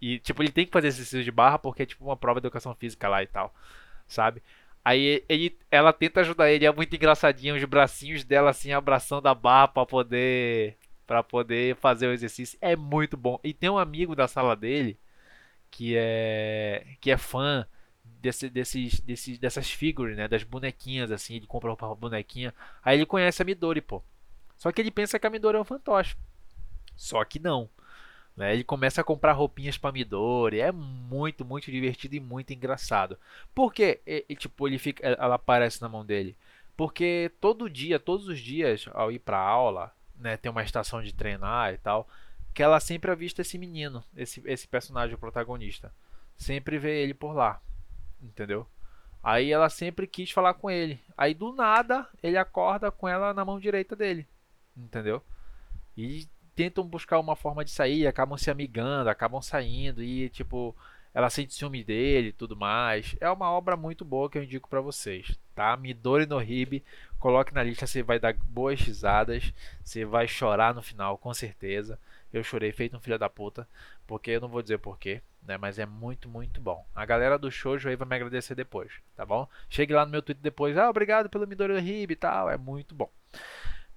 e, 0.01 0.19
tipo, 0.19 0.43
ele 0.43 0.51
tem 0.51 0.65
que 0.65 0.71
fazer 0.71 0.87
exercício 0.87 1.23
de 1.23 1.31
barra 1.31 1.57
porque 1.57 1.83
é 1.83 1.85
tipo 1.85 2.05
uma 2.05 2.15
prova 2.15 2.39
de 2.39 2.47
educação 2.47 2.73
física 2.75 3.07
lá 3.09 3.23
e 3.23 3.27
tal, 3.27 3.53
sabe? 4.07 4.43
Aí 4.85 5.23
ele, 5.27 5.57
ela 5.71 5.91
tenta 5.91 6.21
ajudar 6.21 6.51
ele, 6.51 6.65
é 6.65 6.71
muito 6.71 6.95
engraçadinho 6.95 7.55
os 7.55 7.63
bracinhos 7.65 8.23
dela 8.23 8.51
assim 8.51 8.71
abraçando 8.71 9.27
a 9.27 9.35
barra 9.35 9.67
para 9.67 9.85
poder 9.85 10.77
para 11.05 11.23
poder 11.23 11.75
fazer 11.77 12.07
o 12.07 12.13
exercício. 12.13 12.57
É 12.61 12.75
muito 12.75 13.17
bom. 13.17 13.39
E 13.43 13.53
tem 13.53 13.69
um 13.69 13.77
amigo 13.77 14.15
da 14.15 14.27
sala 14.27 14.55
dele 14.55 14.99
que 15.77 15.95
é 15.95 16.87
que 16.99 17.11
é 17.11 17.17
fã 17.17 17.67
desse, 18.03 18.49
desses, 18.49 18.99
desses 18.99 19.37
dessas 19.37 19.69
figuras, 19.69 20.17
né, 20.17 20.27
das 20.27 20.41
bonequinhas 20.41 21.11
assim, 21.11 21.35
ele 21.35 21.45
compra 21.45 21.71
uma 21.71 21.95
bonequinha. 21.95 22.51
Aí 22.83 22.97
ele 22.97 23.05
conhece 23.05 23.43
a 23.43 23.45
Midori, 23.45 23.79
pô. 23.79 24.01
Só 24.57 24.71
que 24.71 24.81
ele 24.81 24.89
pensa 24.89 25.19
que 25.19 25.27
a 25.27 25.29
Midori 25.29 25.55
é 25.55 25.61
um 25.61 25.63
fantoche. 25.63 26.17
Só 26.95 27.23
que 27.23 27.37
não. 27.37 27.69
Né? 28.35 28.53
Ele 28.53 28.63
começa 28.63 29.01
a 29.01 29.03
comprar 29.03 29.33
roupinhas 29.33 29.77
para 29.77 29.91
Midori, 29.91 30.59
é 30.59 30.71
muito, 30.71 31.45
muito 31.45 31.71
divertido 31.71 32.15
e 32.15 32.19
muito 32.19 32.51
engraçado. 32.53 33.15
Porque, 33.53 34.01
e, 34.07 34.35
tipo, 34.35 34.67
ele 34.67 34.79
fica, 34.79 35.07
ela 35.07 35.35
aparece 35.35 35.79
na 35.79 35.89
mão 35.89 36.03
dele. 36.03 36.35
Porque 36.75 37.31
todo 37.39 37.69
dia, 37.69 37.99
todos 37.99 38.27
os 38.27 38.39
dias, 38.39 38.89
ao 38.93 39.11
ir 39.11 39.19
para 39.19 39.37
aula, 39.37 39.93
né, 40.15 40.37
tem 40.37 40.51
uma 40.51 40.63
estação 40.63 41.03
de 41.03 41.13
treinar 41.13 41.73
e 41.73 41.77
tal, 41.77 42.07
que 42.57 42.63
ela 42.63 42.79
sempre 42.79 43.11
avista 43.11 43.43
esse 43.43 43.55
menino, 43.55 44.03
esse, 44.15 44.41
esse 44.43 44.67
personagem 44.67 45.15
protagonista. 45.15 45.93
Sempre 46.35 46.79
vê 46.79 47.03
ele 47.03 47.13
por 47.13 47.35
lá, 47.35 47.61
entendeu? 48.19 48.65
Aí 49.21 49.51
ela 49.51 49.69
sempre 49.69 50.07
quis 50.07 50.31
falar 50.31 50.55
com 50.55 50.67
ele. 50.67 50.99
Aí 51.15 51.35
do 51.35 51.53
nada 51.53 52.09
ele 52.23 52.35
acorda 52.35 52.89
com 52.89 53.07
ela 53.07 53.31
na 53.31 53.45
mão 53.45 53.59
direita 53.59 53.95
dele, 53.95 54.27
entendeu? 54.75 55.21
E 55.95 56.27
tentam 56.55 56.83
buscar 56.83 57.19
uma 57.19 57.35
forma 57.35 57.63
de 57.63 57.69
sair, 57.69 58.07
acabam 58.07 58.39
se 58.39 58.49
amigando, 58.49 59.11
acabam 59.11 59.39
saindo 59.39 60.01
e 60.01 60.27
tipo, 60.27 60.75
ela 61.13 61.29
sente 61.29 61.53
ciúme 61.53 61.83
dele 61.83 62.29
e 62.29 62.33
tudo 62.33 62.55
mais. 62.55 63.15
É 63.21 63.29
uma 63.29 63.51
obra 63.51 63.77
muito 63.77 64.03
boa 64.03 64.31
que 64.31 64.39
eu 64.39 64.43
indico 64.43 64.67
para 64.67 64.81
vocês, 64.81 65.37
tá? 65.53 65.77
Midori 65.77 66.25
no 66.25 66.41
Hibi, 66.41 66.83
coloque 67.19 67.53
na 67.53 67.61
lista, 67.61 67.85
você 67.85 68.01
vai 68.01 68.17
dar 68.17 68.33
boas 68.33 68.81
risadas, 68.81 69.53
você 69.83 70.03
vai 70.03 70.27
chorar 70.27 70.73
no 70.73 70.81
final, 70.81 71.19
com 71.19 71.31
certeza. 71.35 71.99
Eu 72.33 72.43
chorei 72.43 72.71
feito 72.71 72.95
um 72.95 72.99
filho 72.99 73.17
da 73.17 73.29
puta, 73.29 73.67
porque 74.05 74.31
eu 74.31 74.41
não 74.41 74.49
vou 74.49 74.61
dizer 74.61 74.79
porquê, 74.79 75.21
né? 75.41 75.57
Mas 75.57 75.79
é 75.79 75.85
muito, 75.85 76.27
muito 76.27 76.59
bom. 76.59 76.85
A 76.93 77.05
galera 77.05 77.37
do 77.37 77.49
shoujo 77.49 77.87
aí 77.87 77.95
vai 77.95 78.07
me 78.07 78.15
agradecer 78.15 78.55
depois, 78.55 78.91
tá 79.15 79.25
bom? 79.25 79.47
Chegue 79.69 79.93
lá 79.93 80.05
no 80.05 80.11
meu 80.11 80.21
Twitter 80.21 80.43
depois, 80.43 80.77
ah, 80.77 80.89
obrigado 80.89 81.29
pelo 81.29 81.47
Midori 81.47 81.73
no 81.73 81.79
Hibi 81.79 82.13
e 82.13 82.17
tal, 82.17 82.49
é 82.49 82.57
muito 82.57 82.93
bom. 82.93 83.09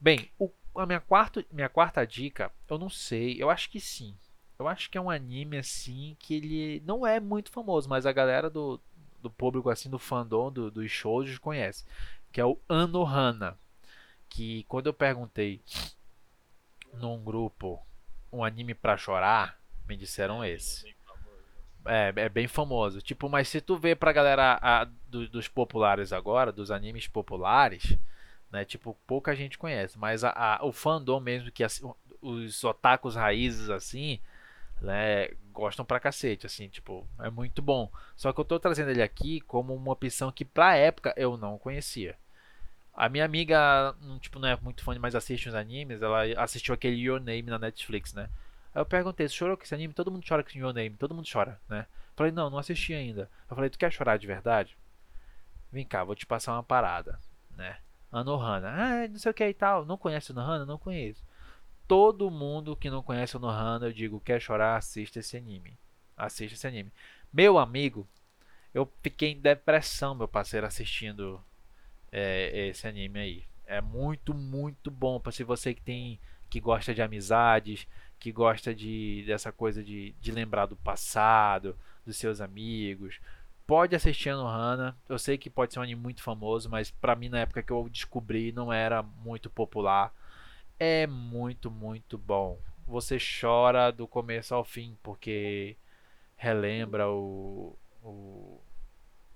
Bem, 0.01 0.31
o 0.39 0.51
a 0.74 0.87
minha 0.87 1.01
quarta, 1.01 1.45
minha 1.51 1.68
quarta 1.68 2.07
dica, 2.07 2.51
eu 2.68 2.78
não 2.78 2.89
sei, 2.89 3.43
eu 3.43 3.51
acho 3.51 3.70
que 3.70 3.81
sim. 3.81 4.16
Eu 4.59 4.68
acho 4.68 4.91
que 4.91 4.99
é 4.99 5.01
um 5.01 5.11
anime 5.11 5.59
assim 5.59 6.16
que 6.18 6.35
ele 6.35 6.83
não 6.85 7.07
é 7.07 7.18
muito 7.18 7.51
famoso, 7.51 7.89
mas 7.89 8.07
a 8.07 8.12
galera 8.12 8.51
do, 8.51 8.81
do 9.22 9.31
público 9.31 9.70
assim 9.70 9.89
do 9.91 9.99
fandom 9.99 10.53
do, 10.53 10.70
dos 10.70 10.91
shows 10.91 11.39
conhece, 11.39 11.85
que 12.31 12.41
é 12.41 12.45
o 12.45 12.59
Anohana, 12.68 13.59
que 14.28 14.64
quando 14.64 14.87
eu 14.87 14.95
perguntei 14.95 15.62
num 16.93 17.22
grupo 17.22 17.81
um 18.33 18.45
anime 18.45 18.74
para 18.74 18.97
chorar, 18.97 19.59
me 19.89 19.97
disseram 19.97 20.45
esse. 20.45 20.95
É, 21.85 22.12
é 22.14 22.28
bem 22.28 22.47
famoso. 22.47 23.01
Tipo, 23.01 23.28
mas 23.28 23.49
se 23.49 23.61
tu 23.61 23.76
vê 23.76 23.95
pra 23.95 24.12
galera 24.12 24.59
a, 24.61 24.85
do, 24.85 25.28
dos 25.28 25.49
populares 25.49 26.12
agora, 26.12 26.53
dos 26.53 26.70
animes 26.70 27.09
populares, 27.09 27.99
né? 28.51 28.64
Tipo, 28.64 28.97
pouca 29.07 29.35
gente 29.35 29.59
conhece, 29.59 29.99
mas 29.99 30.24
a, 30.24 30.31
a, 30.31 30.64
o 30.64 30.72
fandom 30.72 31.20
mesmo 31.20 31.51
que 31.51 31.64
assim, 31.64 31.91
os 32.20 32.62
otakus 32.64 33.16
raízes 33.16 33.70
assim, 33.70 34.20
né, 34.81 35.28
gostam 35.53 35.85
pra 35.85 36.01
cacete, 36.01 36.47
assim, 36.47 36.68
tipo, 36.68 37.07
é 37.18 37.31
muito 37.31 37.62
bom. 37.62 37.91
Só 38.16 38.33
que 38.33 38.41
eu 38.41 38.45
tô 38.45 38.59
trazendo 38.59 38.91
ele 38.91 39.03
aqui 39.03 39.41
como 39.43 39.74
uma 39.74 39.93
opção 39.93 40.33
que 40.33 40.45
pra 40.45 40.76
época 40.76 41.14
eu 41.16 41.37
não 41.37 41.59
conhecia. 41.59 42.16
A 43.01 43.09
minha 43.09 43.25
amiga, 43.25 43.97
tipo, 44.21 44.39
não 44.39 44.47
é 44.47 44.59
muito 44.61 44.85
fã, 44.85 44.95
mas 44.99 45.15
assiste 45.15 45.49
os 45.49 45.55
animes, 45.55 46.03
ela 46.03 46.21
assistiu 46.37 46.75
aquele 46.75 46.97
Your 46.97 47.19
Name 47.19 47.45
na 47.45 47.59
Netflix, 47.59 48.13
né? 48.13 48.29
Aí 48.75 48.83
eu 48.83 48.85
perguntei, 48.85 49.27
você 49.27 49.35
chorou 49.35 49.57
com 49.57 49.63
esse 49.63 49.75
anime? 49.75 49.95
Todo 49.95 50.11
mundo 50.11 50.23
chora 50.29 50.45
com 50.45 50.51
Your 50.59 50.75
Name, 50.75 50.91
todo 50.99 51.15
mundo 51.15 51.27
chora, 51.27 51.59
né? 51.67 51.87
Falei, 52.15 52.31
não, 52.31 52.51
não 52.51 52.59
assisti 52.59 52.93
ainda. 52.93 53.31
Eu 53.49 53.57
falei, 53.57 53.71
tu 53.71 53.79
quer 53.79 53.91
chorar 53.91 54.19
de 54.19 54.27
verdade? 54.27 54.77
Vem 55.73 55.87
cá, 55.87 56.05
vou 56.05 56.15
te 56.15 56.27
passar 56.27 56.53
uma 56.53 56.63
parada, 56.63 57.19
né? 57.57 57.79
Anohana. 58.13 58.69
Ah, 58.69 59.09
não 59.09 59.19
sei 59.19 59.31
o 59.31 59.35
que 59.35 59.49
e 59.49 59.55
tal. 59.55 59.87
Não 59.87 59.97
conhece 59.97 60.33
Anohana? 60.33 60.67
Não 60.67 60.77
conheço. 60.77 61.25
Todo 61.89 62.31
mundo 62.31 62.77
que 62.77 62.91
não 62.91 63.03
conhece 63.03 63.35
Anohana, 63.35 63.87
eu 63.87 63.95
digo, 63.95 64.21
quer 64.21 64.43
chorar, 64.43 64.77
assista 64.77 65.21
esse 65.21 65.39
anime. 65.39 65.79
Assista 66.19 66.55
esse 66.55 66.67
anime. 66.67 66.93
Meu 67.33 67.59
amigo, 67.59 68.07
eu 68.75 68.87
fiquei 69.03 69.31
em 69.31 69.41
depressão, 69.41 70.15
meu 70.15 70.29
parceiro, 70.29 70.67
assistindo 70.67 71.43
é, 72.13 72.69
esse 72.69 72.87
anime 72.87 73.19
aí. 73.19 73.45
É 73.67 73.81
muito, 73.81 74.35
muito 74.35 74.91
bom 74.91 75.21
para 75.21 75.33
se 75.33 75.45
você 75.45 75.75
que 75.75 75.83
tem 75.83 76.19
que 76.49 76.61
gosta 76.61 76.93
de 76.93 77.01
amizades, 77.01 77.87
que 78.19 78.33
gosta 78.33 78.75
de 78.75 79.23
dessa 79.27 79.53
coisa 79.53 79.83
de, 79.85 80.13
de 80.21 80.33
lembrar 80.33 80.67
do 80.67 80.77
passado, 80.77 81.77
dos 82.05 82.17
seus 82.17 82.41
amigos. 82.41 83.21
Pode 83.67 83.95
assistir 83.95 84.35
no 84.35 84.47
Hana. 84.49 84.97
Eu 85.09 85.19
sei 85.19 85.39
que 85.39 85.49
pode 85.49 85.73
ser 85.73 85.79
um 85.79 85.83
anime 85.83 86.01
muito 86.01 86.23
famoso, 86.23 86.69
mas 86.69 86.91
para 86.91 87.15
mim 87.15 87.29
na 87.29 87.39
época 87.41 87.63
que 87.63 87.73
eu 87.73 87.89
descobri 87.89 88.53
não 88.53 88.73
era 88.73 89.03
muito 89.03 89.49
popular. 89.49 90.13
É 90.79 91.07
muito, 91.07 91.71
muito 91.71 92.19
bom. 92.19 92.59
Você 92.87 93.19
chora 93.19 93.93
do 93.93 94.09
começo 94.09 94.55
ao 94.55 94.65
fim 94.65 94.97
porque 95.03 95.77
relembra 96.37 97.09
o, 97.09 97.77
o, 98.03 98.61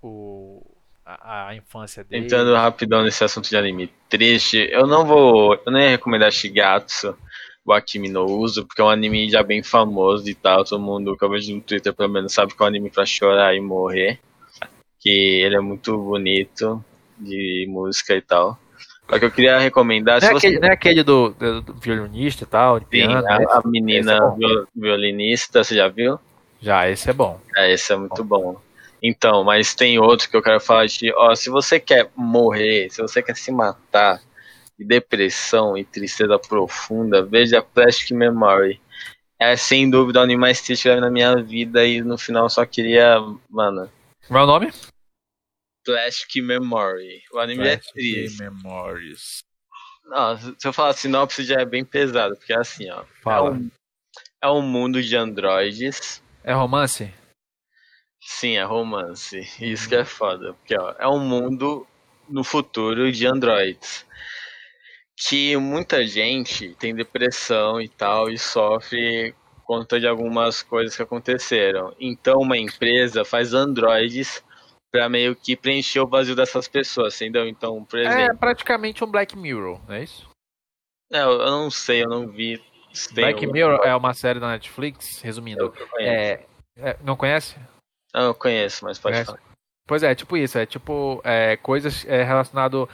o 0.01 0.74
a, 1.05 1.49
a, 1.49 1.55
infância 1.55 2.03
dele. 2.03 2.25
Entrando 2.25 2.55
rapidão 2.55 3.03
nesse 3.03 3.23
assunto 3.23 3.47
de 3.47 3.55
anime 3.55 3.91
triste, 4.09 4.67
eu 4.71 4.87
não 4.87 5.05
vou. 5.05 5.53
Eu 5.65 5.71
nem 5.71 5.83
ia 5.83 5.89
recomendar 5.91 6.31
Shigatsu, 6.31 7.15
o 7.63 7.71
Akimi 7.71 8.09
no 8.09 8.25
Uso, 8.25 8.65
porque 8.65 8.81
é 8.81 8.85
um 8.85 8.89
anime 8.89 9.29
já 9.29 9.43
bem 9.43 9.61
famoso 9.61 10.27
e 10.27 10.33
tal. 10.33 10.63
Todo 10.63 10.81
mundo 10.81 11.15
que 11.15 11.23
eu 11.23 11.29
vejo 11.29 11.53
no 11.53 11.61
Twitter, 11.61 11.93
pelo 11.93 12.09
menos, 12.09 12.33
sabe 12.33 12.55
que 12.55 12.61
é 12.61 12.65
um 12.65 12.67
anime 12.67 12.89
pra 12.89 13.05
chorar 13.05 13.55
e 13.55 13.61
morrer. 13.61 14.19
Que 14.99 15.43
ele 15.43 15.55
é 15.55 15.59
muito 15.59 15.95
bonito, 15.97 16.83
de 17.17 17.67
música 17.69 18.15
e 18.15 18.21
tal. 18.21 18.57
Só 19.07 19.19
que 19.19 19.25
eu 19.25 19.31
queria 19.31 19.59
recomendar. 19.59 20.19
Não, 20.19 20.29
é, 20.29 20.31
você... 20.31 20.47
aquele, 20.47 20.59
não 20.59 20.67
é 20.67 20.71
aquele 20.71 21.03
do, 21.03 21.29
do, 21.29 21.61
do, 21.61 21.73
violinista 21.75 22.43
e 22.43 22.47
tal? 22.47 22.79
Sim, 22.79 22.85
piano, 22.85 23.27
a, 23.27 23.59
a, 23.59 23.61
menina 23.63 24.15
é 24.15 24.63
violinista, 24.75 25.63
você 25.63 25.75
já 25.75 25.87
viu? 25.87 26.19
Já, 26.59 26.89
esse 26.89 27.07
é 27.11 27.13
bom. 27.13 27.39
É, 27.55 27.71
esse 27.71 27.93
é 27.93 27.95
muito 27.95 28.23
bom. 28.23 28.53
bom. 28.53 28.64
Então, 29.07 29.43
mas 29.43 29.75
tem 29.75 29.99
outro 29.99 30.27
que 30.27 30.35
eu 30.35 30.41
quero 30.41 30.59
falar 30.59 30.87
de, 30.87 31.13
ó, 31.13 31.35
se 31.35 31.47
você 31.47 31.79
quer 31.79 32.09
morrer, 32.15 32.89
se 32.89 33.03
você 33.03 33.21
quer 33.21 33.35
se 33.35 33.51
matar 33.51 34.19
de 34.79 34.83
depressão 34.83 35.77
e 35.77 35.85
tristeza 35.85 36.39
profunda, 36.39 37.23
veja 37.23 37.61
Plastic 37.61 38.09
Memory. 38.11 38.81
É 39.39 39.55
sem 39.55 39.87
dúvida 39.87 40.19
o 40.19 40.23
anime 40.23 40.41
mais 40.41 40.59
triste 40.59 40.89
na 40.95 41.11
minha 41.11 41.35
vida 41.35 41.85
e 41.85 42.01
no 42.01 42.17
final 42.17 42.49
só 42.49 42.65
queria, 42.65 43.19
mano. 43.47 43.91
Qual 44.27 44.39
é 44.39 44.43
o 44.43 44.47
nome? 44.47 44.73
Plastic 45.85 46.41
Memory. 46.41 47.21
O 47.31 47.37
anime 47.37 47.67
é 47.67 47.77
Plastic 47.77 47.89
é 47.89 47.93
triste. 47.93 48.41
Memories. 48.41 49.43
Não, 50.05 50.35
se 50.37 50.67
eu 50.67 50.73
falar 50.73 50.93
sinopse 50.93 51.43
já 51.43 51.61
é 51.61 51.65
bem 51.65 51.85
pesado, 51.85 52.35
porque 52.35 52.53
é 52.53 52.57
assim, 52.57 52.89
ó. 52.89 53.03
Fala. 53.21 53.49
É 53.49 53.53
um, 53.53 53.71
é 54.41 54.49
um 54.49 54.61
mundo 54.63 55.03
de 55.03 55.15
androides. 55.15 56.23
É 56.43 56.53
romance? 56.53 57.13
Sim, 58.27 58.57
é 58.57 58.63
romance. 58.63 59.39
Isso 59.61 59.87
que 59.87 59.95
é 59.95 60.03
foda. 60.03 60.55
Porque 60.55 60.75
ó, 60.75 60.95
é 60.97 61.07
um 61.07 61.19
mundo 61.19 61.85
no 62.27 62.43
futuro 62.43 63.11
de 63.11 63.27
androids. 63.27 64.03
Que 65.15 65.55
muita 65.55 66.05
gente 66.07 66.75
tem 66.79 66.95
depressão 66.95 67.79
e 67.79 67.87
tal 67.87 68.27
e 68.27 68.37
sofre 68.39 69.35
conta 69.63 69.99
de 69.99 70.07
algumas 70.07 70.63
coisas 70.63 70.95
que 70.95 71.03
aconteceram. 71.03 71.95
Então 71.99 72.39
uma 72.39 72.57
empresa 72.57 73.23
faz 73.23 73.53
androides 73.53 74.43
para 74.91 75.07
meio 75.07 75.35
que 75.35 75.55
preencher 75.55 75.99
o 75.99 76.07
vazio 76.07 76.35
dessas 76.35 76.67
pessoas, 76.67 77.13
entendeu? 77.21 77.47
Então, 77.47 77.85
por 77.85 77.99
é 77.99 78.07
exemplo. 78.07 78.23
É 78.23 78.35
praticamente 78.35 79.03
um 79.03 79.07
Black 79.07 79.37
Mirror, 79.37 79.79
não 79.87 79.95
é 79.95 80.03
isso? 80.03 80.27
É, 81.11 81.21
eu 81.21 81.37
não 81.37 81.69
sei, 81.69 82.03
eu 82.03 82.09
não 82.09 82.27
vi. 82.27 82.59
Black 83.13 83.45
Mirror 83.45 83.81
é 83.83 83.95
uma 83.95 84.13
série 84.15 84.39
da 84.39 84.47
Netflix, 84.47 85.21
resumindo. 85.21 85.71
É, 85.99 86.45
é, 86.77 86.97
não 87.03 87.15
conhece? 87.15 87.55
Não, 88.15 88.27
eu 88.27 88.33
conheço, 88.33 88.85
mas 88.85 88.97
pode 88.97 89.15
conhece? 89.15 89.25
falar. 89.25 89.41
Pois 89.85 90.01
é, 90.01 90.15
tipo 90.15 90.37
isso, 90.37 90.57
é 90.57 90.65
tipo 90.65 91.21
é, 91.23 91.57
coisas 91.57 92.05
é, 92.07 92.23
relacionado 92.23 92.89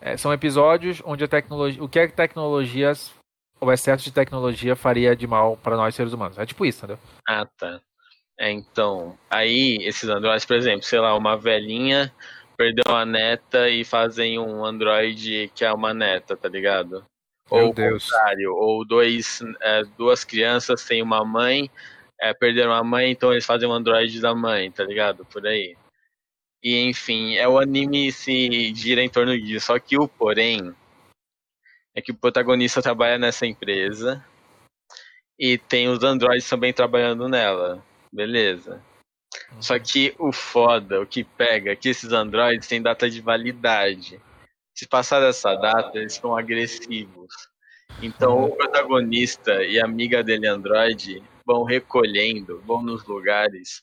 é, 0.00 0.16
são 0.16 0.32
episódios 0.32 1.02
onde 1.04 1.22
a 1.22 1.28
tecnologia, 1.28 1.84
o 1.84 1.88
que 1.88 1.98
a 1.98 2.10
tecnologias, 2.10 3.12
o 3.60 3.70
excesso 3.70 4.02
de 4.02 4.10
tecnologia 4.10 4.74
faria 4.74 5.14
de 5.14 5.26
mal 5.26 5.58
para 5.58 5.76
nós 5.76 5.94
seres 5.94 6.14
humanos. 6.14 6.38
É 6.38 6.46
tipo 6.46 6.64
isso, 6.64 6.78
entendeu? 6.78 6.98
Ah, 7.28 7.46
tá. 7.58 7.80
É, 8.40 8.50
então, 8.50 9.16
aí 9.28 9.76
esses 9.82 10.08
androides, 10.08 10.46
por 10.46 10.56
exemplo, 10.56 10.82
sei 10.84 10.98
lá, 10.98 11.14
uma 11.14 11.36
velhinha 11.36 12.10
perdeu 12.56 12.84
uma 12.88 13.04
neta 13.04 13.68
e 13.68 13.84
fazem 13.84 14.38
um 14.38 14.64
androide 14.64 15.50
que 15.54 15.64
é 15.64 15.72
uma 15.72 15.92
neta, 15.92 16.34
tá 16.34 16.48
ligado? 16.48 17.04
Meu 17.50 17.66
ou 17.66 17.74
Deus. 17.74 18.10
contrário, 18.10 18.54
ou 18.54 18.84
dois, 18.86 19.40
é, 19.60 19.82
duas 19.98 20.24
crianças 20.24 20.84
têm 20.84 21.02
uma 21.02 21.24
mãe 21.24 21.70
é, 22.22 22.32
perderam 22.32 22.72
a 22.72 22.84
mãe, 22.84 23.10
então 23.10 23.32
eles 23.32 23.44
fazem 23.44 23.68
um 23.68 23.72
androide 23.72 24.20
da 24.20 24.32
mãe, 24.32 24.70
tá 24.70 24.84
ligado? 24.84 25.24
Por 25.24 25.44
aí. 25.44 25.76
E 26.62 26.78
enfim, 26.78 27.34
é 27.34 27.48
o 27.48 27.58
anime 27.58 28.12
se 28.12 28.72
gira 28.74 29.02
em 29.02 29.08
torno 29.08 29.36
disso. 29.36 29.66
Só 29.66 29.78
que 29.80 29.98
o 29.98 30.06
porém 30.06 30.72
é 31.92 32.00
que 32.00 32.12
o 32.12 32.16
protagonista 32.16 32.80
trabalha 32.80 33.18
nessa 33.18 33.44
empresa 33.44 34.24
e 35.36 35.58
tem 35.58 35.88
os 35.88 36.04
androides 36.04 36.48
também 36.48 36.72
trabalhando 36.72 37.28
nela. 37.28 37.84
Beleza. 38.12 38.80
Só 39.58 39.76
que 39.80 40.14
o 40.16 40.30
foda, 40.30 41.00
o 41.00 41.06
que 41.06 41.24
pega, 41.24 41.72
é 41.72 41.76
que 41.76 41.88
esses 41.88 42.12
androides 42.12 42.68
têm 42.68 42.80
data 42.80 43.10
de 43.10 43.20
validade. 43.20 44.20
Se 44.72 44.86
passar 44.86 45.18
dessa 45.18 45.56
data, 45.56 45.98
eles 45.98 46.14
são 46.14 46.36
agressivos. 46.36 47.34
Então 48.00 48.44
o 48.44 48.56
protagonista 48.56 49.64
e 49.64 49.80
a 49.80 49.84
amiga 49.84 50.22
dele, 50.22 50.46
Android, 50.46 51.22
vão 51.46 51.64
recolhendo, 51.64 52.62
vão 52.66 52.82
nos 52.82 53.04
lugares 53.06 53.82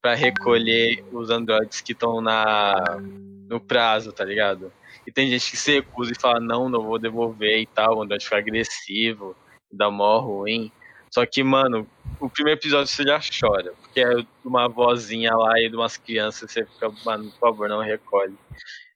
para 0.00 0.14
recolher 0.14 1.04
os 1.12 1.30
androides 1.30 1.80
que 1.80 1.92
estão 1.92 2.20
na 2.20 3.00
no 3.48 3.60
prazo, 3.60 4.12
tá 4.12 4.24
ligado? 4.24 4.72
E 5.06 5.12
tem 5.12 5.28
gente 5.30 5.50
que 5.50 5.56
se 5.56 5.72
recusa 5.72 6.12
e 6.12 6.20
fala, 6.20 6.40
não, 6.40 6.68
não 6.68 6.82
vou 6.82 6.98
devolver 6.98 7.60
e 7.60 7.66
tal, 7.66 7.96
o 7.96 8.02
android 8.02 8.24
fica 8.24 8.38
agressivo, 8.38 9.36
dá 9.72 9.90
mó 9.90 10.18
ruim. 10.18 10.70
Só 11.12 11.24
que, 11.24 11.42
mano, 11.42 11.88
o 12.20 12.28
primeiro 12.28 12.58
episódio 12.58 12.88
você 12.88 13.04
já 13.04 13.20
chora, 13.20 13.72
porque 13.80 14.00
é 14.00 14.10
uma 14.44 14.68
vozinha 14.68 15.34
lá 15.34 15.58
e 15.60 15.68
de 15.68 15.76
umas 15.76 15.96
crianças, 15.96 16.50
você 16.50 16.66
fica, 16.66 16.92
mano, 17.04 17.30
por 17.30 17.38
favor, 17.38 17.68
não 17.68 17.80
recolhe. 17.80 18.34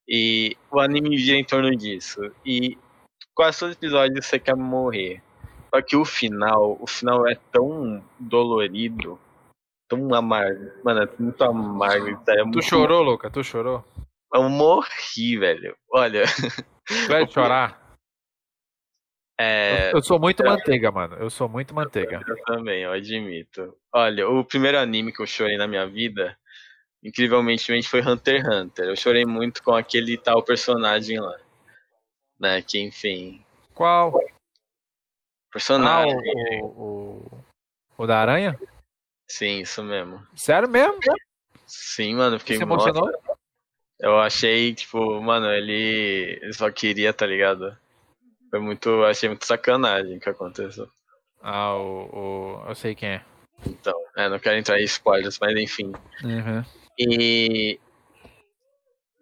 E 0.09 0.57
o 0.71 0.81
anime 0.81 1.17
gira 1.17 1.39
em 1.39 1.45
torno 1.45 1.75
disso. 1.77 2.21
E 2.45 2.77
quase 3.35 3.61
todo 3.61 3.73
episódio 3.73 4.21
você 4.21 4.39
quer 4.39 4.57
morrer. 4.57 5.23
Só 5.73 5.81
que 5.83 5.97
o 5.97 6.05
final, 6.05 6.77
o 6.81 6.87
final 6.87 7.27
é 7.29 7.37
tão 7.53 8.05
dolorido, 8.19 9.19
tão 9.89 10.13
amargo. 10.15 10.71
Mano, 10.85 11.03
é 11.03 11.09
muito 11.19 11.43
amargo. 11.45 12.23
É 12.29 12.43
muito... 12.43 12.59
Tu 12.59 12.63
chorou, 12.63 13.03
Luca? 13.03 13.31
Tu 13.31 13.45
chorou? 13.45 13.85
Eu 14.35 14.49
morri, 14.49 15.39
velho. 15.39 15.77
Olha. 15.93 16.25
Tu 16.87 17.09
vai 17.09 17.27
chorar? 17.31 17.81
É... 19.41 19.89
Eu, 19.91 19.97
eu 19.97 20.03
sou 20.03 20.19
muito 20.19 20.45
manteiga, 20.45 20.91
mano. 20.91 21.17
Eu 21.17 21.31
sou 21.31 21.49
muito 21.49 21.75
manteiga. 21.75 22.21
Eu 22.27 22.37
também, 22.45 22.83
eu 22.83 22.93
admito. 22.93 23.75
Olha, 23.93 24.29
o 24.29 24.45
primeiro 24.45 24.79
anime 24.79 25.13
que 25.13 25.23
eu 25.23 25.27
chorei 25.27 25.57
na 25.57 25.67
minha 25.67 25.87
vida, 25.87 26.37
incrivelmente, 27.03 27.83
foi 27.89 28.03
Hunter 28.03 28.41
x 28.41 28.49
Hunter. 28.49 28.85
Eu 28.87 28.97
chorei 28.97 29.25
muito 29.25 29.63
com 29.63 29.73
aquele 29.73 30.19
tal 30.19 30.43
personagem 30.43 31.19
lá. 31.19 31.39
Né, 32.39 32.61
que 32.63 32.79
enfim. 32.81 33.45
Qual? 33.75 34.13
Personagem. 35.53 36.15
Ah, 36.15 36.65
o, 36.65 36.67
o, 36.67 37.45
o, 37.99 38.07
da 38.07 38.19
aranha? 38.19 38.59
Sim, 39.29 39.61
isso 39.61 39.83
mesmo. 39.83 40.25
Sério 40.37 40.69
mesmo? 40.69 40.99
Sim, 41.67 42.15
mano, 42.15 42.39
fiquei 42.39 42.57
Você 42.57 42.63
emocionou? 42.63 43.11
Eu 43.99 44.19
achei, 44.19 44.75
tipo, 44.75 45.21
mano, 45.21 45.47
ele, 45.51 46.39
ele 46.41 46.53
só 46.53 46.71
queria, 46.71 47.13
tá 47.13 47.27
ligado? 47.27 47.77
Foi 48.49 48.59
muito. 48.59 49.05
Achei 49.05 49.29
muito 49.29 49.45
sacanagem 49.45 50.19
que 50.19 50.29
aconteceu. 50.29 50.89
Ah, 51.43 51.75
o, 51.75 52.63
o. 52.63 52.69
Eu 52.69 52.75
sei 52.75 52.95
quem 52.95 53.11
é. 53.11 53.25
Então, 53.67 53.95
é, 54.17 54.29
não 54.29 54.39
quero 54.39 54.57
entrar 54.57 54.81
em 54.81 54.85
spoilers, 54.85 55.39
mas 55.39 55.55
enfim. 55.57 55.93
Uhum. 56.25 56.65
E. 56.99 57.79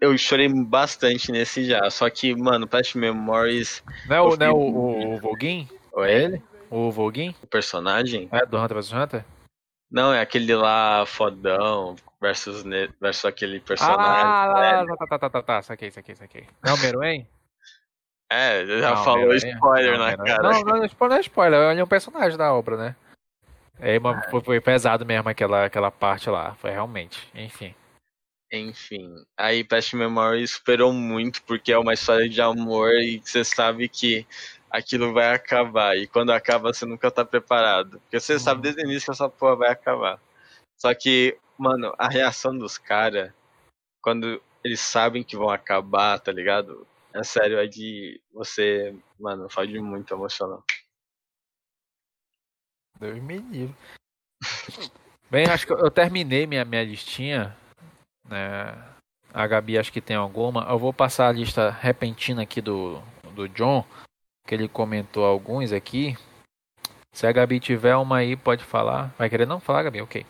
eu 0.01 0.17
chorei 0.17 0.49
bastante 0.49 1.33
nesse 1.33 1.65
já. 1.65 1.91
Só 1.91 2.09
que, 2.09 2.35
mano, 2.35 2.69
Past 2.69 2.97
Memories. 2.97 3.83
Não 4.07 4.17
é 4.17 4.21
o, 4.21 4.37
não 4.37 4.47
é 4.47 4.51
o, 4.51 4.57
o, 4.57 5.15
o 5.15 5.19
Voguin? 5.19 5.69
Ou 5.99 6.05
é 6.05 6.15
ele? 6.15 6.43
O 6.71 6.93
Voguin? 6.93 7.35
O 7.43 7.47
personagem? 7.49 8.29
É, 8.31 8.47
do 8.47 8.57
Hunter 8.57 8.77
vs 8.77 8.93
Hunter? 8.93 9.25
Não, 9.91 10.15
é 10.15 10.21
aquele 10.21 10.55
lá 10.55 11.05
fodão 11.07 11.97
versus, 12.21 12.63
versus 13.01 13.25
aquele 13.25 13.59
personagem. 13.59 14.05
Ah, 14.05 14.47
lá, 14.47 14.87
tá, 14.87 15.07
tá, 15.09 15.19
tá, 15.19 15.31
tá, 15.31 15.43
tá, 15.43 15.63
saquei, 15.63 15.91
saquei, 15.91 16.15
saquei. 16.15 16.47
Não 16.65 16.73
é 16.73 16.75
o 16.77 16.79
Meruem? 16.79 17.29
É, 18.31 18.67
já 18.67 18.91
não, 18.91 19.05
falou 19.05 19.21
Meruem, 19.21 19.39
spoiler 19.39 19.93
não, 19.93 19.99
na 19.99 20.11
Meruem. 20.11 20.27
cara. 20.27 20.43
Não, 20.43 20.61
não, 20.61 20.85
spoiler 20.85 21.11
não 21.11 21.17
é 21.17 21.21
spoiler, 21.21 21.71
ele 21.71 21.81
é 21.81 21.85
um 21.85 21.89
personagem 21.89 22.37
da 22.37 22.53
obra, 22.53 22.77
né? 22.77 22.97
É, 23.81 23.99
foi, 24.31 24.43
foi 24.43 24.61
pesado 24.61 25.07
mesmo 25.07 25.31
aquela, 25.31 25.65
aquela 25.65 25.91
parte 25.91 26.29
lá, 26.29 26.55
foi 26.57 26.71
realmente, 26.71 27.27
enfim. 27.35 27.75
Enfim, 28.53 29.15
aí 29.35 29.65
Past 29.65 29.97
Memory 29.97 30.47
superou 30.47 30.93
muito 30.93 31.43
porque 31.45 31.73
é 31.73 31.79
uma 31.79 31.95
história 31.95 32.29
de 32.29 32.41
amor 32.43 32.91
e 32.97 33.19
você 33.19 33.43
sabe 33.43 33.89
que 33.89 34.27
aquilo 34.71 35.13
vai 35.13 35.35
acabar. 35.35 35.97
E 35.97 36.07
quando 36.07 36.31
acaba, 36.31 36.73
você 36.73 36.85
nunca 36.87 37.11
tá 37.11 37.25
preparado. 37.25 38.01
Porque 38.01 38.21
você 38.21 38.35
uhum. 38.35 38.39
sabe 38.39 38.63
desde 38.63 38.83
o 38.83 38.85
início 38.85 39.07
que 39.07 39.11
essa 39.13 39.29
porra 39.29 39.57
vai 39.57 39.71
acabar. 39.71 40.21
Só 40.77 40.95
que, 40.95 41.39
mano, 41.57 41.95
a 41.99 42.09
reação 42.09 42.57
dos 42.57 42.79
caras, 42.79 43.33
quando 44.03 44.41
eles 44.63 44.81
sabem 44.81 45.23
que 45.23 45.37
vão 45.37 45.51
acabar, 45.51 46.19
tá 46.21 46.31
ligado? 46.31 46.87
É 47.13 47.23
sério, 47.23 47.59
é 47.59 47.67
de 47.67 48.21
você, 48.33 48.95
mano, 49.19 49.49
faz 49.49 49.69
de 49.69 49.81
muito 49.81 50.15
emocional. 50.15 50.63
Deus 52.99 53.21
me 53.21 53.39
livre. 53.39 53.77
Bem, 55.31 55.47
acho 55.47 55.67
que 55.67 55.73
eu 55.73 55.91
terminei 55.91 56.47
minha, 56.47 56.65
minha 56.65 56.85
listinha 56.85 57.57
né? 58.29 58.77
A 59.33 59.47
Gabi 59.47 59.79
acho 59.79 59.93
que 59.93 60.01
tem 60.01 60.17
alguma. 60.17 60.67
Eu 60.69 60.79
vou 60.79 60.93
passar 60.93 61.29
a 61.29 61.33
lista 61.33 61.71
repentina 61.71 62.43
aqui 62.43 62.61
do, 62.61 63.01
do 63.35 63.49
John, 63.49 63.85
que 64.49 64.55
ele 64.55 64.67
comentou 64.67 65.27
alguns 65.27 65.73
aqui. 65.73 66.17
Se 67.13 67.27
a 67.27 67.33
Gabi 67.33 67.61
tiver 67.61 67.95
uma 67.97 68.17
aí, 68.17 68.35
pode 68.35 68.65
falar. 68.65 69.15
Vai 69.19 69.29
querer 69.29 69.47
não 69.47 69.61
falar, 69.61 69.83
Gabi? 69.83 70.01
Ok. 70.01 70.25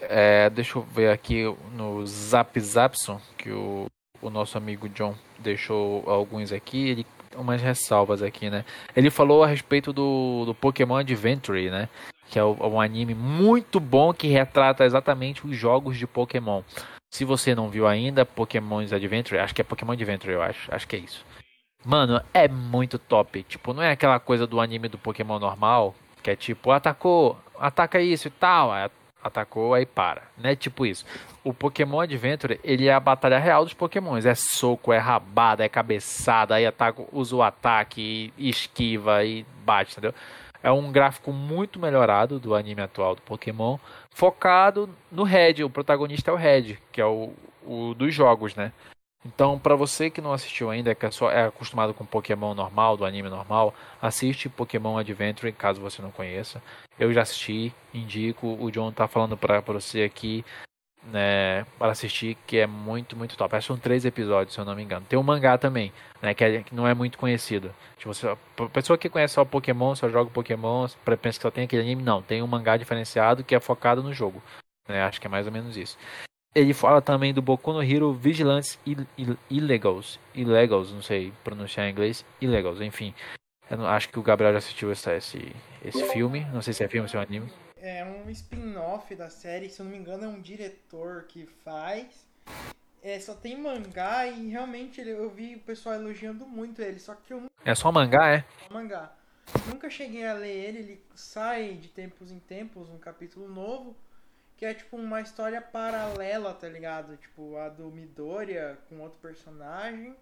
É, 0.00 0.48
deixa 0.48 0.78
eu 0.78 0.82
ver 0.82 1.10
aqui 1.10 1.44
no 1.72 2.06
Zap 2.06 2.58
Zapson, 2.58 3.20
que 3.36 3.50
o, 3.50 3.86
o 4.22 4.30
nosso 4.30 4.56
amigo 4.56 4.88
John 4.88 5.14
deixou 5.38 6.08
alguns 6.08 6.52
aqui. 6.52 6.88
Ele 6.88 7.06
umas 7.36 7.60
ressalvas 7.60 8.22
aqui, 8.22 8.50
né? 8.50 8.64
Ele 8.94 9.10
falou 9.10 9.42
a 9.42 9.46
respeito 9.46 9.92
do, 9.92 10.44
do 10.46 10.54
Pokémon 10.54 10.96
Adventure, 10.96 11.70
né? 11.70 11.88
que 12.32 12.38
é 12.38 12.44
um 12.44 12.80
anime 12.80 13.14
muito 13.14 13.78
bom 13.78 14.10
que 14.14 14.26
retrata 14.26 14.86
exatamente 14.86 15.46
os 15.46 15.54
jogos 15.54 15.98
de 15.98 16.06
Pokémon. 16.06 16.62
Se 17.12 17.26
você 17.26 17.54
não 17.54 17.68
viu 17.68 17.86
ainda, 17.86 18.24
Pokémon 18.24 18.78
Adventure, 18.78 19.38
acho 19.38 19.54
que 19.54 19.60
é 19.60 19.64
Pokémon 19.64 19.92
Adventure, 19.92 20.32
eu 20.32 20.40
acho, 20.40 20.74
acho 20.74 20.88
que 20.88 20.96
é 20.96 20.98
isso. 21.00 21.26
Mano, 21.84 22.20
é 22.32 22.46
muito 22.48 22.98
top. 22.98 23.42
Tipo, 23.42 23.72
não 23.72 23.82
é 23.82 23.90
aquela 23.90 24.20
coisa 24.20 24.46
do 24.46 24.60
anime 24.60 24.88
do 24.88 24.98
Pokémon 24.98 25.38
normal, 25.38 25.94
que 26.22 26.30
é 26.30 26.36
tipo, 26.36 26.70
atacou, 26.70 27.36
ataca 27.58 28.00
isso 28.00 28.28
e 28.28 28.30
tal, 28.30 28.70
atacou, 29.22 29.74
aí 29.74 29.84
para. 29.84 30.22
Não 30.38 30.50
é 30.50 30.56
tipo 30.56 30.86
isso. 30.86 31.04
O 31.42 31.52
Pokémon 31.52 32.00
Adventure, 32.00 32.60
ele 32.62 32.86
é 32.86 32.94
a 32.94 33.00
batalha 33.00 33.38
real 33.38 33.64
dos 33.64 33.74
Pokémons. 33.74 34.24
É 34.24 34.34
soco, 34.34 34.92
é 34.92 34.98
rabada, 34.98 35.64
é 35.64 35.68
cabeçada, 35.68 36.54
aí 36.54 36.66
ataca, 36.66 37.04
usa 37.12 37.34
o 37.34 37.42
ataque, 37.42 38.32
esquiva 38.38 39.24
e 39.24 39.44
bate, 39.64 39.92
entendeu? 39.92 40.14
É 40.62 40.70
um 40.70 40.92
gráfico 40.92 41.32
muito 41.32 41.80
melhorado 41.80 42.38
do 42.38 42.54
anime 42.54 42.82
atual 42.82 43.16
do 43.16 43.22
Pokémon, 43.22 43.78
focado 44.10 44.88
no 45.10 45.24
Red. 45.24 45.64
O 45.64 45.70
protagonista 45.70 46.30
é 46.30 46.34
o 46.34 46.36
Red, 46.36 46.78
que 46.92 47.00
é 47.00 47.06
o, 47.06 47.32
o 47.66 47.94
dos 47.94 48.14
jogos, 48.14 48.54
né? 48.54 48.72
Então, 49.24 49.58
para 49.58 49.76
você 49.76 50.10
que 50.10 50.20
não 50.20 50.32
assistiu 50.32 50.70
ainda, 50.70 50.94
que 50.94 51.06
é, 51.06 51.10
só, 51.10 51.30
é 51.30 51.44
acostumado 51.44 51.94
com 51.94 52.04
Pokémon 52.04 52.54
normal, 52.54 52.96
do 52.96 53.04
anime 53.04 53.28
normal, 53.28 53.72
assiste 54.00 54.48
Pokémon 54.48 54.98
Adventure, 54.98 55.52
caso 55.52 55.80
você 55.80 56.02
não 56.02 56.10
conheça. 56.10 56.60
Eu 56.98 57.12
já 57.12 57.22
assisti, 57.22 57.72
indico. 57.94 58.56
O 58.60 58.70
John 58.70 58.90
tá 58.90 59.06
falando 59.06 59.36
para 59.36 59.60
você 59.60 60.02
aqui 60.02 60.44
né, 61.04 61.64
para 61.78 61.92
assistir, 61.92 62.36
que 62.46 62.58
é 62.58 62.66
muito, 62.66 63.16
muito 63.16 63.36
top. 63.36 63.56
Acho 63.56 63.66
que 63.66 63.72
são 63.72 63.80
três 63.80 64.04
episódios, 64.04 64.54
se 64.54 64.60
eu 64.60 64.64
não 64.64 64.74
me 64.74 64.82
engano. 64.82 65.04
Tem 65.08 65.18
um 65.18 65.22
mangá 65.22 65.58
também, 65.58 65.92
né, 66.20 66.34
que, 66.34 66.44
é, 66.44 66.62
que 66.62 66.74
não 66.74 66.86
é 66.86 66.94
muito 66.94 67.18
conhecido. 67.18 67.74
Tipo, 67.96 68.14
você, 68.14 68.28
a 68.28 68.36
pessoa 68.72 68.98
que 68.98 69.08
conhece 69.08 69.34
só 69.34 69.44
Pokémon, 69.44 69.94
só 69.94 70.08
joga 70.08 70.30
Pokémon, 70.30 70.86
pensa 71.20 71.38
que 71.38 71.42
só 71.42 71.50
tem 71.50 71.64
aquele 71.64 71.82
anime, 71.82 72.02
não. 72.02 72.22
Tem 72.22 72.42
um 72.42 72.46
mangá 72.46 72.76
diferenciado 72.76 73.44
que 73.44 73.54
é 73.54 73.60
focado 73.60 74.02
no 74.02 74.12
jogo. 74.12 74.42
Né, 74.88 75.02
acho 75.02 75.20
que 75.20 75.26
é 75.26 75.30
mais 75.30 75.46
ou 75.46 75.52
menos 75.52 75.76
isso. 75.76 75.96
Ele 76.54 76.74
fala 76.74 77.00
também 77.00 77.32
do 77.32 77.40
Boku 77.40 77.72
no 77.72 77.82
Hero 77.82 78.12
Vigilantes 78.12 78.78
Illegals. 79.50 80.20
Illegals, 80.34 80.92
não 80.92 81.02
sei 81.02 81.32
pronunciar 81.42 81.86
em 81.86 81.92
inglês. 81.92 82.24
Illegals, 82.40 82.80
enfim. 82.80 83.14
Eu 83.70 83.86
acho 83.86 84.10
que 84.10 84.18
o 84.18 84.22
Gabriel 84.22 84.52
já 84.52 84.58
assistiu 84.58 84.92
esse, 84.92 85.10
esse, 85.16 85.56
esse 85.82 86.04
filme. 86.12 86.44
Não 86.52 86.60
sei 86.60 86.74
se 86.74 86.84
é 86.84 86.88
filme 86.88 87.04
ou 87.04 87.08
se 87.08 87.16
é 87.16 87.20
um 87.20 87.22
anime 87.22 87.50
é 87.82 88.04
um 88.04 88.30
spin-off 88.30 89.12
da 89.16 89.28
série, 89.28 89.68
se 89.68 89.80
eu 89.80 89.84
não 89.84 89.90
me 89.90 89.98
engano 89.98 90.24
é 90.24 90.28
um 90.28 90.40
diretor 90.40 91.24
que 91.24 91.46
faz. 91.64 92.24
É, 93.02 93.18
só 93.18 93.34
tem 93.34 93.60
mangá 93.60 94.28
e 94.28 94.50
realmente 94.50 95.00
eu 95.00 95.28
vi 95.28 95.56
o 95.56 95.60
pessoal 95.60 95.96
elogiando 95.96 96.46
muito 96.46 96.80
ele, 96.80 97.00
só 97.00 97.16
que 97.16 97.32
eu 97.32 97.40
nunca... 97.40 97.52
É 97.64 97.74
só 97.74 97.90
mangá, 97.90 98.28
é? 98.28 98.44
Só 98.68 98.72
mangá. 98.72 99.12
Nunca 99.66 99.90
cheguei 99.90 100.24
a 100.24 100.34
ler 100.34 100.54
ele, 100.54 100.78
ele 100.78 101.04
sai 101.12 101.74
de 101.74 101.88
tempos 101.88 102.30
em 102.30 102.38
tempos 102.38 102.88
um 102.88 102.98
capítulo 102.98 103.48
novo, 103.48 103.96
que 104.62 104.66
é 104.66 104.74
tipo 104.74 104.96
uma 104.96 105.20
história 105.20 105.60
paralela, 105.60 106.54
tá 106.54 106.68
ligado? 106.68 107.16
Tipo 107.16 107.56
a 107.56 107.68
do 107.68 107.90
Midoriya 107.90 108.78
com 108.88 109.00
outro 109.00 109.18
personagem. 109.18 110.14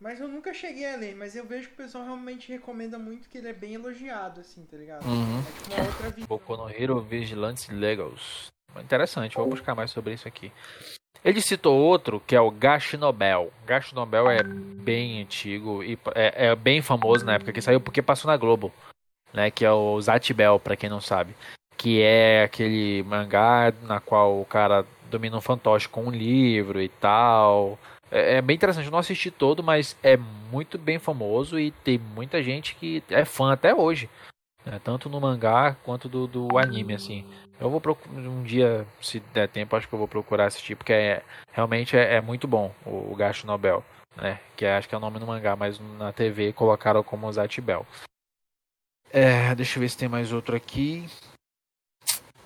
Mas 0.00 0.18
eu 0.18 0.26
nunca 0.26 0.54
cheguei 0.54 0.90
a 0.90 0.96
ler, 0.96 1.14
mas 1.14 1.36
eu 1.36 1.44
vejo 1.44 1.68
que 1.68 1.74
o 1.74 1.76
pessoal 1.76 2.02
realmente 2.02 2.50
recomenda 2.50 2.98
muito 2.98 3.28
que 3.28 3.36
ele 3.36 3.48
é 3.48 3.52
bem 3.52 3.74
elogiado, 3.74 4.40
assim, 4.40 4.64
tá 4.64 4.74
ligado? 4.74 5.04
Uhum. 5.04 5.40
É 5.40 5.42
tipo 5.52 5.74
uma 5.74 5.84
outra 5.84 6.08
visão. 6.08 6.28
Boku 6.28 6.56
no 6.56 6.70
Hero 6.70 6.98
Vigilantes 7.02 7.68
Legals. 7.68 8.46
Interessante, 8.82 9.36
vou 9.36 9.50
buscar 9.50 9.74
mais 9.74 9.90
sobre 9.90 10.14
isso 10.14 10.26
aqui. 10.26 10.50
Ele 11.22 11.42
citou 11.42 11.78
outro 11.78 12.22
que 12.26 12.34
é 12.34 12.40
o 12.40 12.50
Gash 12.50 12.94
Nobel. 12.94 13.52
Gash 13.66 13.92
Nobel 13.92 14.30
é 14.30 14.42
bem 14.42 15.20
antigo 15.20 15.84
e 15.84 15.98
é, 16.14 16.46
é, 16.46 16.56
bem 16.56 16.80
famoso 16.80 17.22
na 17.22 17.34
época 17.34 17.52
que 17.52 17.60
saiu 17.60 17.82
porque 17.82 18.00
passou 18.00 18.30
na 18.30 18.36
Globo, 18.38 18.72
né? 19.30 19.50
Que 19.50 19.66
é 19.66 19.70
o 19.70 20.00
Zatibel, 20.00 20.58
para 20.58 20.74
quem 20.74 20.88
não 20.88 21.02
sabe, 21.02 21.36
que 21.78 22.02
é 22.02 22.42
aquele 22.42 23.04
mangá 23.04 23.72
na 23.82 24.00
qual 24.00 24.40
o 24.40 24.44
cara 24.44 24.84
domina 25.08 25.36
um 25.36 25.40
fantoche 25.40 25.88
com 25.88 26.06
um 26.06 26.10
livro 26.10 26.82
e 26.82 26.88
tal. 26.88 27.78
É, 28.10 28.34
é, 28.34 28.42
bem 28.42 28.56
interessante, 28.56 28.86
eu 28.86 28.90
não 28.90 28.98
assisti 28.98 29.30
todo, 29.30 29.62
mas 29.62 29.96
é 30.02 30.16
muito 30.16 30.76
bem 30.76 30.98
famoso 30.98 31.58
e 31.58 31.70
tem 31.70 31.98
muita 31.98 32.42
gente 32.42 32.74
que 32.74 33.02
é 33.08 33.24
fã 33.24 33.52
até 33.52 33.72
hoje. 33.74 34.10
Né? 34.66 34.80
Tanto 34.82 35.08
no 35.08 35.20
mangá 35.20 35.76
quanto 35.84 36.08
do, 36.08 36.26
do 36.26 36.58
anime, 36.58 36.94
assim. 36.94 37.24
Eu 37.60 37.70
vou 37.70 37.80
procurar 37.80 38.12
um 38.12 38.42
dia, 38.42 38.86
se 39.00 39.20
der 39.32 39.48
tempo, 39.48 39.76
acho 39.76 39.88
que 39.88 39.94
eu 39.94 39.98
vou 39.98 40.08
procurar 40.08 40.46
assistir, 40.46 40.74
porque 40.74 40.92
é, 40.92 41.22
realmente 41.52 41.96
é, 41.96 42.16
é 42.16 42.20
muito 42.20 42.48
bom 42.48 42.74
o, 42.84 43.12
o 43.12 43.16
Gacho 43.16 43.46
Nobel, 43.46 43.84
né? 44.16 44.40
Que 44.56 44.64
é, 44.64 44.76
acho 44.76 44.88
que 44.88 44.94
é 44.94 44.98
o 44.98 45.00
nome 45.00 45.18
do 45.18 45.26
mangá, 45.26 45.54
mas 45.54 45.78
na 45.98 46.12
TV 46.12 46.52
colocaram 46.52 47.02
como 47.02 47.32
Zatibel. 47.32 47.86
É, 49.10 49.54
deixa 49.54 49.78
eu 49.78 49.80
ver 49.80 49.88
se 49.88 49.96
tem 49.96 50.08
mais 50.08 50.32
outro 50.32 50.54
aqui. 50.54 51.06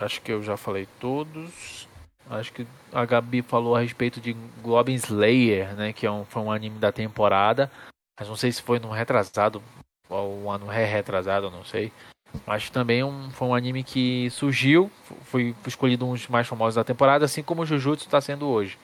Acho 0.02 0.20
que 0.20 0.32
eu 0.32 0.42
já 0.42 0.56
falei 0.56 0.86
todos. 1.00 1.88
Acho 2.28 2.52
que 2.52 2.66
a 2.92 3.04
Gabi 3.04 3.42
falou 3.42 3.76
a 3.76 3.80
respeito 3.80 4.20
de 4.20 4.32
Goblin 4.62 4.94
Slayer, 4.94 5.74
né? 5.74 5.92
Que 5.92 6.06
é 6.06 6.10
um, 6.10 6.24
foi 6.24 6.42
um 6.42 6.52
anime 6.52 6.78
da 6.78 6.92
temporada. 6.92 7.70
Mas 8.18 8.28
não 8.28 8.36
sei 8.36 8.52
se 8.52 8.62
foi 8.62 8.78
no 8.78 8.90
retrasado 8.90 9.62
ou 10.08 10.44
um 10.44 10.50
ano 10.50 10.66
re-retrasado, 10.66 11.50
não 11.50 11.64
sei. 11.64 11.92
Mas 12.46 12.70
também 12.70 13.02
um, 13.02 13.30
foi 13.30 13.48
um 13.48 13.54
anime 13.54 13.82
que 13.82 14.30
surgiu, 14.30 14.90
foi 15.24 15.54
escolhido 15.66 16.06
um 16.06 16.12
dos 16.12 16.28
mais 16.28 16.46
famosos 16.46 16.76
da 16.76 16.84
temporada, 16.84 17.24
assim 17.24 17.42
como 17.42 17.66
Jujutsu 17.66 18.06
está 18.06 18.20
sendo 18.20 18.46
hoje. 18.46 18.78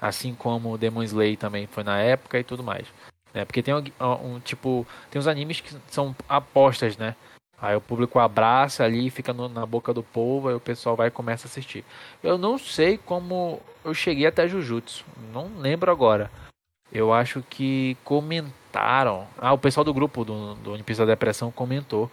Assim 0.00 0.34
como 0.34 0.78
Demon 0.78 1.02
Slayer 1.02 1.36
também 1.36 1.66
foi 1.66 1.84
na 1.84 1.98
época 1.98 2.38
e 2.38 2.44
tudo 2.44 2.62
mais. 2.62 2.86
É, 3.34 3.44
porque 3.44 3.62
tem 3.62 3.74
um, 3.74 3.82
um, 4.24 4.40
tipo, 4.40 4.86
tem 5.10 5.18
uns 5.18 5.26
animes 5.26 5.60
que 5.60 5.74
são 5.88 6.14
apostas, 6.28 6.96
né? 6.96 7.14
Aí 7.60 7.74
o 7.74 7.80
público 7.80 8.18
abraça 8.18 8.84
ali, 8.84 9.10
fica 9.10 9.32
no, 9.32 9.48
na 9.48 9.66
boca 9.66 9.92
do 9.92 10.02
povo, 10.02 10.48
aí 10.48 10.54
o 10.54 10.60
pessoal 10.60 10.94
vai 10.94 11.08
e 11.08 11.10
começa 11.10 11.46
a 11.46 11.50
assistir. 11.50 11.84
Eu 12.22 12.38
não 12.38 12.56
sei 12.56 12.96
como 12.96 13.60
eu 13.84 13.92
cheguei 13.92 14.26
até 14.26 14.46
Jujutsu, 14.46 15.04
não 15.32 15.50
lembro 15.58 15.90
agora. 15.90 16.30
Eu 16.92 17.12
acho 17.12 17.42
que 17.50 17.96
comentaram. 18.04 19.26
Ah, 19.36 19.52
o 19.52 19.58
pessoal 19.58 19.84
do 19.84 19.92
grupo 19.92 20.24
do, 20.24 20.54
do 20.56 20.72
Olimpíada 20.72 21.04
da 21.04 21.12
Depressão 21.12 21.50
comentou. 21.50 22.10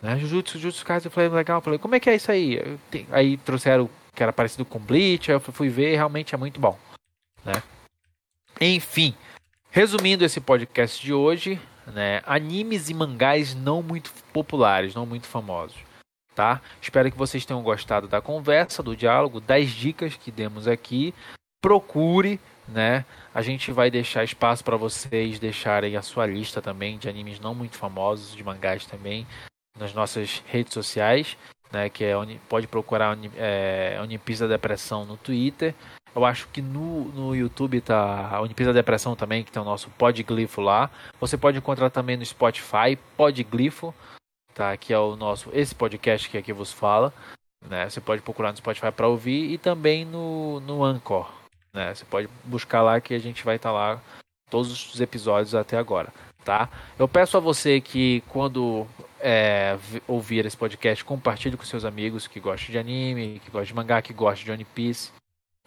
Né? 0.00 0.18
Jujutsu, 0.18 0.58
Jujutsu 0.58 0.84
Kaisen, 0.84 1.08
eu 1.08 1.10
falei, 1.10 1.28
legal. 1.28 1.58
Eu 1.58 1.62
falei, 1.62 1.78
como 1.78 1.94
é 1.94 2.00
que 2.00 2.08
é 2.08 2.14
isso 2.14 2.30
aí? 2.30 2.60
Aí 3.10 3.36
trouxeram 3.38 3.90
que 4.14 4.22
era 4.22 4.32
parecido 4.32 4.64
com 4.64 4.78
Bleach, 4.78 5.30
aí 5.30 5.36
eu 5.36 5.40
fui 5.40 5.68
ver 5.68 5.94
realmente 5.96 6.34
é 6.34 6.38
muito 6.38 6.58
bom. 6.58 6.78
Né? 7.44 7.62
Enfim, 8.60 9.14
resumindo 9.70 10.24
esse 10.24 10.40
podcast 10.40 11.04
de 11.04 11.12
hoje, 11.12 11.60
né? 11.86 12.22
Animes 12.26 12.88
e 12.88 12.94
mangás 12.94 13.54
não 13.54 13.82
muito 13.82 14.12
populares, 14.32 14.94
não 14.94 15.06
muito 15.06 15.26
famosos. 15.26 15.76
Tá? 16.34 16.60
Espero 16.82 17.10
que 17.10 17.16
vocês 17.16 17.46
tenham 17.46 17.62
gostado 17.62 18.06
da 18.06 18.20
conversa, 18.20 18.82
do 18.82 18.94
diálogo, 18.94 19.40
das 19.40 19.70
dicas 19.70 20.16
que 20.16 20.30
demos 20.30 20.68
aqui. 20.68 21.14
Procure 21.62 22.38
né? 22.68 23.04
A 23.34 23.42
gente 23.42 23.70
vai 23.70 23.90
deixar 23.90 24.24
espaço 24.24 24.64
para 24.64 24.76
vocês 24.76 25.38
deixarem 25.38 25.96
a 25.96 26.02
sua 26.02 26.26
lista 26.26 26.60
também 26.60 26.98
de 26.98 27.08
animes 27.08 27.38
não 27.38 27.54
muito 27.54 27.76
famosos, 27.76 28.34
de 28.34 28.42
mangás 28.42 28.86
também, 28.86 29.26
nas 29.78 29.92
nossas 29.92 30.42
redes 30.46 30.72
sociais, 30.72 31.36
né? 31.72 31.88
Que 31.88 32.04
é 32.04 32.14
pode 32.48 32.66
procurar 32.66 33.16
é, 33.36 33.98
Unipis 34.02 34.40
da 34.40 34.46
Depressão 34.46 35.04
no 35.04 35.16
Twitter. 35.16 35.74
Eu 36.16 36.24
acho 36.24 36.48
que 36.48 36.62
no, 36.62 37.04
no 37.12 37.36
YouTube 37.36 37.78
tá 37.82 38.30
a 38.30 38.40
Unipis 38.40 38.66
da 38.66 38.72
Depressão 38.72 39.14
também, 39.14 39.44
que 39.44 39.52
tem 39.52 39.60
o 39.60 39.66
nosso 39.66 39.90
Podglifo 39.90 40.62
lá. 40.62 40.90
Você 41.20 41.36
pode 41.36 41.58
encontrar 41.58 41.90
também 41.90 42.16
no 42.16 42.24
Spotify, 42.24 42.96
Podglifo, 43.18 43.94
tá? 44.54 44.74
Que 44.78 44.94
é 44.94 44.98
o 44.98 45.14
nosso 45.14 45.50
esse 45.52 45.74
podcast 45.74 46.30
que 46.30 46.38
aqui 46.38 46.54
vos 46.54 46.72
fala. 46.72 47.12
Né? 47.68 47.90
Você 47.90 48.00
pode 48.00 48.22
procurar 48.22 48.50
no 48.50 48.56
Spotify 48.56 48.90
para 48.90 49.06
ouvir 49.06 49.50
e 49.50 49.58
também 49.58 50.06
no, 50.06 50.58
no 50.60 50.82
Anchor. 50.82 51.30
Né? 51.74 51.94
Você 51.94 52.06
pode 52.06 52.30
buscar 52.44 52.80
lá 52.80 52.98
que 52.98 53.12
a 53.12 53.18
gente 53.18 53.44
vai 53.44 53.56
estar 53.56 53.68
tá 53.68 53.74
lá 53.74 54.00
todos 54.48 54.94
os 54.94 54.98
episódios 55.02 55.54
até 55.54 55.76
agora. 55.76 56.10
Tá? 56.42 56.70
Eu 56.98 57.06
peço 57.06 57.36
a 57.36 57.40
você 57.40 57.78
que 57.78 58.22
quando 58.28 58.86
é, 59.20 59.76
ouvir 60.08 60.46
esse 60.46 60.56
podcast, 60.56 61.04
compartilhe 61.04 61.58
com 61.58 61.64
seus 61.64 61.84
amigos 61.84 62.26
que 62.26 62.40
gostam 62.40 62.72
de 62.72 62.78
anime, 62.78 63.38
que 63.44 63.50
gostam 63.50 63.66
de 63.66 63.74
mangá, 63.74 64.00
que 64.00 64.14
gostam 64.14 64.46
de 64.46 64.52
One 64.52 64.64
Piece. 64.64 65.10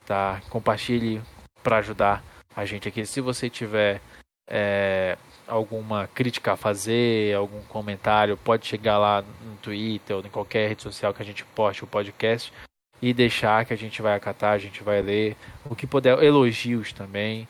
Tá? 0.10 0.41
Compartilhe 0.49 1.22
para 1.62 1.78
ajudar 1.78 2.24
a 2.55 2.66
gente 2.66 2.88
aqui. 2.88 3.05
Se 3.05 3.22
você 3.22 3.47
tiver 3.47 4.01
é, 4.49 5.16
alguma 5.47 6.07
crítica 6.07 6.53
a 6.53 6.57
fazer, 6.57 7.36
algum 7.36 7.62
comentário, 7.66 8.36
pode 8.36 8.66
chegar 8.66 8.97
lá 8.97 9.22
no 9.22 9.55
Twitter 9.57 10.16
ou 10.16 10.26
em 10.26 10.30
qualquer 10.32 10.70
rede 10.70 10.82
social 10.82 11.14
que 11.14 11.22
a 11.22 11.26
gente 11.26 11.45
poste 11.45 11.84
o 11.84 11.88
podcast 11.88 12.51
e 12.99 13.14
deixar 13.14 13.64
que 13.66 13.72
a 13.72 13.78
gente 13.78 14.01
vai 14.01 14.16
acatar, 14.16 14.53
a 14.53 14.57
gente 14.57 14.82
vai 14.82 14.99
ler. 14.99 15.38
O 15.64 15.76
que 15.76 15.86
puder, 15.86 16.18
elogios 16.24 16.91
também, 16.91 17.47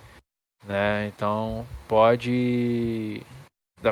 né? 0.65 1.07
Então 1.15 1.65
pode 1.87 3.25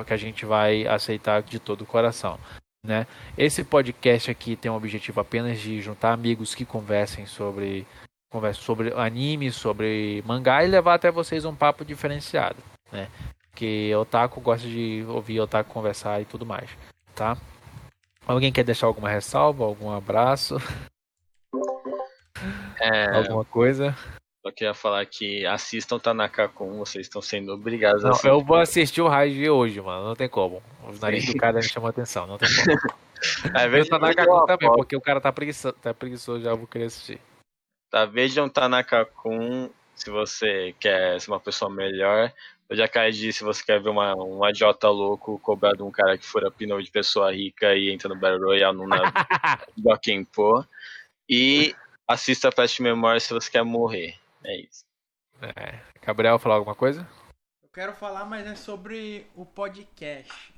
que 0.06 0.14
a 0.14 0.18
gente 0.18 0.46
vai 0.46 0.86
aceitar 0.86 1.42
de 1.42 1.58
todo 1.58 1.84
o 1.84 1.86
coração. 1.86 2.38
Né? 2.86 3.08
Esse 3.38 3.64
podcast 3.64 4.30
aqui 4.30 4.58
tem 4.58 4.70
o 4.70 4.76
objetivo 4.76 5.22
apenas 5.22 5.58
de 5.62 5.82
juntar 5.82 6.12
amigos 6.12 6.54
que 6.54 6.66
conversem 6.66 7.26
sobre 7.26 7.88
conversem 8.30 8.64
sobre 8.64 8.94
anime, 8.94 9.52
sobre 9.52 10.24
mangá 10.26 10.64
e 10.64 10.68
levar 10.68 10.96
até 10.96 11.12
vocês 11.12 11.46
um 11.46 11.56
papo 11.56 11.86
diferenciado, 11.86 12.58
né? 12.92 13.08
Porque 13.50 13.94
otaku 13.96 14.40
gosta 14.42 14.68
de 14.68 15.04
ouvir 15.08 15.40
otaku 15.40 15.72
conversar 15.72 16.22
e 16.22 16.26
tudo 16.26 16.46
mais, 16.46 16.70
tá? 17.16 17.38
Alguém 18.26 18.52
quer 18.52 18.64
deixar 18.64 18.88
alguma 18.88 19.10
ressalva, 19.10 19.64
algum 19.64 19.92
abraço? 19.92 20.58
É... 22.80 23.16
Alguma 23.18 23.44
coisa? 23.44 23.98
Só 24.46 24.52
queria 24.52 24.74
falar 24.74 25.04
que 25.08 25.46
assistam 25.48 25.98
Tanaka 25.98 26.48
Kun, 26.48 26.78
vocês 26.78 27.08
estão 27.08 27.22
sendo 27.22 27.52
obrigados 27.52 28.04
não, 28.04 28.10
a 28.10 28.12
assistir. 28.12 28.30
Eu 28.30 28.40
vou 28.40 28.58
assistir 28.58 29.02
o 29.02 29.08
Raid 29.08 29.50
hoje, 29.50 29.82
mano, 29.82 30.06
não 30.06 30.16
tem 30.16 30.30
como. 30.30 30.62
O 30.84 30.94
nariz 31.02 31.26
do 31.26 31.36
cara 31.36 31.56
me 31.56 31.64
chamou 31.64 31.90
atenção, 31.90 32.28
não 32.28 32.38
tem 32.38 32.48
como. 32.48 32.78
É, 33.56 33.68
veja 33.68 33.90
Tanaka 33.90 34.28
Kun 34.28 34.46
também, 34.46 34.72
porque 34.74 34.96
o 34.96 35.02
cara 35.02 35.20
tá 35.20 35.34
preguiçoso, 35.34 35.76
tá 35.82 35.92
preguiçoso 35.92 36.44
já 36.44 36.54
vou 36.54 36.68
querer 36.68 36.86
assistir. 36.86 37.20
Tá, 37.90 38.06
vejam 38.06 38.50
Tanaka 38.50 39.06
Kun 39.06 39.70
se 39.96 40.10
você 40.10 40.76
quer 40.80 41.20
ser 41.20 41.32
uma 41.32 41.40
pessoa 41.40 41.72
melhor. 41.72 42.32
Eu 42.70 42.76
já 42.76 42.88
caí 42.88 43.12
de 43.12 43.32
se 43.32 43.44
você 43.44 43.64
quer 43.64 43.82
ver 43.82 43.90
uma, 43.90 44.14
um 44.16 44.44
agiota 44.44 44.90
louco 44.90 45.40
cobrar 45.40 45.74
de 45.74 45.82
um 45.82 45.92
cara 45.92 46.18
que 46.18 46.26
fura 46.26 46.52
pneu 46.52 46.82
de 46.82 46.92
pessoa 46.92 47.32
rica 47.32 47.74
e 47.76 47.90
entra 47.90 48.10
no 48.10 48.20
Battle 48.20 48.46
Royale 48.46 48.78
no 48.78 48.86
do 49.78 50.00
Kenpo. 50.00 50.66
E 51.30 51.74
assista 52.08 52.52
Flash 52.52 52.80
Memory 52.80 53.22
se 53.22 53.34
você 53.34 53.50
quer 53.50 53.64
morrer. 53.64 54.16
É 54.44 54.62
isso. 54.62 54.86
É. 55.42 55.80
Gabriel, 56.02 56.40
falar 56.40 56.56
alguma 56.56 56.76
coisa? 56.76 57.08
Eu 57.64 57.70
quero 57.70 57.94
falar, 57.94 58.26
mas 58.26 58.46
é 58.46 58.56
sobre 58.56 59.28
o 59.36 59.46
podcast. 59.46 60.57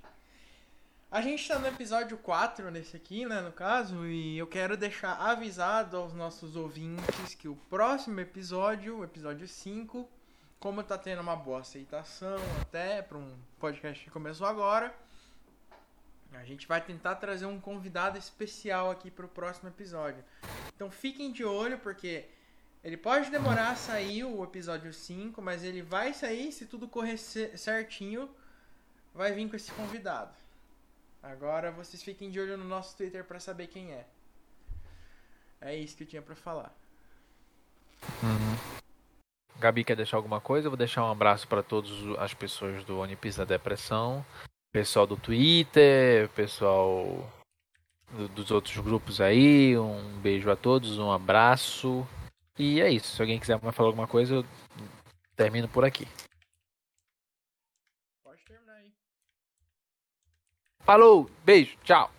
A 1.11 1.21
gente 1.21 1.41
está 1.41 1.57
no 1.57 1.65
episódio 1.65 2.19
4 2.19 2.69
nesse 2.69 2.95
aqui, 2.95 3.25
né, 3.25 3.41
no 3.41 3.51
caso, 3.51 4.05
e 4.05 4.37
eu 4.37 4.45
quero 4.45 4.77
deixar 4.77 5.13
avisado 5.13 5.97
aos 5.97 6.13
nossos 6.13 6.55
ouvintes 6.55 7.33
que 7.33 7.47
o 7.47 7.55
próximo 7.67 8.19
episódio, 8.19 8.99
o 8.99 9.03
episódio 9.03 9.47
5, 9.47 10.07
como 10.59 10.83
tá 10.83 10.99
tendo 10.99 11.23
uma 11.23 11.35
boa 11.35 11.61
aceitação 11.61 12.37
até 12.61 13.01
para 13.01 13.17
um 13.17 13.35
podcast 13.59 14.03
que 14.03 14.11
começou 14.11 14.45
agora, 14.45 14.95
a 16.31 16.43
gente 16.43 16.67
vai 16.67 16.79
tentar 16.79 17.15
trazer 17.15 17.47
um 17.47 17.59
convidado 17.59 18.15
especial 18.15 18.91
aqui 18.91 19.09
para 19.09 19.25
o 19.25 19.29
próximo 19.29 19.67
episódio. 19.67 20.23
Então 20.75 20.91
fiquem 20.91 21.31
de 21.31 21.43
olho 21.43 21.79
porque 21.79 22.25
ele 22.83 22.97
pode 22.97 23.31
demorar 23.31 23.71
a 23.71 23.75
sair 23.75 24.25
o 24.25 24.43
episódio 24.43 24.93
5, 24.93 25.41
mas 25.41 25.63
ele 25.63 25.81
vai 25.81 26.13
sair 26.13 26.51
se 26.51 26.67
tudo 26.67 26.87
correr 26.87 27.17
certinho, 27.17 28.29
vai 29.11 29.31
vir 29.31 29.49
com 29.49 29.55
esse 29.55 29.71
convidado. 29.71 30.48
Agora 31.21 31.71
vocês 31.71 32.01
fiquem 32.01 32.29
de 32.31 32.39
olho 32.39 32.57
no 32.57 32.65
nosso 32.65 32.95
Twitter 32.95 33.23
para 33.23 33.39
saber 33.39 33.67
quem 33.67 33.91
é. 33.91 34.05
É 35.61 35.75
isso 35.75 35.97
que 35.97 36.03
eu 36.03 36.07
tinha 36.07 36.21
para 36.21 36.35
falar. 36.35 36.73
Uhum. 38.23 38.79
Gabi 39.59 39.83
quer 39.83 39.97
deixar 39.97 40.15
alguma 40.15 40.39
coisa? 40.39 40.67
Eu 40.67 40.71
vou 40.71 40.77
deixar 40.77 41.03
um 41.03 41.11
abraço 41.11 41.45
para 41.47 41.61
todas 41.61 41.91
as 42.17 42.33
pessoas 42.33 42.83
do 42.85 42.99
Onipis 42.99 43.35
da 43.35 43.43
Depressão, 43.43 44.25
pessoal 44.71 45.05
do 45.05 45.17
Twitter, 45.17 46.29
pessoal 46.29 47.29
do, 48.11 48.29
dos 48.29 48.51
outros 48.51 48.77
grupos 48.77 49.19
aí. 49.19 49.77
Um 49.77 50.17
beijo 50.21 50.49
a 50.49 50.55
todos, 50.55 50.97
um 50.97 51.11
abraço. 51.11 52.07
E 52.57 52.79
é 52.79 52.89
isso. 52.89 53.15
Se 53.15 53.21
alguém 53.21 53.39
quiser 53.39 53.59
falar 53.59 53.89
alguma 53.89 54.07
coisa, 54.07 54.35
eu 54.35 54.45
termino 55.35 55.67
por 55.67 55.83
aqui. 55.83 56.07
Pode 58.23 58.43
terminar 58.45 58.75
aí. 58.75 58.93
Falou, 60.89 61.29
beijo, 61.45 61.77
tchau. 61.83 62.09